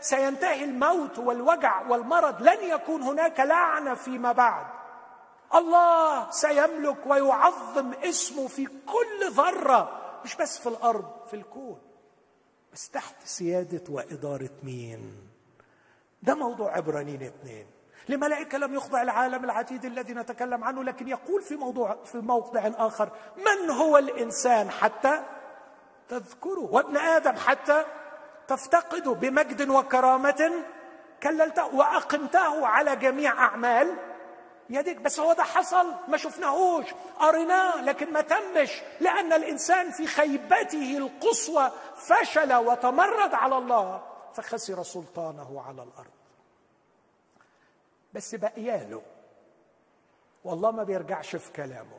سينتهي 0.00 0.64
الموت 0.64 1.18
والوجع 1.18 1.88
والمرض. 1.88 2.42
لن 2.42 2.62
يكون 2.62 3.02
هناك 3.02 3.40
لعنة 3.40 3.94
فيما 3.94 4.32
بعد. 4.32 4.66
الله 5.54 6.30
سيملك 6.30 7.06
ويعظم 7.06 7.92
اسمه 7.92 8.48
في 8.48 8.66
كل 8.66 9.30
ذرة 9.30 10.00
مش 10.24 10.36
بس 10.36 10.58
في 10.58 10.68
الأرض 10.68 11.10
في 11.30 11.36
الكون. 11.36 11.78
بس 12.72 12.90
تحت 12.90 13.14
سيادة 13.24 13.84
وإدارة 13.88 14.50
مين؟ 14.62 15.28
ده 16.22 16.34
موضوع 16.34 16.76
عبرانيين 16.76 17.22
اثنين 17.22 17.66
لملائكة 18.08 18.58
لم 18.58 18.74
يخضع 18.74 19.02
العالم 19.02 19.44
العتيد 19.44 19.84
الذي 19.84 20.14
نتكلم 20.14 20.64
عنه 20.64 20.84
لكن 20.84 21.08
يقول 21.08 21.42
في 21.42 21.56
موضوع 21.56 21.96
في 22.04 22.18
موضع 22.18 22.70
آخر 22.78 23.08
من 23.36 23.70
هو 23.70 23.98
الإنسان 23.98 24.70
حتى 24.70 25.22
تذكره؟ 26.08 26.68
وابن 26.72 26.96
آدم 26.96 27.36
حتى 27.36 27.84
تفتقده 28.48 29.12
بمجد 29.12 29.68
وكرامة 29.68 30.52
كللته 31.22 31.74
وأقمته 31.74 32.66
على 32.66 32.96
جميع 32.96 33.32
أعمال 33.44 33.96
يديك 34.70 34.96
بس 35.00 35.20
هو 35.20 35.32
ده 35.32 35.42
حصل 35.42 35.94
ما 36.08 36.16
شفناهوش 36.16 36.84
قريناه 37.18 37.82
لكن 37.82 38.12
ما 38.12 38.20
تمش 38.20 38.82
لأن 39.00 39.32
الإنسان 39.32 39.90
في 39.90 40.06
خيبته 40.06 40.96
القصوى 40.98 41.70
فشل 41.96 42.54
وتمرد 42.54 43.34
على 43.34 43.58
الله 43.58 44.02
فخسر 44.34 44.82
سلطانه 44.82 45.64
على 45.66 45.82
الأرض. 45.82 46.19
بس 48.14 48.34
بقياله 48.34 49.02
والله 50.44 50.70
ما 50.70 50.84
بيرجعش 50.84 51.36
في 51.36 51.52
كلامه. 51.52 51.98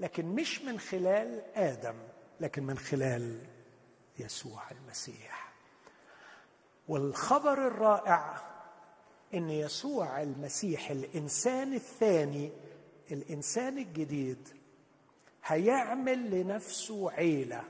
لكن 0.00 0.26
مش 0.26 0.62
من 0.62 0.78
خلال 0.80 1.42
آدم 1.54 1.94
لكن 2.40 2.62
من 2.62 2.78
خلال 2.78 3.38
يسوع 4.18 4.62
المسيح. 4.70 5.52
والخبر 6.88 7.66
الرائع 7.66 8.40
إن 9.34 9.50
يسوع 9.50 10.22
المسيح 10.22 10.90
الإنسان 10.90 11.74
الثاني 11.74 12.52
الإنسان 13.10 13.78
الجديد 13.78 14.48
هيعمل 15.44 16.30
لنفسه 16.30 17.10
عيلة. 17.10 17.64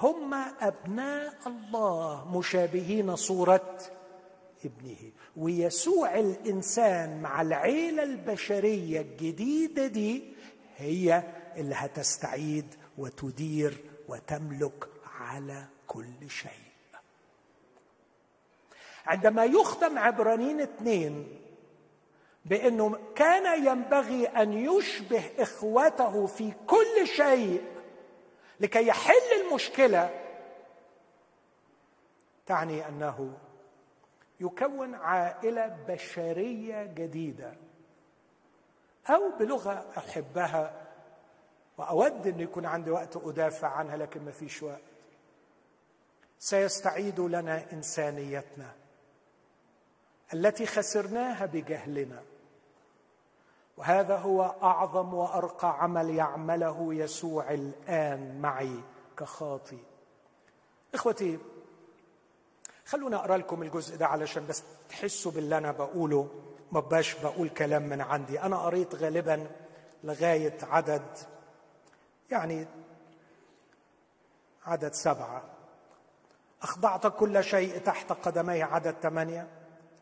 هم 0.00 0.34
أبناء 0.60 1.34
الله 1.46 2.38
مشابهين 2.38 3.16
صورة 3.16 3.78
ابنه. 4.64 5.12
ويسوع 5.36 6.14
الإنسان 6.18 7.22
مع 7.22 7.42
العيلة 7.42 8.02
البشرية 8.02 9.00
الجديدة 9.00 9.86
دي 9.86 10.22
هي 10.76 11.22
اللي 11.56 11.74
هتستعيد 11.74 12.74
وتدير 12.98 13.76
وتملك 14.08 14.88
على 15.20 15.64
كل 15.86 16.30
شيء. 16.30 16.50
عندما 19.06 19.44
يختم 19.44 19.98
عبرانين 19.98 20.60
اثنين 20.60 21.38
بأنه 22.44 22.98
كان 23.14 23.66
ينبغي 23.66 24.26
أن 24.26 24.52
يشبه 24.52 25.22
إخوته 25.38 26.26
في 26.26 26.52
كل 26.66 27.06
شيء 27.16 27.62
لكي 28.60 28.86
يحل 28.86 29.40
المشكلة 29.46 30.10
تعني 32.46 32.88
أنه 32.88 33.32
يكون 34.40 34.94
عائلة 34.94 35.66
بشرية 35.88 36.84
جديدة. 36.84 37.54
أو 39.10 39.38
بلغة 39.38 39.86
أحبها 39.98 40.86
وأود 41.78 42.26
أن 42.26 42.40
يكون 42.40 42.66
عندي 42.66 42.90
وقت 42.90 43.16
أدافع 43.16 43.68
عنها 43.68 43.96
لكن 43.96 44.24
ما 44.24 44.30
فيش 44.30 44.62
وقت. 44.62 44.82
سيستعيد 46.38 47.20
لنا 47.20 47.72
إنسانيتنا 47.72 48.72
التي 50.34 50.66
خسرناها 50.66 51.46
بجهلنا. 51.46 52.22
وهذا 53.76 54.16
هو 54.16 54.54
أعظم 54.62 55.14
وأرقى 55.14 55.82
عمل 55.82 56.10
يعمله 56.10 56.94
يسوع 56.94 57.50
الآن 57.50 58.40
معي 58.40 58.80
كخاطي. 59.16 59.78
إخوتي 60.94 61.38
خلونا 62.88 63.16
أقرأ 63.16 63.36
لكم 63.36 63.62
الجزء 63.62 63.96
ده 63.96 64.06
علشان 64.06 64.46
بس 64.46 64.62
تحسوا 64.88 65.32
باللي 65.32 65.58
أنا 65.58 65.72
بقوله. 65.72 66.28
ما 66.72 66.80
بقاش 66.80 67.14
بقول 67.22 67.48
كلام 67.48 67.82
من 67.82 68.00
عندي. 68.00 68.40
أنا 68.40 68.58
قريت 68.58 68.94
غالبا 68.94 69.50
لغاية 70.04 70.58
عدد 70.62 71.02
يعني 72.30 72.66
عدد 74.66 74.92
سبعة. 74.92 75.42
أخضعت 76.62 77.06
كل 77.06 77.44
شيء 77.44 77.78
تحت 77.78 78.12
قدميه 78.12 78.64
عدد 78.64 78.94
ثمانية 79.02 79.48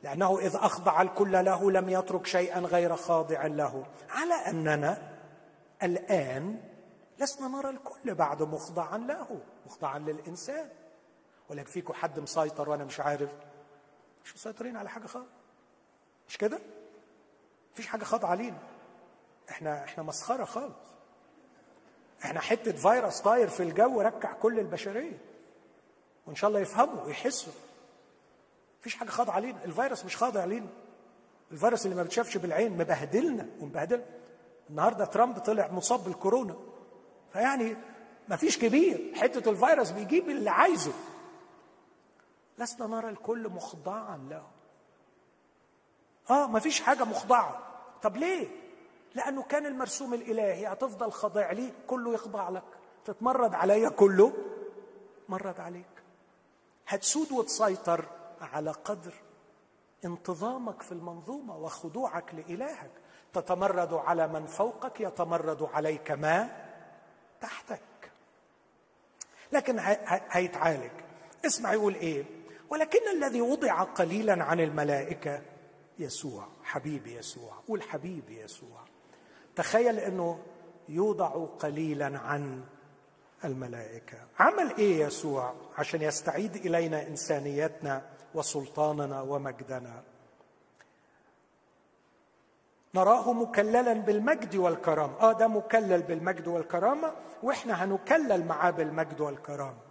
لأنه 0.02 0.38
إذ 0.38 0.56
أخضع 0.56 1.02
الكل 1.02 1.44
له 1.44 1.70
لم 1.70 1.88
يترك 1.88 2.26
شيئا 2.26 2.60
غير 2.60 2.96
خاضع 2.96 3.46
له. 3.46 3.86
على 4.10 4.34
أننا 4.34 5.16
الآن 5.82 6.60
لسنا 7.18 7.48
نرى 7.48 7.70
الكل 7.70 8.14
بعد 8.14 8.42
مخضعا 8.42 8.98
له 8.98 9.40
مخضعا 9.66 9.98
للإنسان. 9.98 10.68
ولكن 11.50 11.70
فيكم 11.70 11.94
حد 11.94 12.20
مسيطر 12.20 12.70
وأنا 12.70 12.84
مش 12.84 13.00
عارف. 13.00 13.30
مش 14.24 14.34
مسيطرين 14.34 14.76
على 14.76 14.88
حاجة 14.88 15.06
خالص. 15.06 15.26
مش 16.28 16.38
كده؟ 16.38 16.58
مفيش 17.72 17.86
حاجة 17.86 18.04
خاضعه 18.04 18.34
لينا 18.34 18.58
إحنا 19.50 19.84
إحنا 19.84 20.02
مسخرة 20.02 20.44
خالص. 20.44 20.74
إحنا 22.24 22.40
حتة 22.40 22.72
فيروس 22.72 23.20
طاير 23.20 23.48
في 23.48 23.62
الجو 23.62 24.00
ركع 24.00 24.32
كل 24.32 24.58
البشرية. 24.58 25.18
وإن 26.26 26.34
شاء 26.36 26.48
الله 26.48 26.60
يفهموا 26.60 27.02
ويحسوا. 27.04 27.52
مفيش 28.80 28.94
حاجة 28.94 29.08
خاضعه 29.10 29.34
علينا. 29.34 29.64
الفيروس 29.64 30.04
مش 30.04 30.16
خاضع 30.16 30.40
علينا. 30.42 30.66
الفيروس 31.52 31.84
اللي 31.86 31.96
ما 31.96 32.02
بتشافش 32.02 32.36
بالعين 32.36 32.72
مبهدلنا 32.72 33.46
ومبهدل 33.60 34.02
النهارده 34.70 35.04
ترامب 35.04 35.38
طلع 35.38 35.70
مصاب 35.72 36.04
بالكورونا. 36.04 36.56
فيعني 37.32 37.76
ما 38.28 38.36
فيش 38.36 38.58
كبير. 38.58 39.12
حتة 39.14 39.50
الفيروس 39.50 39.90
بيجيب 39.90 40.30
اللي 40.30 40.50
عايزه. 40.50 40.92
لسنا 42.58 42.86
نرى 42.86 43.08
الكل 43.08 43.48
مخضعا 43.48 44.16
له. 44.16 44.46
آه 46.30 46.46
ما 46.46 46.60
فيش 46.60 46.80
حاجة 46.80 47.04
مخضعة. 47.04 47.62
طب 48.02 48.16
ليه؟ 48.16 48.48
لأنه 49.14 49.42
كان 49.42 49.66
المرسوم 49.66 50.14
الإلهي 50.14 50.66
هتفضل 50.66 51.12
خاضع 51.12 51.52
لي 51.52 51.72
كله 51.86 52.14
يخضع 52.14 52.48
لك. 52.48 52.64
تتمرد 53.04 53.54
عليا 53.54 53.88
كله 53.88 54.32
مرد 55.28 55.60
عليك. 55.60 56.02
هتسود 56.88 57.32
وتسيطر 57.32 58.04
على 58.40 58.70
قدر 58.70 59.14
انتظامك 60.04 60.82
في 60.82 60.92
المنظومة 60.92 61.56
وخضوعك 61.56 62.34
لإلهك. 62.34 62.90
تتمرد 63.32 63.94
على 63.94 64.28
من 64.28 64.46
فوقك 64.46 65.00
يتمرد 65.00 65.62
عليك 65.62 66.10
ما 66.10 66.66
تحتك. 67.40 67.80
لكن 69.52 69.78
هيتعالج. 70.30 70.90
اسمع 71.46 71.72
يقول 71.72 71.94
إيه؟ 71.94 72.35
ولكن 72.70 72.98
الذي 73.16 73.40
وضع 73.40 73.82
قليلا 73.82 74.44
عن 74.44 74.60
الملائكة 74.60 75.42
يسوع 75.98 76.48
حبيبي 76.62 77.14
يسوع 77.16 77.52
قول 77.68 77.82
حبيبي 77.82 78.40
يسوع. 78.40 78.80
تخيل 79.56 79.98
إنه 79.98 80.38
يوضع 80.88 81.28
قليلا 81.58 82.18
عن 82.18 82.64
الملائكة. 83.44 84.18
عمل 84.38 84.74
إيه 84.78 85.00
يسوع 85.06 85.54
عشان 85.78 86.02
يستعيد 86.02 86.56
إلينا 86.56 87.06
إنسانيتنا 87.06 88.02
وسلطاننا 88.34 89.20
ومجدنا؟ 89.20 90.02
نراه 92.94 93.32
مكللا 93.32 93.92
بالمجد 93.92 94.56
والكرامة. 94.56 95.20
آه 95.20 95.32
ده 95.32 95.48
مكلل 95.48 96.02
بالمجد 96.02 96.48
والكرامة 96.48 97.12
وإحنا 97.42 97.84
هنكلل 97.84 98.44
معاه 98.46 98.70
بالمجد 98.70 99.20
والكرامة. 99.20 99.85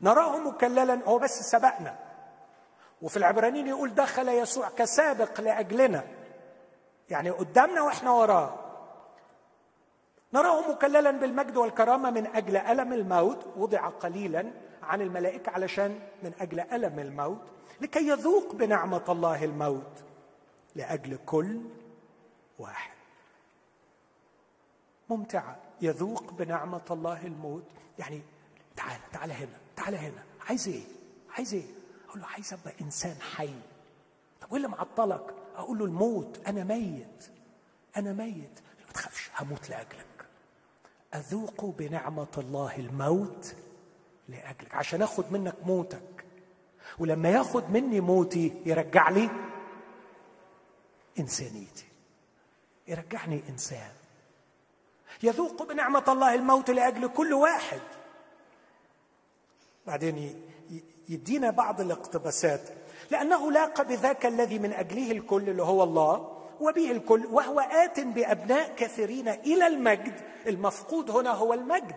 نراه 0.00 0.38
مكللا 0.38 1.00
هو 1.04 1.18
بس 1.18 1.40
سبقنا. 1.40 1.98
وفي 3.02 3.16
العبرانيين 3.16 3.66
يقول 3.66 3.94
دخل 3.94 4.28
يسوع 4.28 4.68
كسابق 4.68 5.40
لأجلنا. 5.40 6.04
يعني 7.10 7.30
قدامنا 7.30 7.82
وإحنا 7.82 8.10
وراه. 8.10 8.58
نراه 10.34 10.70
مكللا 10.70 11.10
بالمجد 11.10 11.56
والكرامة 11.56 12.10
من 12.10 12.26
أجل 12.26 12.56
ألم 12.56 12.92
الموت. 12.92 13.46
وضع 13.56 13.88
قليلا 13.88 14.50
عن 14.82 15.00
الملائكة 15.00 15.52
علشان 15.52 16.00
من 16.22 16.32
أجل 16.40 16.60
ألم 16.60 16.98
الموت. 16.98 17.42
لكي 17.80 18.08
يذوق 18.08 18.54
بنعمة 18.54 19.04
الله 19.08 19.44
الموت. 19.44 20.04
لأجل 20.74 21.18
كل 21.26 21.60
واحد. 22.58 22.92
ممتعة. 25.08 25.56
يذوق 25.80 26.32
بنعمة 26.32 26.86
الله 26.90 27.26
الموت. 27.26 27.64
يعني 27.98 28.22
تعال 28.76 29.00
تعال 29.12 29.32
هنا. 29.32 29.61
تعال 29.76 29.94
هنا. 29.94 30.24
عايز 30.48 30.68
إيه؟ 30.68 30.82
عايز 31.30 31.54
إيه؟ 31.54 31.66
أقول 32.08 32.20
له 32.20 32.26
عايز 32.26 32.52
ابقى 32.52 32.74
إنسان 32.80 33.16
حي. 33.20 33.54
طب 34.40 34.52
وايه 34.52 34.56
اللي 34.56 34.68
معطلك؟ 34.68 35.34
أقول 35.56 35.78
له 35.78 35.84
الموت. 35.84 36.40
أنا 36.46 36.64
ميت. 36.64 37.30
أنا 37.96 38.12
ميت. 38.12 38.60
ما 38.86 38.92
تخافش 38.94 39.30
هموت 39.38 39.70
لأجلك. 39.70 40.26
أذوق 41.14 41.64
بنعمة 41.64 42.26
الله 42.38 42.76
الموت 42.76 43.54
لأجلك. 44.28 44.74
عشان 44.74 45.02
آخد 45.02 45.32
منك 45.32 45.54
موتك. 45.66 46.24
ولما 46.98 47.28
ياخد 47.30 47.70
مني 47.70 48.00
موتي 48.00 48.62
يرجع 48.66 49.10
لي 49.10 49.30
إنسانيتي. 51.18 51.84
يرجعني 52.88 53.42
إنسان. 53.48 53.92
يذوق 55.22 55.62
بنعمة 55.68 56.04
الله 56.08 56.34
الموت 56.34 56.70
لأجل 56.70 57.08
كل 57.08 57.32
واحد. 57.32 57.80
بعدين 59.86 60.42
يدينا 61.08 61.50
بعض 61.50 61.80
الاقتباسات. 61.80 62.60
لأنه 63.10 63.52
لاقى 63.52 63.84
بذاك 63.84 64.26
الذي 64.26 64.58
من 64.58 64.72
أجله 64.72 65.10
الكل 65.10 65.48
اللي 65.48 65.62
هو 65.62 65.82
الله 65.82 66.38
وبه 66.60 66.90
الكل 66.90 67.26
وهو 67.26 67.60
آت 67.60 68.00
بأبناء 68.00 68.74
كثيرين 68.76 69.28
إلى 69.28 69.66
المجد. 69.66 70.14
المفقود 70.46 71.10
هنا 71.10 71.30
هو 71.30 71.54
المجد. 71.54 71.96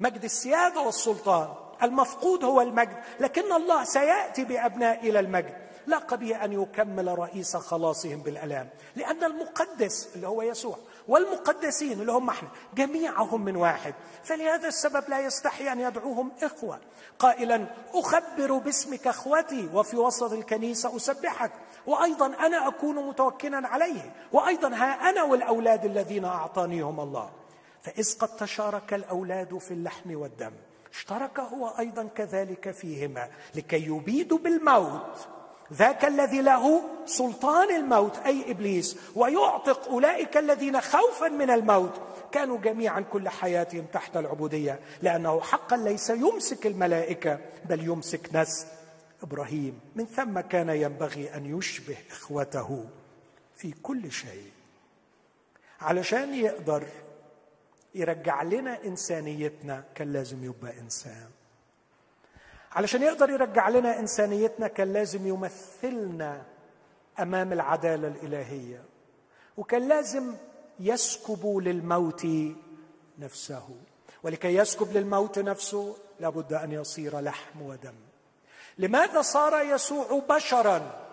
مجد 0.00 0.24
السيادة 0.24 0.80
والسلطان. 0.80 1.48
المفقود 1.82 2.44
هو 2.44 2.60
المجد. 2.60 2.96
لكن 3.20 3.52
الله 3.52 3.84
سيأتي 3.84 4.44
بأبناء 4.44 5.08
إلى 5.08 5.20
المجد. 5.20 5.54
لاقى 5.86 6.18
به 6.18 6.44
أن 6.44 6.52
يكمل 6.52 7.18
رئيس 7.18 7.56
خلاصهم 7.56 8.22
بالألام. 8.22 8.68
لأن 8.96 9.24
المقدس 9.24 10.08
اللي 10.16 10.28
هو 10.28 10.42
يسوع 10.42 10.78
والمقدسين 11.08 12.00
اللي 12.00 12.12
هم 12.12 12.28
إحنا 12.30 12.48
جميعهم 12.74 13.44
من 13.44 13.56
واحد. 13.56 13.94
فلهذا 14.22 14.68
السبب 14.68 15.04
لا 15.08 15.20
يستحي 15.20 15.72
أن 15.72 15.80
يدعوهم 15.80 16.32
إخوة. 16.42 16.80
قائلا 17.18 17.66
أخبر 17.94 18.58
باسمك 18.58 19.06
أخوتي 19.06 19.68
وفي 19.74 19.96
وسط 19.96 20.32
الكنيسة 20.32 20.96
أسبحك. 20.96 21.52
وأيضا 21.86 22.26
أنا 22.26 22.68
أكون 22.68 23.08
متوكلا 23.08 23.68
عليه. 23.68 24.12
وأيضا 24.32 24.68
ها 24.68 25.10
أنا 25.10 25.22
والأولاد 25.22 25.84
الذين 25.84 26.24
أعطانيهم 26.24 27.00
الله. 27.00 27.30
فإذ 27.82 28.18
قد 28.18 28.36
تشارك 28.36 28.94
الأولاد 28.94 29.58
في 29.58 29.70
اللحم 29.70 30.16
والدم 30.16 30.52
اشترك 30.92 31.40
هو 31.40 31.68
أيضا 31.68 32.04
كذلك 32.04 32.70
فيهما 32.70 33.28
لكي 33.54 33.86
يبيدوا 33.86 34.38
بالموت. 34.38 35.28
ذاك 35.72 36.04
الذي 36.04 36.42
له 36.42 36.82
سلطان 37.06 37.76
الموت 37.76 38.18
أي 38.18 38.50
إبليس. 38.50 38.96
ويعتق 39.14 39.88
أولئك 39.88 40.36
الذين 40.36 40.80
خوفا 40.80 41.28
من 41.28 41.50
الموت. 41.50 42.00
كانوا 42.32 42.58
جميعا 42.58 43.00
كل 43.00 43.28
حياتهم 43.28 43.84
تحت 43.92 44.16
العبودية 44.16 44.80
لأنه 45.02 45.40
حقا 45.40 45.76
ليس 45.76 46.10
يمسك 46.10 46.66
الملائكة 46.66 47.38
بل 47.64 47.84
يمسك 47.84 48.34
نسل 48.34 48.66
إبراهيم 49.22 49.80
من 49.94 50.06
ثم 50.06 50.40
كان 50.40 50.68
ينبغي 50.68 51.34
أن 51.34 51.58
يشبه 51.58 51.96
إخوته 52.10 52.84
في 53.56 53.72
كل 53.82 54.12
شيء. 54.12 54.50
علشان 55.80 56.34
يقدر 56.34 56.84
يرجع 57.94 58.42
لنا 58.42 58.84
إنسانيتنا 58.84 59.84
كان 59.94 60.12
لازم 60.12 60.44
يبقى 60.44 60.80
إنسان. 60.80 61.28
علشان 62.74 63.02
يقدر 63.02 63.30
يرجع 63.30 63.68
لنا 63.68 63.98
إنسانيتنا 63.98 64.68
كان 64.68 64.92
لازم 64.92 65.26
يمثلنا 65.26 66.42
أمام 67.20 67.52
العدالة 67.52 68.08
الإلهية 68.08 68.84
وكان 69.56 69.88
لازم 69.88 70.34
يسكب 70.80 71.56
للموت 71.56 72.26
نفسه. 73.18 73.68
ولكي 74.22 74.54
يسكب 74.54 74.92
للموت 74.92 75.38
نفسه 75.38 75.96
لابد 76.20 76.52
أن 76.52 76.72
يصير 76.72 77.20
لحم 77.20 77.62
ودم. 77.62 77.94
لماذا 78.78 79.22
صار 79.22 79.62
يسوع 79.62 80.22
بشرا؟ 80.28 81.04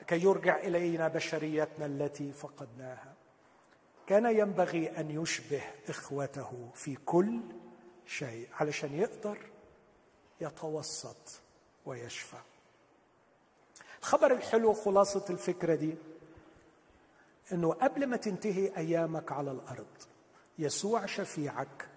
لكي 0.00 0.22
يرجع 0.22 0.56
إلينا 0.56 1.08
بشريتنا 1.08 1.86
التي 1.86 2.32
فقدناها. 2.32 3.12
كان 4.06 4.26
ينبغي 4.38 4.88
أن 4.98 5.22
يشبه 5.22 5.62
إخوته 5.88 6.70
في 6.74 6.96
كل 7.06 7.40
شيء 8.06 8.48
علشان 8.60 8.94
يقدر 8.94 9.38
يتوسط 10.42 11.40
ويشفى. 11.86 12.36
الخبر 14.00 14.32
الحلو 14.32 14.72
خلاصة 14.72 15.24
الفكرة 15.30 15.74
دي 15.74 15.94
إنه 17.52 17.72
قبل 17.72 18.06
ما 18.06 18.16
تنتهي 18.16 18.76
أيامك 18.76 19.32
على 19.32 19.50
الأرض 19.50 19.86
يسوع 20.58 21.06
شفيعك 21.06 21.88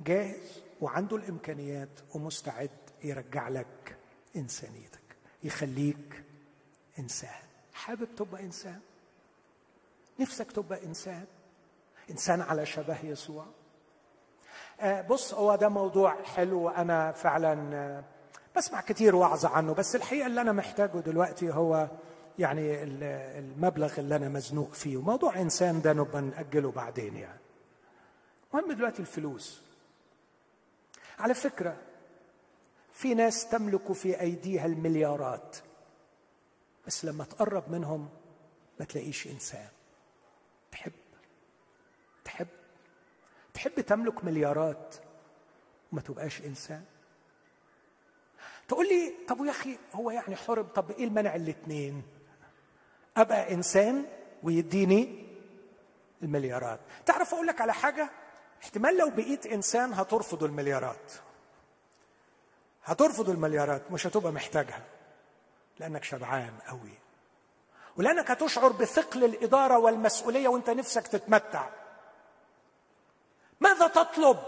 جاهز 0.00 0.62
وعنده 0.80 1.16
الإمكانيات 1.16 1.88
ومستعد 2.14 2.70
يرجع 3.04 3.48
لك 3.48 3.96
إنسانيتك 4.36 5.00
يخليك 5.42 6.24
إنسان. 6.98 7.42
حابب 7.74 8.14
تبقى 8.16 8.42
إنسان؟ 8.42 8.80
نفسك 10.20 10.52
تبقى 10.52 10.84
إنسان؟ 10.84 11.26
إنسان 12.10 12.40
على 12.40 12.66
شبه 12.66 13.04
يسوع؟ 13.04 13.46
بص 15.08 15.34
هو 15.34 15.56
ده 15.56 15.68
موضوع 15.68 16.22
حلو 16.22 16.68
أنا 16.68 17.12
فعلا 17.12 17.74
آه، 17.76 18.04
بسمع 18.56 18.80
كتير 18.80 19.16
وعظ 19.16 19.46
عنه. 19.46 19.74
بس 19.74 19.96
الحقيقة 19.96 20.26
اللي 20.26 20.40
أنا 20.40 20.52
محتاجه 20.52 20.98
دلوقتي 20.98 21.50
هو 21.50 21.88
يعني 22.38 22.82
المبلغ 23.38 24.00
اللي 24.00 24.16
أنا 24.16 24.28
مزنوق 24.28 24.72
فيه. 24.72 24.96
وموضوع 24.96 25.40
إنسان 25.40 25.80
ده 25.82 25.92
نبقى 25.92 26.22
نأجله 26.22 26.70
بعدين 26.70 27.16
يعني. 27.16 27.40
المهم 28.54 28.72
دلوقتي 28.72 29.00
الفلوس. 29.02 29.62
على 31.18 31.34
فكرة 31.34 31.76
في 32.92 33.14
ناس 33.14 33.48
تملك 33.48 33.92
في 33.92 34.20
أيديها 34.20 34.66
المليارات 34.66 35.56
بس 36.86 37.04
لما 37.04 37.24
تقرب 37.24 37.70
منهم 37.70 38.08
ما 38.80 38.84
تلاقيش 38.86 39.26
إنسان 39.26 39.68
تحب 40.72 40.92
تحب 42.24 42.46
تحب 43.60 43.80
تملك 43.80 44.24
مليارات 44.24 44.94
وما 45.92 46.00
تبقاش 46.00 46.40
إنسان؟ 46.40 46.84
تقول 48.68 48.88
لي 48.88 49.12
طب 49.28 49.44
يا 49.44 49.50
أخي 49.50 49.78
هو 49.94 50.10
يعني 50.10 50.36
حرب 50.36 50.68
طب 50.68 50.90
إيه 50.90 51.04
المنع 51.04 51.34
الاثنين 51.34 52.02
أبقى 53.16 53.54
إنسان 53.54 54.04
ويديني 54.42 55.26
المليارات. 56.22 56.80
تعرف 57.06 57.34
أقول 57.34 57.46
لك 57.46 57.60
على 57.60 57.74
حاجة؟ 57.74 58.10
احتمال 58.62 58.96
لو 58.96 59.10
بقيت 59.10 59.46
إنسان 59.46 59.92
هترفض 59.92 60.44
المليارات. 60.44 61.12
هترفض 62.84 63.30
المليارات 63.30 63.90
مش 63.90 64.06
هتبقى 64.06 64.32
محتاجها 64.32 64.84
لأنك 65.78 66.04
شبعان 66.04 66.52
قوي. 66.68 66.94
ولأنك 67.96 68.30
هتشعر 68.30 68.72
بثقل 68.72 69.24
الإدارة 69.24 69.78
والمسؤولية 69.78 70.48
وأنت 70.48 70.70
نفسك 70.70 71.06
تتمتع. 71.06 71.79
ماذا 73.60 73.86
تطلب؟ 73.88 74.38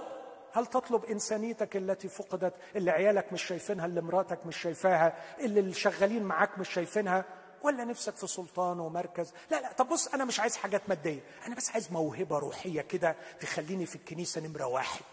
هل 0.53 0.67
تطلب 0.67 1.05
إنسانيتك 1.05 1.77
التي 1.77 2.09
فقدت 2.09 2.55
اللي 2.77 2.91
عيالك 2.91 3.33
مش 3.33 3.43
شايفينها 3.45 3.87
اللي 3.87 4.01
مراتك 4.01 4.47
مش 4.47 4.57
شايفاها 4.57 5.37
اللي 5.41 5.61
الشغالين 5.61 6.23
معاك 6.23 6.59
مش 6.59 6.69
شايفينها 6.73 7.25
ولا 7.63 7.85
نفسك 7.85 8.17
في 8.17 8.27
سلطان 8.27 8.81
ومركز؟ 8.81 9.33
لا 9.51 9.61
لا 9.61 9.73
طب 9.73 9.89
بص 9.89 10.09
أنا 10.09 10.25
مش 10.25 10.41
عايز 10.41 10.57
حاجات 10.57 10.89
مادية 10.89 11.21
أنا 11.47 11.55
بس 11.55 11.71
عايز 11.71 11.93
موهبة 11.93 12.39
روحية 12.39 12.81
كده 12.83 13.17
تخليني 13.41 13.87
في 13.87 13.97
الكنيسة 13.97 14.41
نمرة 14.41 14.65
واحد. 14.67 15.05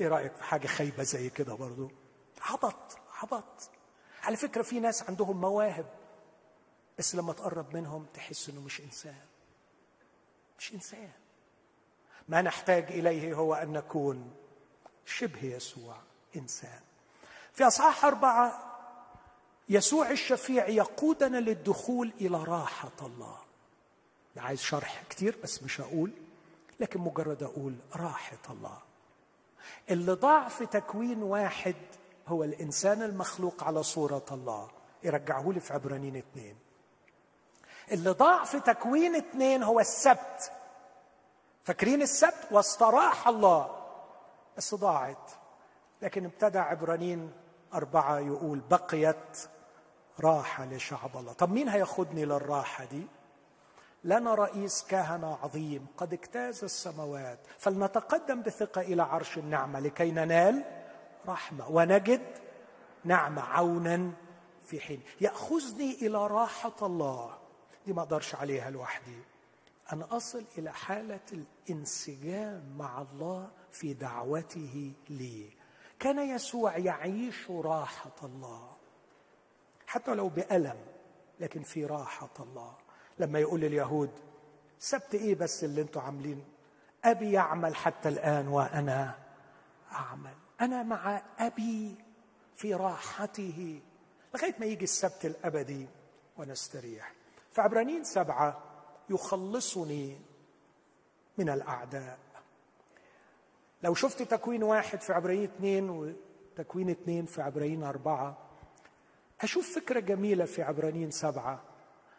إيه 0.00 0.08
رأيك 0.08 0.34
في 0.34 0.44
حاجة 0.44 0.66
خايبة 0.66 1.02
زي 1.02 1.30
كده 1.30 1.54
برضو؟ 1.54 1.90
عبط 2.40 2.98
عبط. 3.22 3.70
على 4.22 4.36
فكرة 4.36 4.62
في 4.62 4.80
ناس 4.80 5.02
عندهم 5.02 5.40
مواهب 5.40 5.86
بس 6.98 7.14
لما 7.14 7.32
تقرب 7.32 7.76
منهم 7.76 8.06
تحس 8.14 8.48
إنه 8.48 8.60
مش 8.60 8.80
إنسان. 8.80 9.20
مش 10.58 10.72
إنسان. 10.74 11.10
ما 12.28 12.42
نحتاج 12.42 12.84
إليه 12.84 13.34
هو 13.34 13.54
أن 13.54 13.72
نكون 13.72 14.32
شبه 15.06 15.44
يسوع 15.44 15.96
إنسان. 16.36 16.80
في 17.52 17.66
أصحاح 17.66 18.04
أربعة 18.04 18.72
يسوع 19.68 20.10
الشفيع 20.10 20.68
يقودنا 20.68 21.36
للدخول 21.36 22.12
إلى 22.20 22.44
راحة 22.44 22.92
الله. 23.02 23.36
عايز 24.36 24.60
شرح 24.60 25.02
كتير 25.10 25.38
بس 25.42 25.62
مش 25.62 25.80
هقول 25.80 26.10
لكن 26.80 27.00
مجرد 27.00 27.42
أقول 27.42 27.74
راحة 27.96 28.38
الله. 28.50 28.78
اللي 29.90 30.12
ضاع 30.12 30.48
في 30.48 30.66
تكوين 30.66 31.22
واحد 31.22 31.74
هو 32.28 32.44
الإنسان 32.44 33.02
المخلوق 33.02 33.64
على 33.64 33.82
صورة 33.82 34.24
الله. 34.32 34.68
يرجعه 35.04 35.52
لي 35.52 35.60
في 35.60 35.72
عبرانيين 35.72 36.16
اثنين 36.16 36.56
اللي 37.92 38.10
ضاع 38.10 38.44
في 38.44 38.60
تكوين 38.60 39.16
اثنين 39.16 39.62
هو 39.62 39.80
السبت. 39.80 40.52
فاكرين 41.64 42.02
السبت؟ 42.02 42.48
واستراح 42.50 43.28
الله. 43.28 43.76
بس 44.56 44.74
ضاعت 44.74 45.30
لكن 46.02 46.24
ابتدى 46.24 46.58
عبرانيين 46.58 47.32
أربعة 47.74 48.18
يقول 48.18 48.60
بقيت 48.70 49.38
راحة 50.20 50.64
لشعب 50.64 51.16
الله. 51.16 51.32
طب 51.32 51.50
مين 51.52 51.68
هياخدني 51.68 52.24
للراحة 52.24 52.84
دي؟ 52.84 53.06
لنا 54.04 54.34
رئيس 54.34 54.84
كهنة 54.88 55.38
عظيم 55.42 55.86
قد 55.96 56.12
اجتاز 56.12 56.64
السماوات 56.64 57.38
فلنتقدم 57.58 58.42
بثقة 58.42 58.80
إلى 58.80 59.02
عرش 59.02 59.38
النعمة 59.38 59.80
لكي 59.80 60.10
ننال 60.10 60.64
رحمة 61.28 61.68
ونجد 61.70 62.38
نعمة 63.04 63.42
عونا 63.42 64.10
في 64.66 64.80
حين. 64.80 65.02
يأخذني 65.20 65.92
إلى 65.92 66.26
راحة 66.26 66.76
الله. 66.82 67.38
دي 67.86 67.92
ما 67.92 68.02
أقدرش 68.02 68.34
عليها 68.34 68.70
لوحدي. 68.70 69.18
أن 69.92 70.02
أصل 70.02 70.44
إلى 70.58 70.72
حالة 70.72 71.20
الانسجام 71.32 72.76
مع 72.78 73.02
الله 73.02 73.50
في 73.72 73.94
دعوته 73.94 74.92
لي. 75.10 75.50
كان 75.98 76.18
يسوع 76.18 76.78
يعيش 76.78 77.50
راحة 77.50 78.16
الله. 78.22 78.76
حتى 79.86 80.14
لو 80.14 80.28
بألم 80.28 80.76
لكن 81.40 81.62
في 81.62 81.86
راحة 81.86 82.30
الله. 82.40 82.76
لما 83.18 83.38
يقول 83.38 83.60
لليهود 83.60 84.10
سبت 84.78 85.14
إيه 85.14 85.34
بس 85.34 85.64
اللي 85.64 85.82
أنتوا 85.82 86.02
عاملين؟ 86.02 86.44
أبي 87.04 87.32
يعمل 87.32 87.74
حتى 87.76 88.08
الآن 88.08 88.48
وأنا 88.48 89.18
أعمل. 89.92 90.34
أنا 90.60 90.82
مع 90.82 91.22
أبي 91.38 91.94
في 92.56 92.74
راحته. 92.74 93.80
لغاية 94.34 94.54
ما 94.60 94.66
يجي 94.66 94.84
السبت 94.84 95.24
الأبدي 95.24 95.86
ونستريح. 96.36 97.12
فعبرانيين 97.52 98.04
سبعة 98.04 98.71
يخلصني 99.10 100.16
من 101.38 101.50
الأعداء. 101.50 102.18
لو 103.82 103.94
شفت 103.94 104.22
تكوين 104.22 104.62
واحد 104.62 105.00
في 105.00 105.12
عبرانيين 105.12 105.44
اثنين 105.44 105.90
وتكوين 105.90 106.90
اثنين 106.90 107.26
في 107.26 107.42
عبرانيين 107.42 107.84
أربعة 107.84 108.36
أشوف 109.40 109.74
فكرة 109.74 110.00
جميلة 110.00 110.44
في 110.44 110.62
عبرانيين 110.62 111.10
سبعة. 111.10 111.60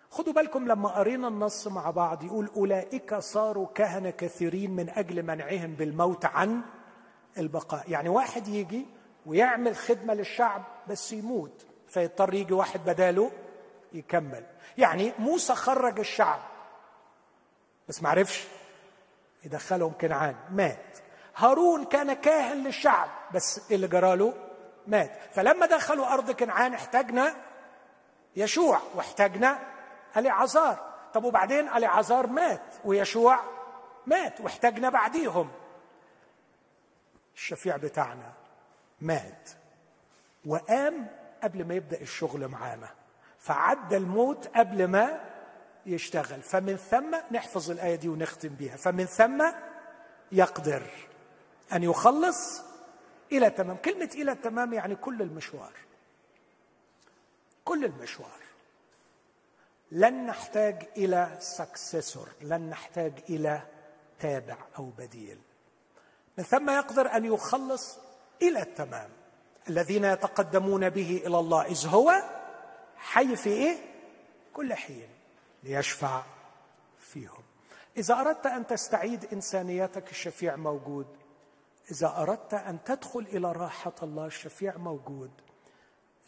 خدوا 0.10 0.34
بالكم 0.34 0.68
لما 0.68 0.90
قرينا 0.90 1.28
النص 1.28 1.68
مع 1.68 1.90
بعض 1.90 2.24
يقول 2.24 2.50
أولئك 2.56 3.16
صاروا 3.16 3.68
كهنة 3.68 4.10
كثيرين 4.10 4.72
من 4.72 4.90
أجل 4.90 5.24
منعهم 5.24 5.74
بالموت 5.76 6.26
عن 6.26 6.62
البقاء. 7.38 7.92
يعني 7.92 8.10
واحد 8.10 8.48
يجي 8.48 8.86
ويعمل 9.26 9.76
خدمة 9.76 10.14
للشعب 10.14 10.64
بس 10.88 11.14
يموت 11.14 11.66
فيضطر 11.88 12.34
يجي 12.34 12.54
واحد 12.54 12.86
بداله 12.86 13.32
يكمل. 13.94 14.46
يعني 14.78 15.14
موسى 15.20 15.56
خرج 15.56 16.00
الشعب. 16.00 16.40
بس 17.90 18.04
ما 18.04 18.10
عرفش 18.10 18.48
يدخلهم 19.44 19.94
كنعان. 20.02 20.36
مات. 20.52 20.98
هارون 21.36 21.86
كان 21.86 22.14
كاهن 22.14 22.64
للشعب 22.64 23.10
بس 23.34 23.62
إيه 23.70 23.76
اللي 23.76 23.88
جراله 23.88 24.34
مات. 24.88 25.12
فلما 25.34 25.66
دخلوا 25.66 26.14
أرض 26.14 26.32
كنعان 26.32 26.74
احتاجنا 26.74 27.36
يشوع 28.36 28.80
واحتاجنا 28.96 29.60
أليعزار. 30.18 30.94
طب 31.14 31.24
وبعدين 31.24 31.70
أليعزار 31.70 32.28
مات 32.28 32.62
ويشوع 32.86 33.40
مات 34.08 34.42
واحتاجنا 34.42 34.90
بعديهم. 34.90 35.52
الشفيع 37.36 37.78
بتاعنا 37.78 38.34
مات 39.02 39.50
وقام 40.46 41.08
قبل 41.44 41.68
ما 41.68 41.74
يبدأ 41.74 42.02
الشغل 42.02 42.48
معانا. 42.48 42.90
فعدى 43.40 43.98
الموت 43.98 44.48
قبل 44.56 44.88
ما 44.88 45.33
يشتغل. 45.86 46.42
فمن 46.42 46.78
ثم 46.78 47.16
نحفظ 47.32 47.72
الآية 47.72 47.96
دي 47.96 48.10
ونختم 48.10 48.50
بيها. 48.50 48.76
فمن 48.76 49.06
ثم 49.06 49.44
يقدر 50.32 50.84
أن 51.74 51.84
يخلص 51.84 52.62
إلى 53.32 53.50
تمام. 53.50 53.78
كلمة 53.78 54.10
إلى 54.16 54.36
تمام 54.36 54.74
يعني 54.74 54.96
كل 54.96 55.22
المشوار. 55.22 55.74
كل 57.66 57.86
المشوار. 57.86 58.40
لن 59.92 60.26
نحتاج 60.26 60.88
إلى 60.98 61.38
سكسسور 61.40 62.30
لن 62.42 62.70
نحتاج 62.70 63.14
إلى 63.30 63.62
تابع 64.20 64.58
أو 64.78 64.90
بديل. 64.98 65.38
من 66.38 66.44
ثم 66.44 66.70
يقدر 66.70 67.16
أن 67.16 67.26
يخلص 67.26 68.00
إلى 68.42 68.62
التمام. 68.62 69.10
الذين 69.70 70.06
يتقدمون 70.06 70.90
به 70.90 71.22
إلى 71.26 71.40
الله 71.40 71.66
إذ 71.66 71.88
هو 71.88 72.14
حي 72.98 73.36
في 73.36 73.50
إيه؟ 73.50 73.78
كل 74.54 74.74
حين. 74.74 75.13
ليشفع 75.64 76.24
فيهم. 77.00 77.44
إذا 77.98 78.14
أردت 78.14 78.46
أن 78.46 78.68
تستعيد 78.68 79.26
إنسانيتك 79.34 80.12
الشفيع 80.12 80.56
موجود. 80.56 81.08
إذا 81.92 82.08
أردت 82.18 82.54
أن 82.54 82.84
تدخل 82.84 83.20
إلى 83.20 83.52
راحة 83.52 83.96
الله 84.04 84.26
الشفيع 84.26 84.78
موجود. 84.78 85.32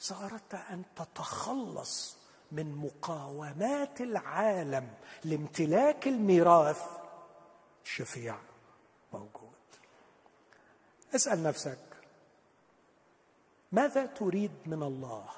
إذا 0.05 0.25
أردت 0.25 0.55
أن 0.55 0.83
تتخلص 0.95 2.17
من 2.51 2.75
مقاومات 2.75 4.01
العالم 4.01 4.93
لامتلاك 5.23 6.07
الميراث 6.07 6.83
الشفيع 7.85 8.37
موجود. 9.13 9.55
اسأل 11.15 11.43
نفسك 11.43 11.79
ماذا 13.71 14.05
تريد 14.05 14.51
من 14.65 14.83
الله؟ 14.83 15.29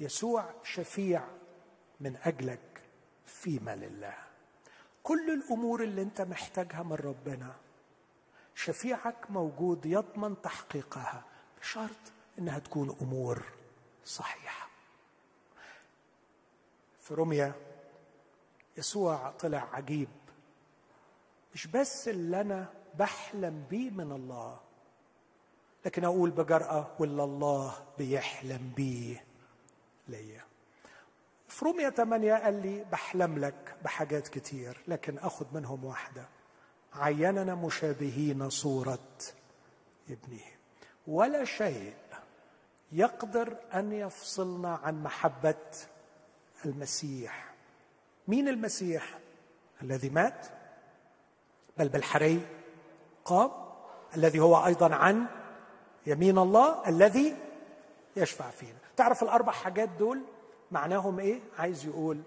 يسوع 0.00 0.44
شفيع 0.64 1.24
من 2.00 2.16
أجلك 2.16 2.82
فيما 3.26 3.76
لله 3.76 4.14
كل 5.02 5.30
الأمور 5.30 5.82
اللي 5.82 6.02
أنت 6.02 6.20
محتاجها 6.20 6.82
من 6.82 6.92
ربنا 6.92 7.54
شفيعك 8.54 9.30
موجود 9.30 9.86
يضمن 9.86 10.42
تحقيقها 10.42 11.24
بشرط 11.60 12.12
إنها 12.38 12.58
تكون 12.58 12.96
أمور 13.00 13.44
صحيحة. 14.04 14.68
في 17.00 17.14
روميا 17.14 17.52
يسوع 18.76 19.30
طلع 19.30 19.68
عجيب. 19.72 20.08
مش 21.54 21.66
بس 21.66 22.08
اللي 22.08 22.40
أنا 22.40 22.72
بحلم 22.98 23.64
بيه 23.70 23.90
من 23.90 24.12
الله 24.12 24.60
لكن 25.84 26.04
أقول 26.04 26.30
بجرأة 26.30 26.90
ولا 26.98 27.24
الله 27.24 27.86
بيحلم 27.98 28.72
بيه 28.76 29.24
ليا. 30.08 30.49
في 31.50 31.64
رومية 31.64 31.90
8 31.90 32.34
قال 32.34 32.62
لي 32.62 32.84
بحلم 32.92 33.38
لك 33.38 33.76
بحاجات 33.84 34.28
كتير 34.28 34.80
لكن 34.88 35.18
اخذ 35.18 35.46
منهم 35.52 35.84
واحدة. 35.84 36.24
عيننا 36.94 37.54
مشابهين 37.54 38.50
صورة 38.50 39.08
ابنه. 40.10 40.44
ولا 41.06 41.44
شيء 41.44 41.94
يقدر 42.92 43.56
أن 43.74 43.92
يفصلنا 43.92 44.80
عن 44.82 45.02
محبة 45.02 45.54
المسيح. 46.64 47.54
مين 48.28 48.48
المسيح؟ 48.48 49.18
الذي 49.82 50.10
مات 50.10 50.46
بل 51.78 51.88
بالحري 51.88 52.40
قام 53.24 53.50
الذي 54.16 54.40
هو 54.40 54.66
أيضا 54.66 54.94
عن 54.94 55.26
يمين 56.06 56.38
الله 56.38 56.88
الذي 56.88 57.36
يشفع 58.16 58.50
فينا. 58.50 58.78
تعرف 58.96 59.22
الأربع 59.22 59.52
حاجات 59.52 59.88
دول؟ 59.88 60.22
معناهم 60.70 61.18
إيه؟ 61.20 61.40
عايز 61.58 61.86
يقول 61.86 62.22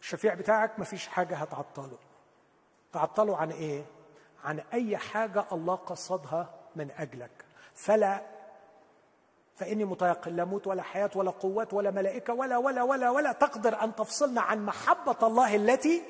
الشفيع 0.00 0.34
بتاعك 0.34 0.78
مفيش 0.78 1.08
حاجة 1.08 1.36
هتعطله. 1.36 1.98
تعطله 2.92 3.36
عن 3.36 3.50
إيه؟ 3.50 3.84
عن 4.44 4.60
أي 4.72 4.96
حاجة 4.96 5.44
الله 5.52 5.74
قصدها 5.74 6.54
من 6.76 6.90
أجلك. 6.98 7.30
فلا 7.74 8.20
فإني 9.56 9.84
متيقن 9.84 10.36
لا 10.36 10.44
موت 10.44 10.66
ولا 10.66 10.82
حياة 10.82 11.10
ولا 11.14 11.30
قوات 11.30 11.74
ولا 11.74 11.90
ملائكة 11.90 12.34
ولا 12.34 12.56
ولا 12.56 12.82
ولا 12.82 13.10
ولا 13.10 13.32
تقدر 13.32 13.82
أن 13.82 13.94
تفصلنا 13.96 14.40
عن 14.40 14.64
محبة 14.64 15.16
الله 15.22 15.56
التي 15.56 16.02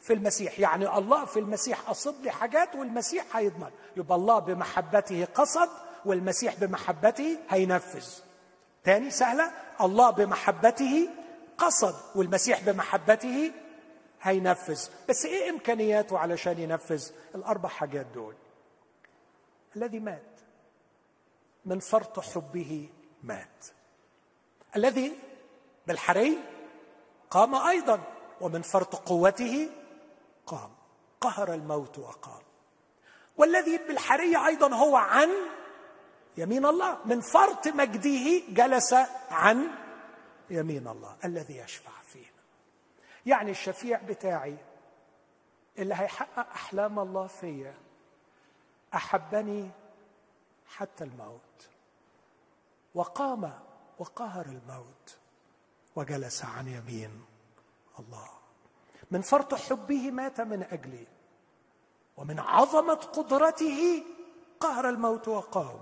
في 0.00 0.12
المسيح. 0.12 0.58
يعني 0.60 0.98
الله 0.98 1.24
في 1.24 1.38
المسيح 1.40 1.80
قصد 1.80 2.22
لي 2.22 2.30
حاجات 2.30 2.74
والمسيح 2.76 3.36
هيضمن. 3.36 3.70
يبقى 3.96 4.16
الله 4.16 4.38
بمحبته 4.38 5.24
قصد 5.34 5.68
والمسيح 6.04 6.54
بمحبته 6.60 7.38
هينفذ. 7.48 8.25
تاني 8.86 9.10
سهلة 9.10 9.52
الله 9.80 10.10
بمحبته 10.10 11.08
قصد 11.58 11.94
والمسيح 12.14 12.60
بمحبته 12.64 13.52
هينفذ. 14.22 14.88
بس 15.08 15.24
إيه 15.24 15.50
إمكانياته 15.50 16.18
علشان 16.18 16.58
ينفذ 16.58 17.10
الأربع 17.34 17.68
حاجات 17.68 18.06
دول؟ 18.06 18.34
الذي 19.76 20.00
مات. 20.00 20.40
من 21.64 21.80
فرط 21.80 22.20
حبه 22.20 22.88
مات. 23.22 23.66
الذي 24.76 25.18
بالحري 25.86 26.38
قام 27.30 27.54
أيضا 27.54 28.00
ومن 28.40 28.62
فرط 28.62 28.94
قوته 28.94 29.68
قام. 30.46 30.70
قهر 31.20 31.54
الموت 31.54 31.98
وقام. 31.98 32.42
والذي 33.36 33.78
بالحرية 33.78 34.46
أيضا 34.46 34.74
هو 34.74 34.96
عن 34.96 35.28
يمين 36.36 36.66
الله 36.66 36.98
من 37.04 37.20
فرط 37.20 37.68
مجده 37.68 38.42
جلس 38.48 38.94
عن 39.30 39.68
يمين 40.50 40.88
الله 40.88 41.16
الذي 41.24 41.56
يشفع 41.56 41.90
فينا 42.12 42.26
يعني 43.26 43.50
الشفيع 43.50 44.02
بتاعي 44.02 44.56
اللي 45.78 45.94
هيحقق 45.94 46.50
أحلام 46.50 46.98
الله 46.98 47.26
فيا 47.26 47.74
أحبني 48.94 49.70
حتى 50.66 51.04
الموت. 51.04 51.68
وقام 52.94 53.60
وقهر 53.98 54.46
الموت 54.46 55.16
وجلس 55.96 56.44
عن 56.44 56.68
يمين 56.68 57.24
الله. 57.98 58.28
من 59.10 59.22
فرط 59.22 59.54
حبه 59.54 60.10
مات 60.10 60.40
من 60.40 60.62
أجلي 60.62 61.06
ومن 62.16 62.38
عظمة 62.40 62.94
قدرته 62.94 64.04
قهر 64.60 64.88
الموت 64.88 65.28
وقام. 65.28 65.80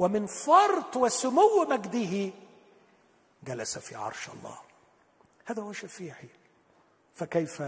ومن 0.00 0.26
فرط 0.26 0.96
وسمو 0.96 1.64
مجده 1.68 2.32
جلس 3.42 3.78
في 3.78 3.94
عرش 3.94 4.28
الله. 4.28 4.58
هذا 5.46 5.62
هو 5.62 5.72
شفيعي. 5.72 6.28
فكيف 7.14 7.62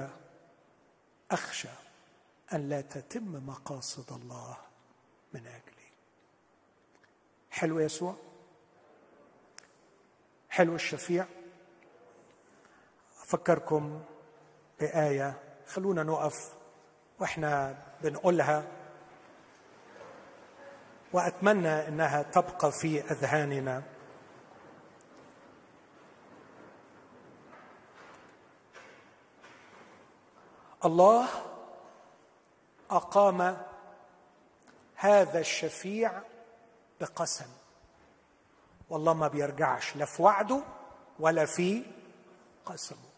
أخشى 1.30 1.68
أن 2.52 2.68
لا 2.68 2.80
تتم 2.80 3.46
مقاصد 3.46 4.12
الله 4.12 4.56
من 5.32 5.46
أجلي؟ 5.46 5.88
حلو 7.50 7.80
يسوع؟ 7.80 8.14
حلو 10.50 10.74
الشفيع؟ 10.74 11.26
أفكركم 13.22 14.02
بآية 14.80 15.42
خلونا 15.66 16.02
نقف 16.02 16.54
وإحنا 17.18 17.82
بنقولها. 18.02 18.81
وأتمنى 21.12 21.88
إنها 21.88 22.22
تبقى 22.22 22.72
في 22.72 23.00
أذهاننا. 23.00 23.82
الله 30.84 31.28
أقام 32.90 33.56
هذا 34.94 35.38
الشفيع 35.38 36.22
بقسم 37.00 37.48
والله 38.90 39.14
ما 39.14 39.28
بيرجعش 39.28 39.96
لا 39.96 40.04
في 40.04 40.22
وعده 40.22 40.62
ولا 41.20 41.46
في 41.46 41.84
قسمه. 42.66 43.12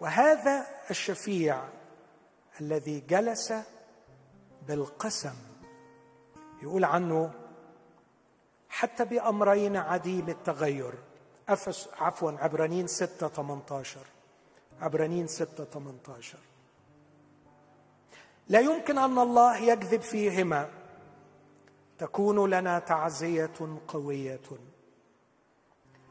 وهذا 0.00 0.66
الشفيع 0.90 1.68
الذي 2.60 3.00
جلس 3.00 3.54
بالقسم 4.68 5.49
يقول 6.62 6.84
عنه 6.84 7.32
حتى 8.68 9.04
بأمرين 9.04 9.76
عديم 9.76 10.28
التغير. 10.28 10.94
أفس 11.48 11.88
عفوا 11.98 12.32
عبرانين 12.32 12.86
ستة 12.86 13.28
18 13.28 14.00
عبرانين 14.80 15.26
ستة 15.26 15.64
18 15.64 16.38
لا 18.48 18.60
يمكن 18.60 18.98
أن 18.98 19.18
الله 19.18 19.56
يكذب 19.56 20.00
فيهما. 20.00 20.68
تكون 21.98 22.50
لنا 22.50 22.78
تعزية 22.78 23.78
قوية. 23.88 24.40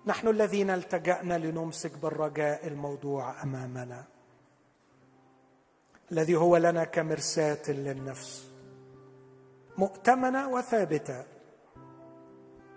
نحن 0.05 0.27
الذين 0.27 0.69
التجأنا 0.69 1.37
لنمسك 1.37 1.97
بالرجاء 1.97 2.67
الموضوع 2.67 3.43
أمامنا. 3.43 4.03
الذي 6.11 6.35
هو 6.35 6.57
لنا 6.57 6.83
كمرساة 6.83 7.71
للنفس. 7.71 8.48
مؤتمنة 9.79 10.49
وثابتة 10.49 11.25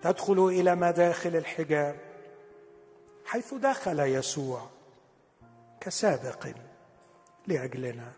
تدخل 0.03 0.47
إلى 0.49 0.75
مداخل 0.75 1.37
الحجاب 1.37 1.97
حيث 3.27 3.55
دخل 3.55 4.01
يسوع 4.01 4.71
كسابق 5.81 6.49
لأجلنا 7.47 8.13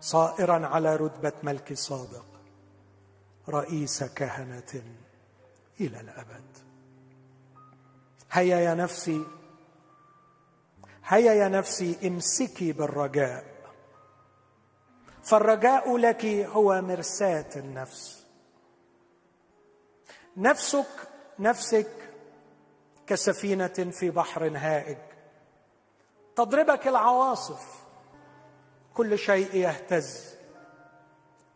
صائرا 0.00 0.66
على 0.66 0.96
رتبة 0.96 1.32
ملك 1.42 1.72
صادق 1.72 2.26
رئيس 3.48 4.04
كهنة 4.04 4.82
إلى 5.80 6.00
الأبد. 6.00 6.58
هيا 8.30 8.56
يا 8.60 8.74
نفسي 8.74 9.24
هيا 11.04 11.32
يا 11.32 11.48
نفسي 11.48 12.08
امسكي 12.08 12.72
بالرجاء. 12.72 13.49
فالرجاء 15.30 15.96
لك 15.96 16.24
هو 16.26 16.82
مرساة 16.82 17.50
النفس. 17.56 18.26
نفسك 20.36 21.08
نفسك 21.38 21.90
كسفينة 23.06 23.66
في 23.68 24.10
بحر 24.10 24.52
هائج. 24.56 24.98
تضربك 26.36 26.88
العواصف 26.88 27.84
كل 28.94 29.18
شيء 29.18 29.54
يهتز. 29.54 30.34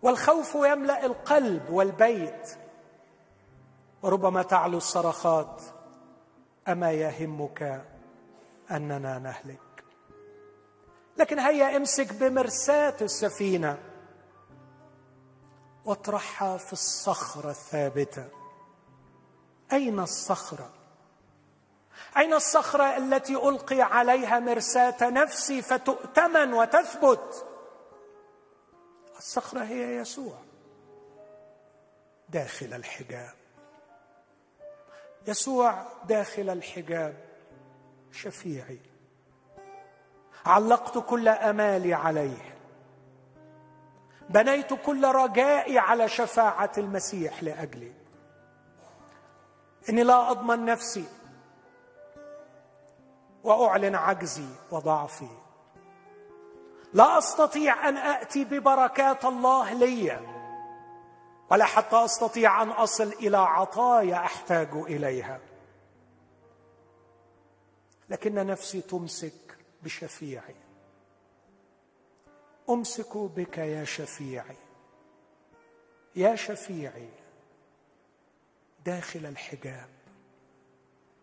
والخوف 0.02 0.55
يملأ 0.55 1.06
القلب 1.06 1.70
والبيت. 1.70 2.51
وربما 4.02 4.42
تعلو 4.42 4.78
الصرخات 4.78 5.62
أما 6.68 6.92
يهمك 6.92 7.84
أننا 8.70 9.18
نهلك. 9.18 9.64
لكن 11.16 11.39
هيا 11.39 11.77
امسك 11.77 12.12
بمرساه 12.12 12.97
السفينة 13.01 13.78
واطرحها 15.85 16.57
في 16.57 16.73
الصخرة 16.73 17.51
الثابتة. 17.51 18.28
أين 19.73 20.01
الصخرة؟ 20.01 20.70
أين 22.16 22.35
الصخرة 22.35 22.97
التي 22.97 23.35
ألقي 23.35 23.81
عليها 23.81 24.39
مرساه 24.39 25.11
نفسي 25.11 25.62
فتؤتمن 25.62 26.55
وتثبت؟ 26.55 27.47
الصخرة 29.19 29.61
هي 29.61 29.97
يسوع 29.97 30.39
داخل 32.28 32.74
الحجاب. 32.74 33.35
يسوع 35.27 35.86
داخل 36.05 36.51
الحجاب 36.51 37.15
شفيعي. 38.12 38.93
علقت 40.46 40.98
كل 40.98 41.28
أمالي 41.28 41.94
عليه. 41.94 42.54
بنيت 44.30 44.74
كل 44.74 45.04
رجائي 45.04 45.78
على 45.78 46.08
شفاعة 46.08 46.72
المسيح 46.78 47.42
لأجلي. 47.42 47.92
إني 49.88 50.02
لا 50.02 50.30
أضمن 50.30 50.64
نفسي 50.64 51.04
وأعلن 53.44 53.94
عجزي 53.94 54.48
وضعفي. 54.70 55.28
لا 56.92 57.18
أستطيع 57.18 57.88
أن 57.88 57.96
اتي 57.96 58.44
ببركات 58.44 59.24
الله 59.24 59.72
لي 59.72 60.20
ولا 61.50 61.64
حتى 61.64 62.04
أستطيع 62.04 62.62
أن 62.62 62.70
أصل 62.70 63.08
إلى 63.08 63.36
عطايا 63.36 64.16
أحتاج 64.16 64.68
إليها. 64.72 65.40
لكن 68.08 68.46
نفسي 68.46 68.80
تمسك 68.80 69.43
بشفيعي. 69.85 70.56
امسك 72.70 73.16
بك 73.16 73.59
يا 73.59 73.85
شفيعي. 73.85 74.56
يا 76.16 76.36
شفيعي 76.36 77.09
داخل 78.85 79.27
الحجاب 79.27 79.89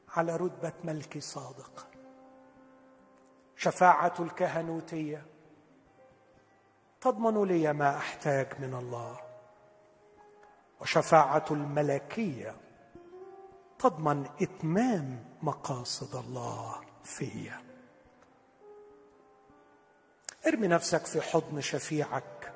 على 0.10 0.36
رتبة 0.36 0.74
ملك 0.84 1.18
صادق. 1.18 1.88
شفاعة 3.56 4.14
الكهنوتية 4.20 5.26
تضمن 7.02 7.44
لي 7.44 7.74
ما 7.74 7.98
أحتاج 7.98 8.60
من 8.60 8.74
الله. 8.74 9.20
وشفاعة 10.82 11.46
الملكية 11.52 12.56
تضمن 13.80 14.26
إتمام 14.42 15.26
مقاصد 15.42 16.16
الله 16.16 16.82
فيا. 17.04 17.70
ارمي 20.48 20.68
نفسك 20.68 21.06
في 21.06 21.22
حضن 21.22 21.62
شفيعك 21.62 22.54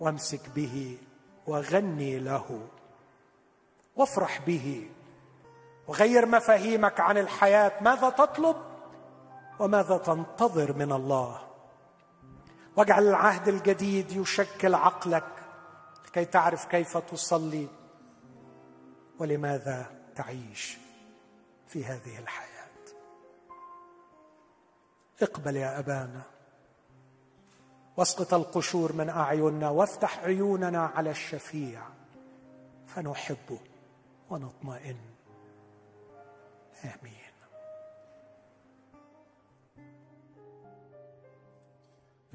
وامسك 0.00 0.48
به 0.48 0.98
وغني 1.46 2.18
له 2.18 2.68
وافرح 3.96 4.40
به 4.46 4.90
وغير 5.88 6.26
مفاهيمك 6.26 7.00
عن 7.00 7.18
الحياة 7.18 7.72
ماذا 7.80 8.10
تطلب 8.10 8.56
وماذا 9.58 9.96
تنتظر 9.96 10.72
من 10.72 10.92
الله؟ 10.92 11.40
واجعل 12.76 13.08
العهد 13.08 13.48
الجديد 13.48 14.12
يشكل 14.12 14.74
عقلك 14.74 15.32
لكي 16.06 16.24
تعرف 16.24 16.64
كيف 16.64 16.96
تصلي 16.96 17.68
ولماذا 19.18 19.86
تعيش 20.16 20.78
في 21.68 21.84
هذه 21.84 22.18
الحياة. 22.18 22.59
اقبل 25.22 25.56
يا 25.56 25.78
أبانا. 25.78 26.22
واسقط 27.96 28.34
القشور 28.34 28.92
من 28.92 29.08
أعيننا 29.08 29.70
وافتح 29.70 30.18
عيوننا 30.18 30.86
على 30.86 31.10
الشفيع. 31.10 31.82
فنحبه 32.86 33.58
ونطمئن. 34.30 34.98
آمين. 36.84 37.30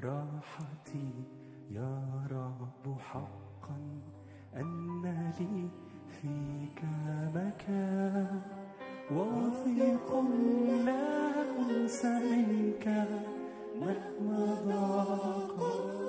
راحتي 0.00 1.24
يا 1.70 2.26
رب 2.30 3.00
حقا 3.00 4.00
أن 4.56 5.32
لي 5.38 5.68
فيك 6.10 6.84
مكان. 7.34 8.65
واثق 9.10 10.24
لا 10.84 11.32
انسى 11.70 12.08
منك 12.08 12.86
مهما 13.80 14.44
ضاق 14.66 15.58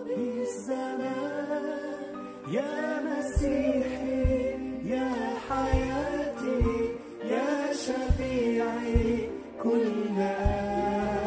بالزمان. 0.08 1.78
يا 2.52 2.76
مسيحي 3.06 4.26
يا 4.90 5.10
حياتي 5.50 6.64
يا 7.24 7.74
شفيعي 7.74 9.30
كل 9.64 10.20
آن 10.20 11.27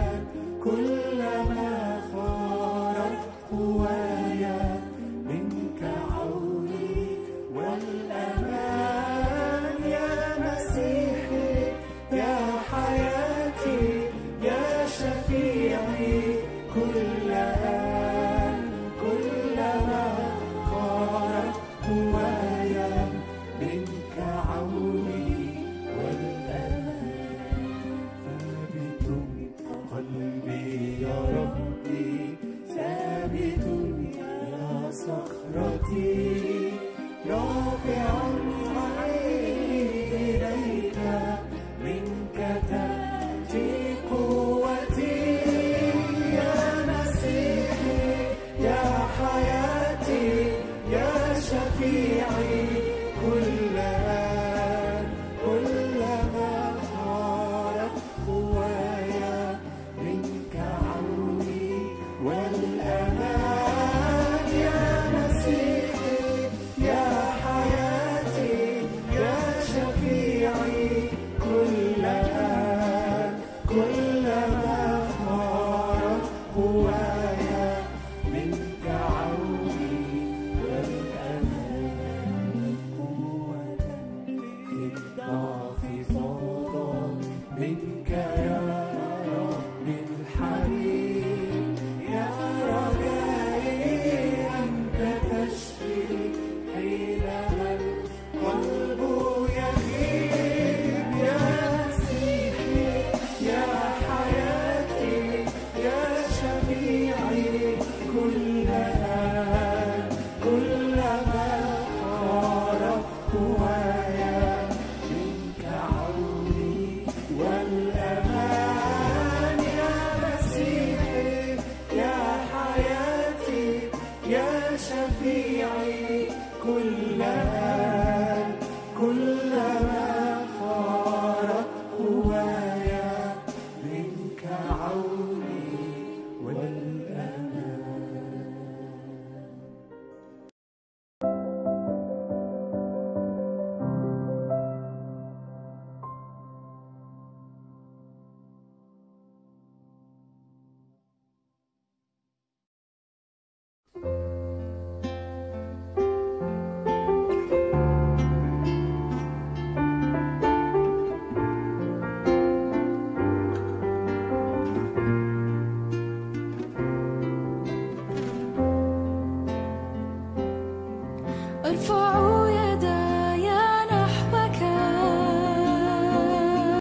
no 37.25 37.79
te. 37.85 38.50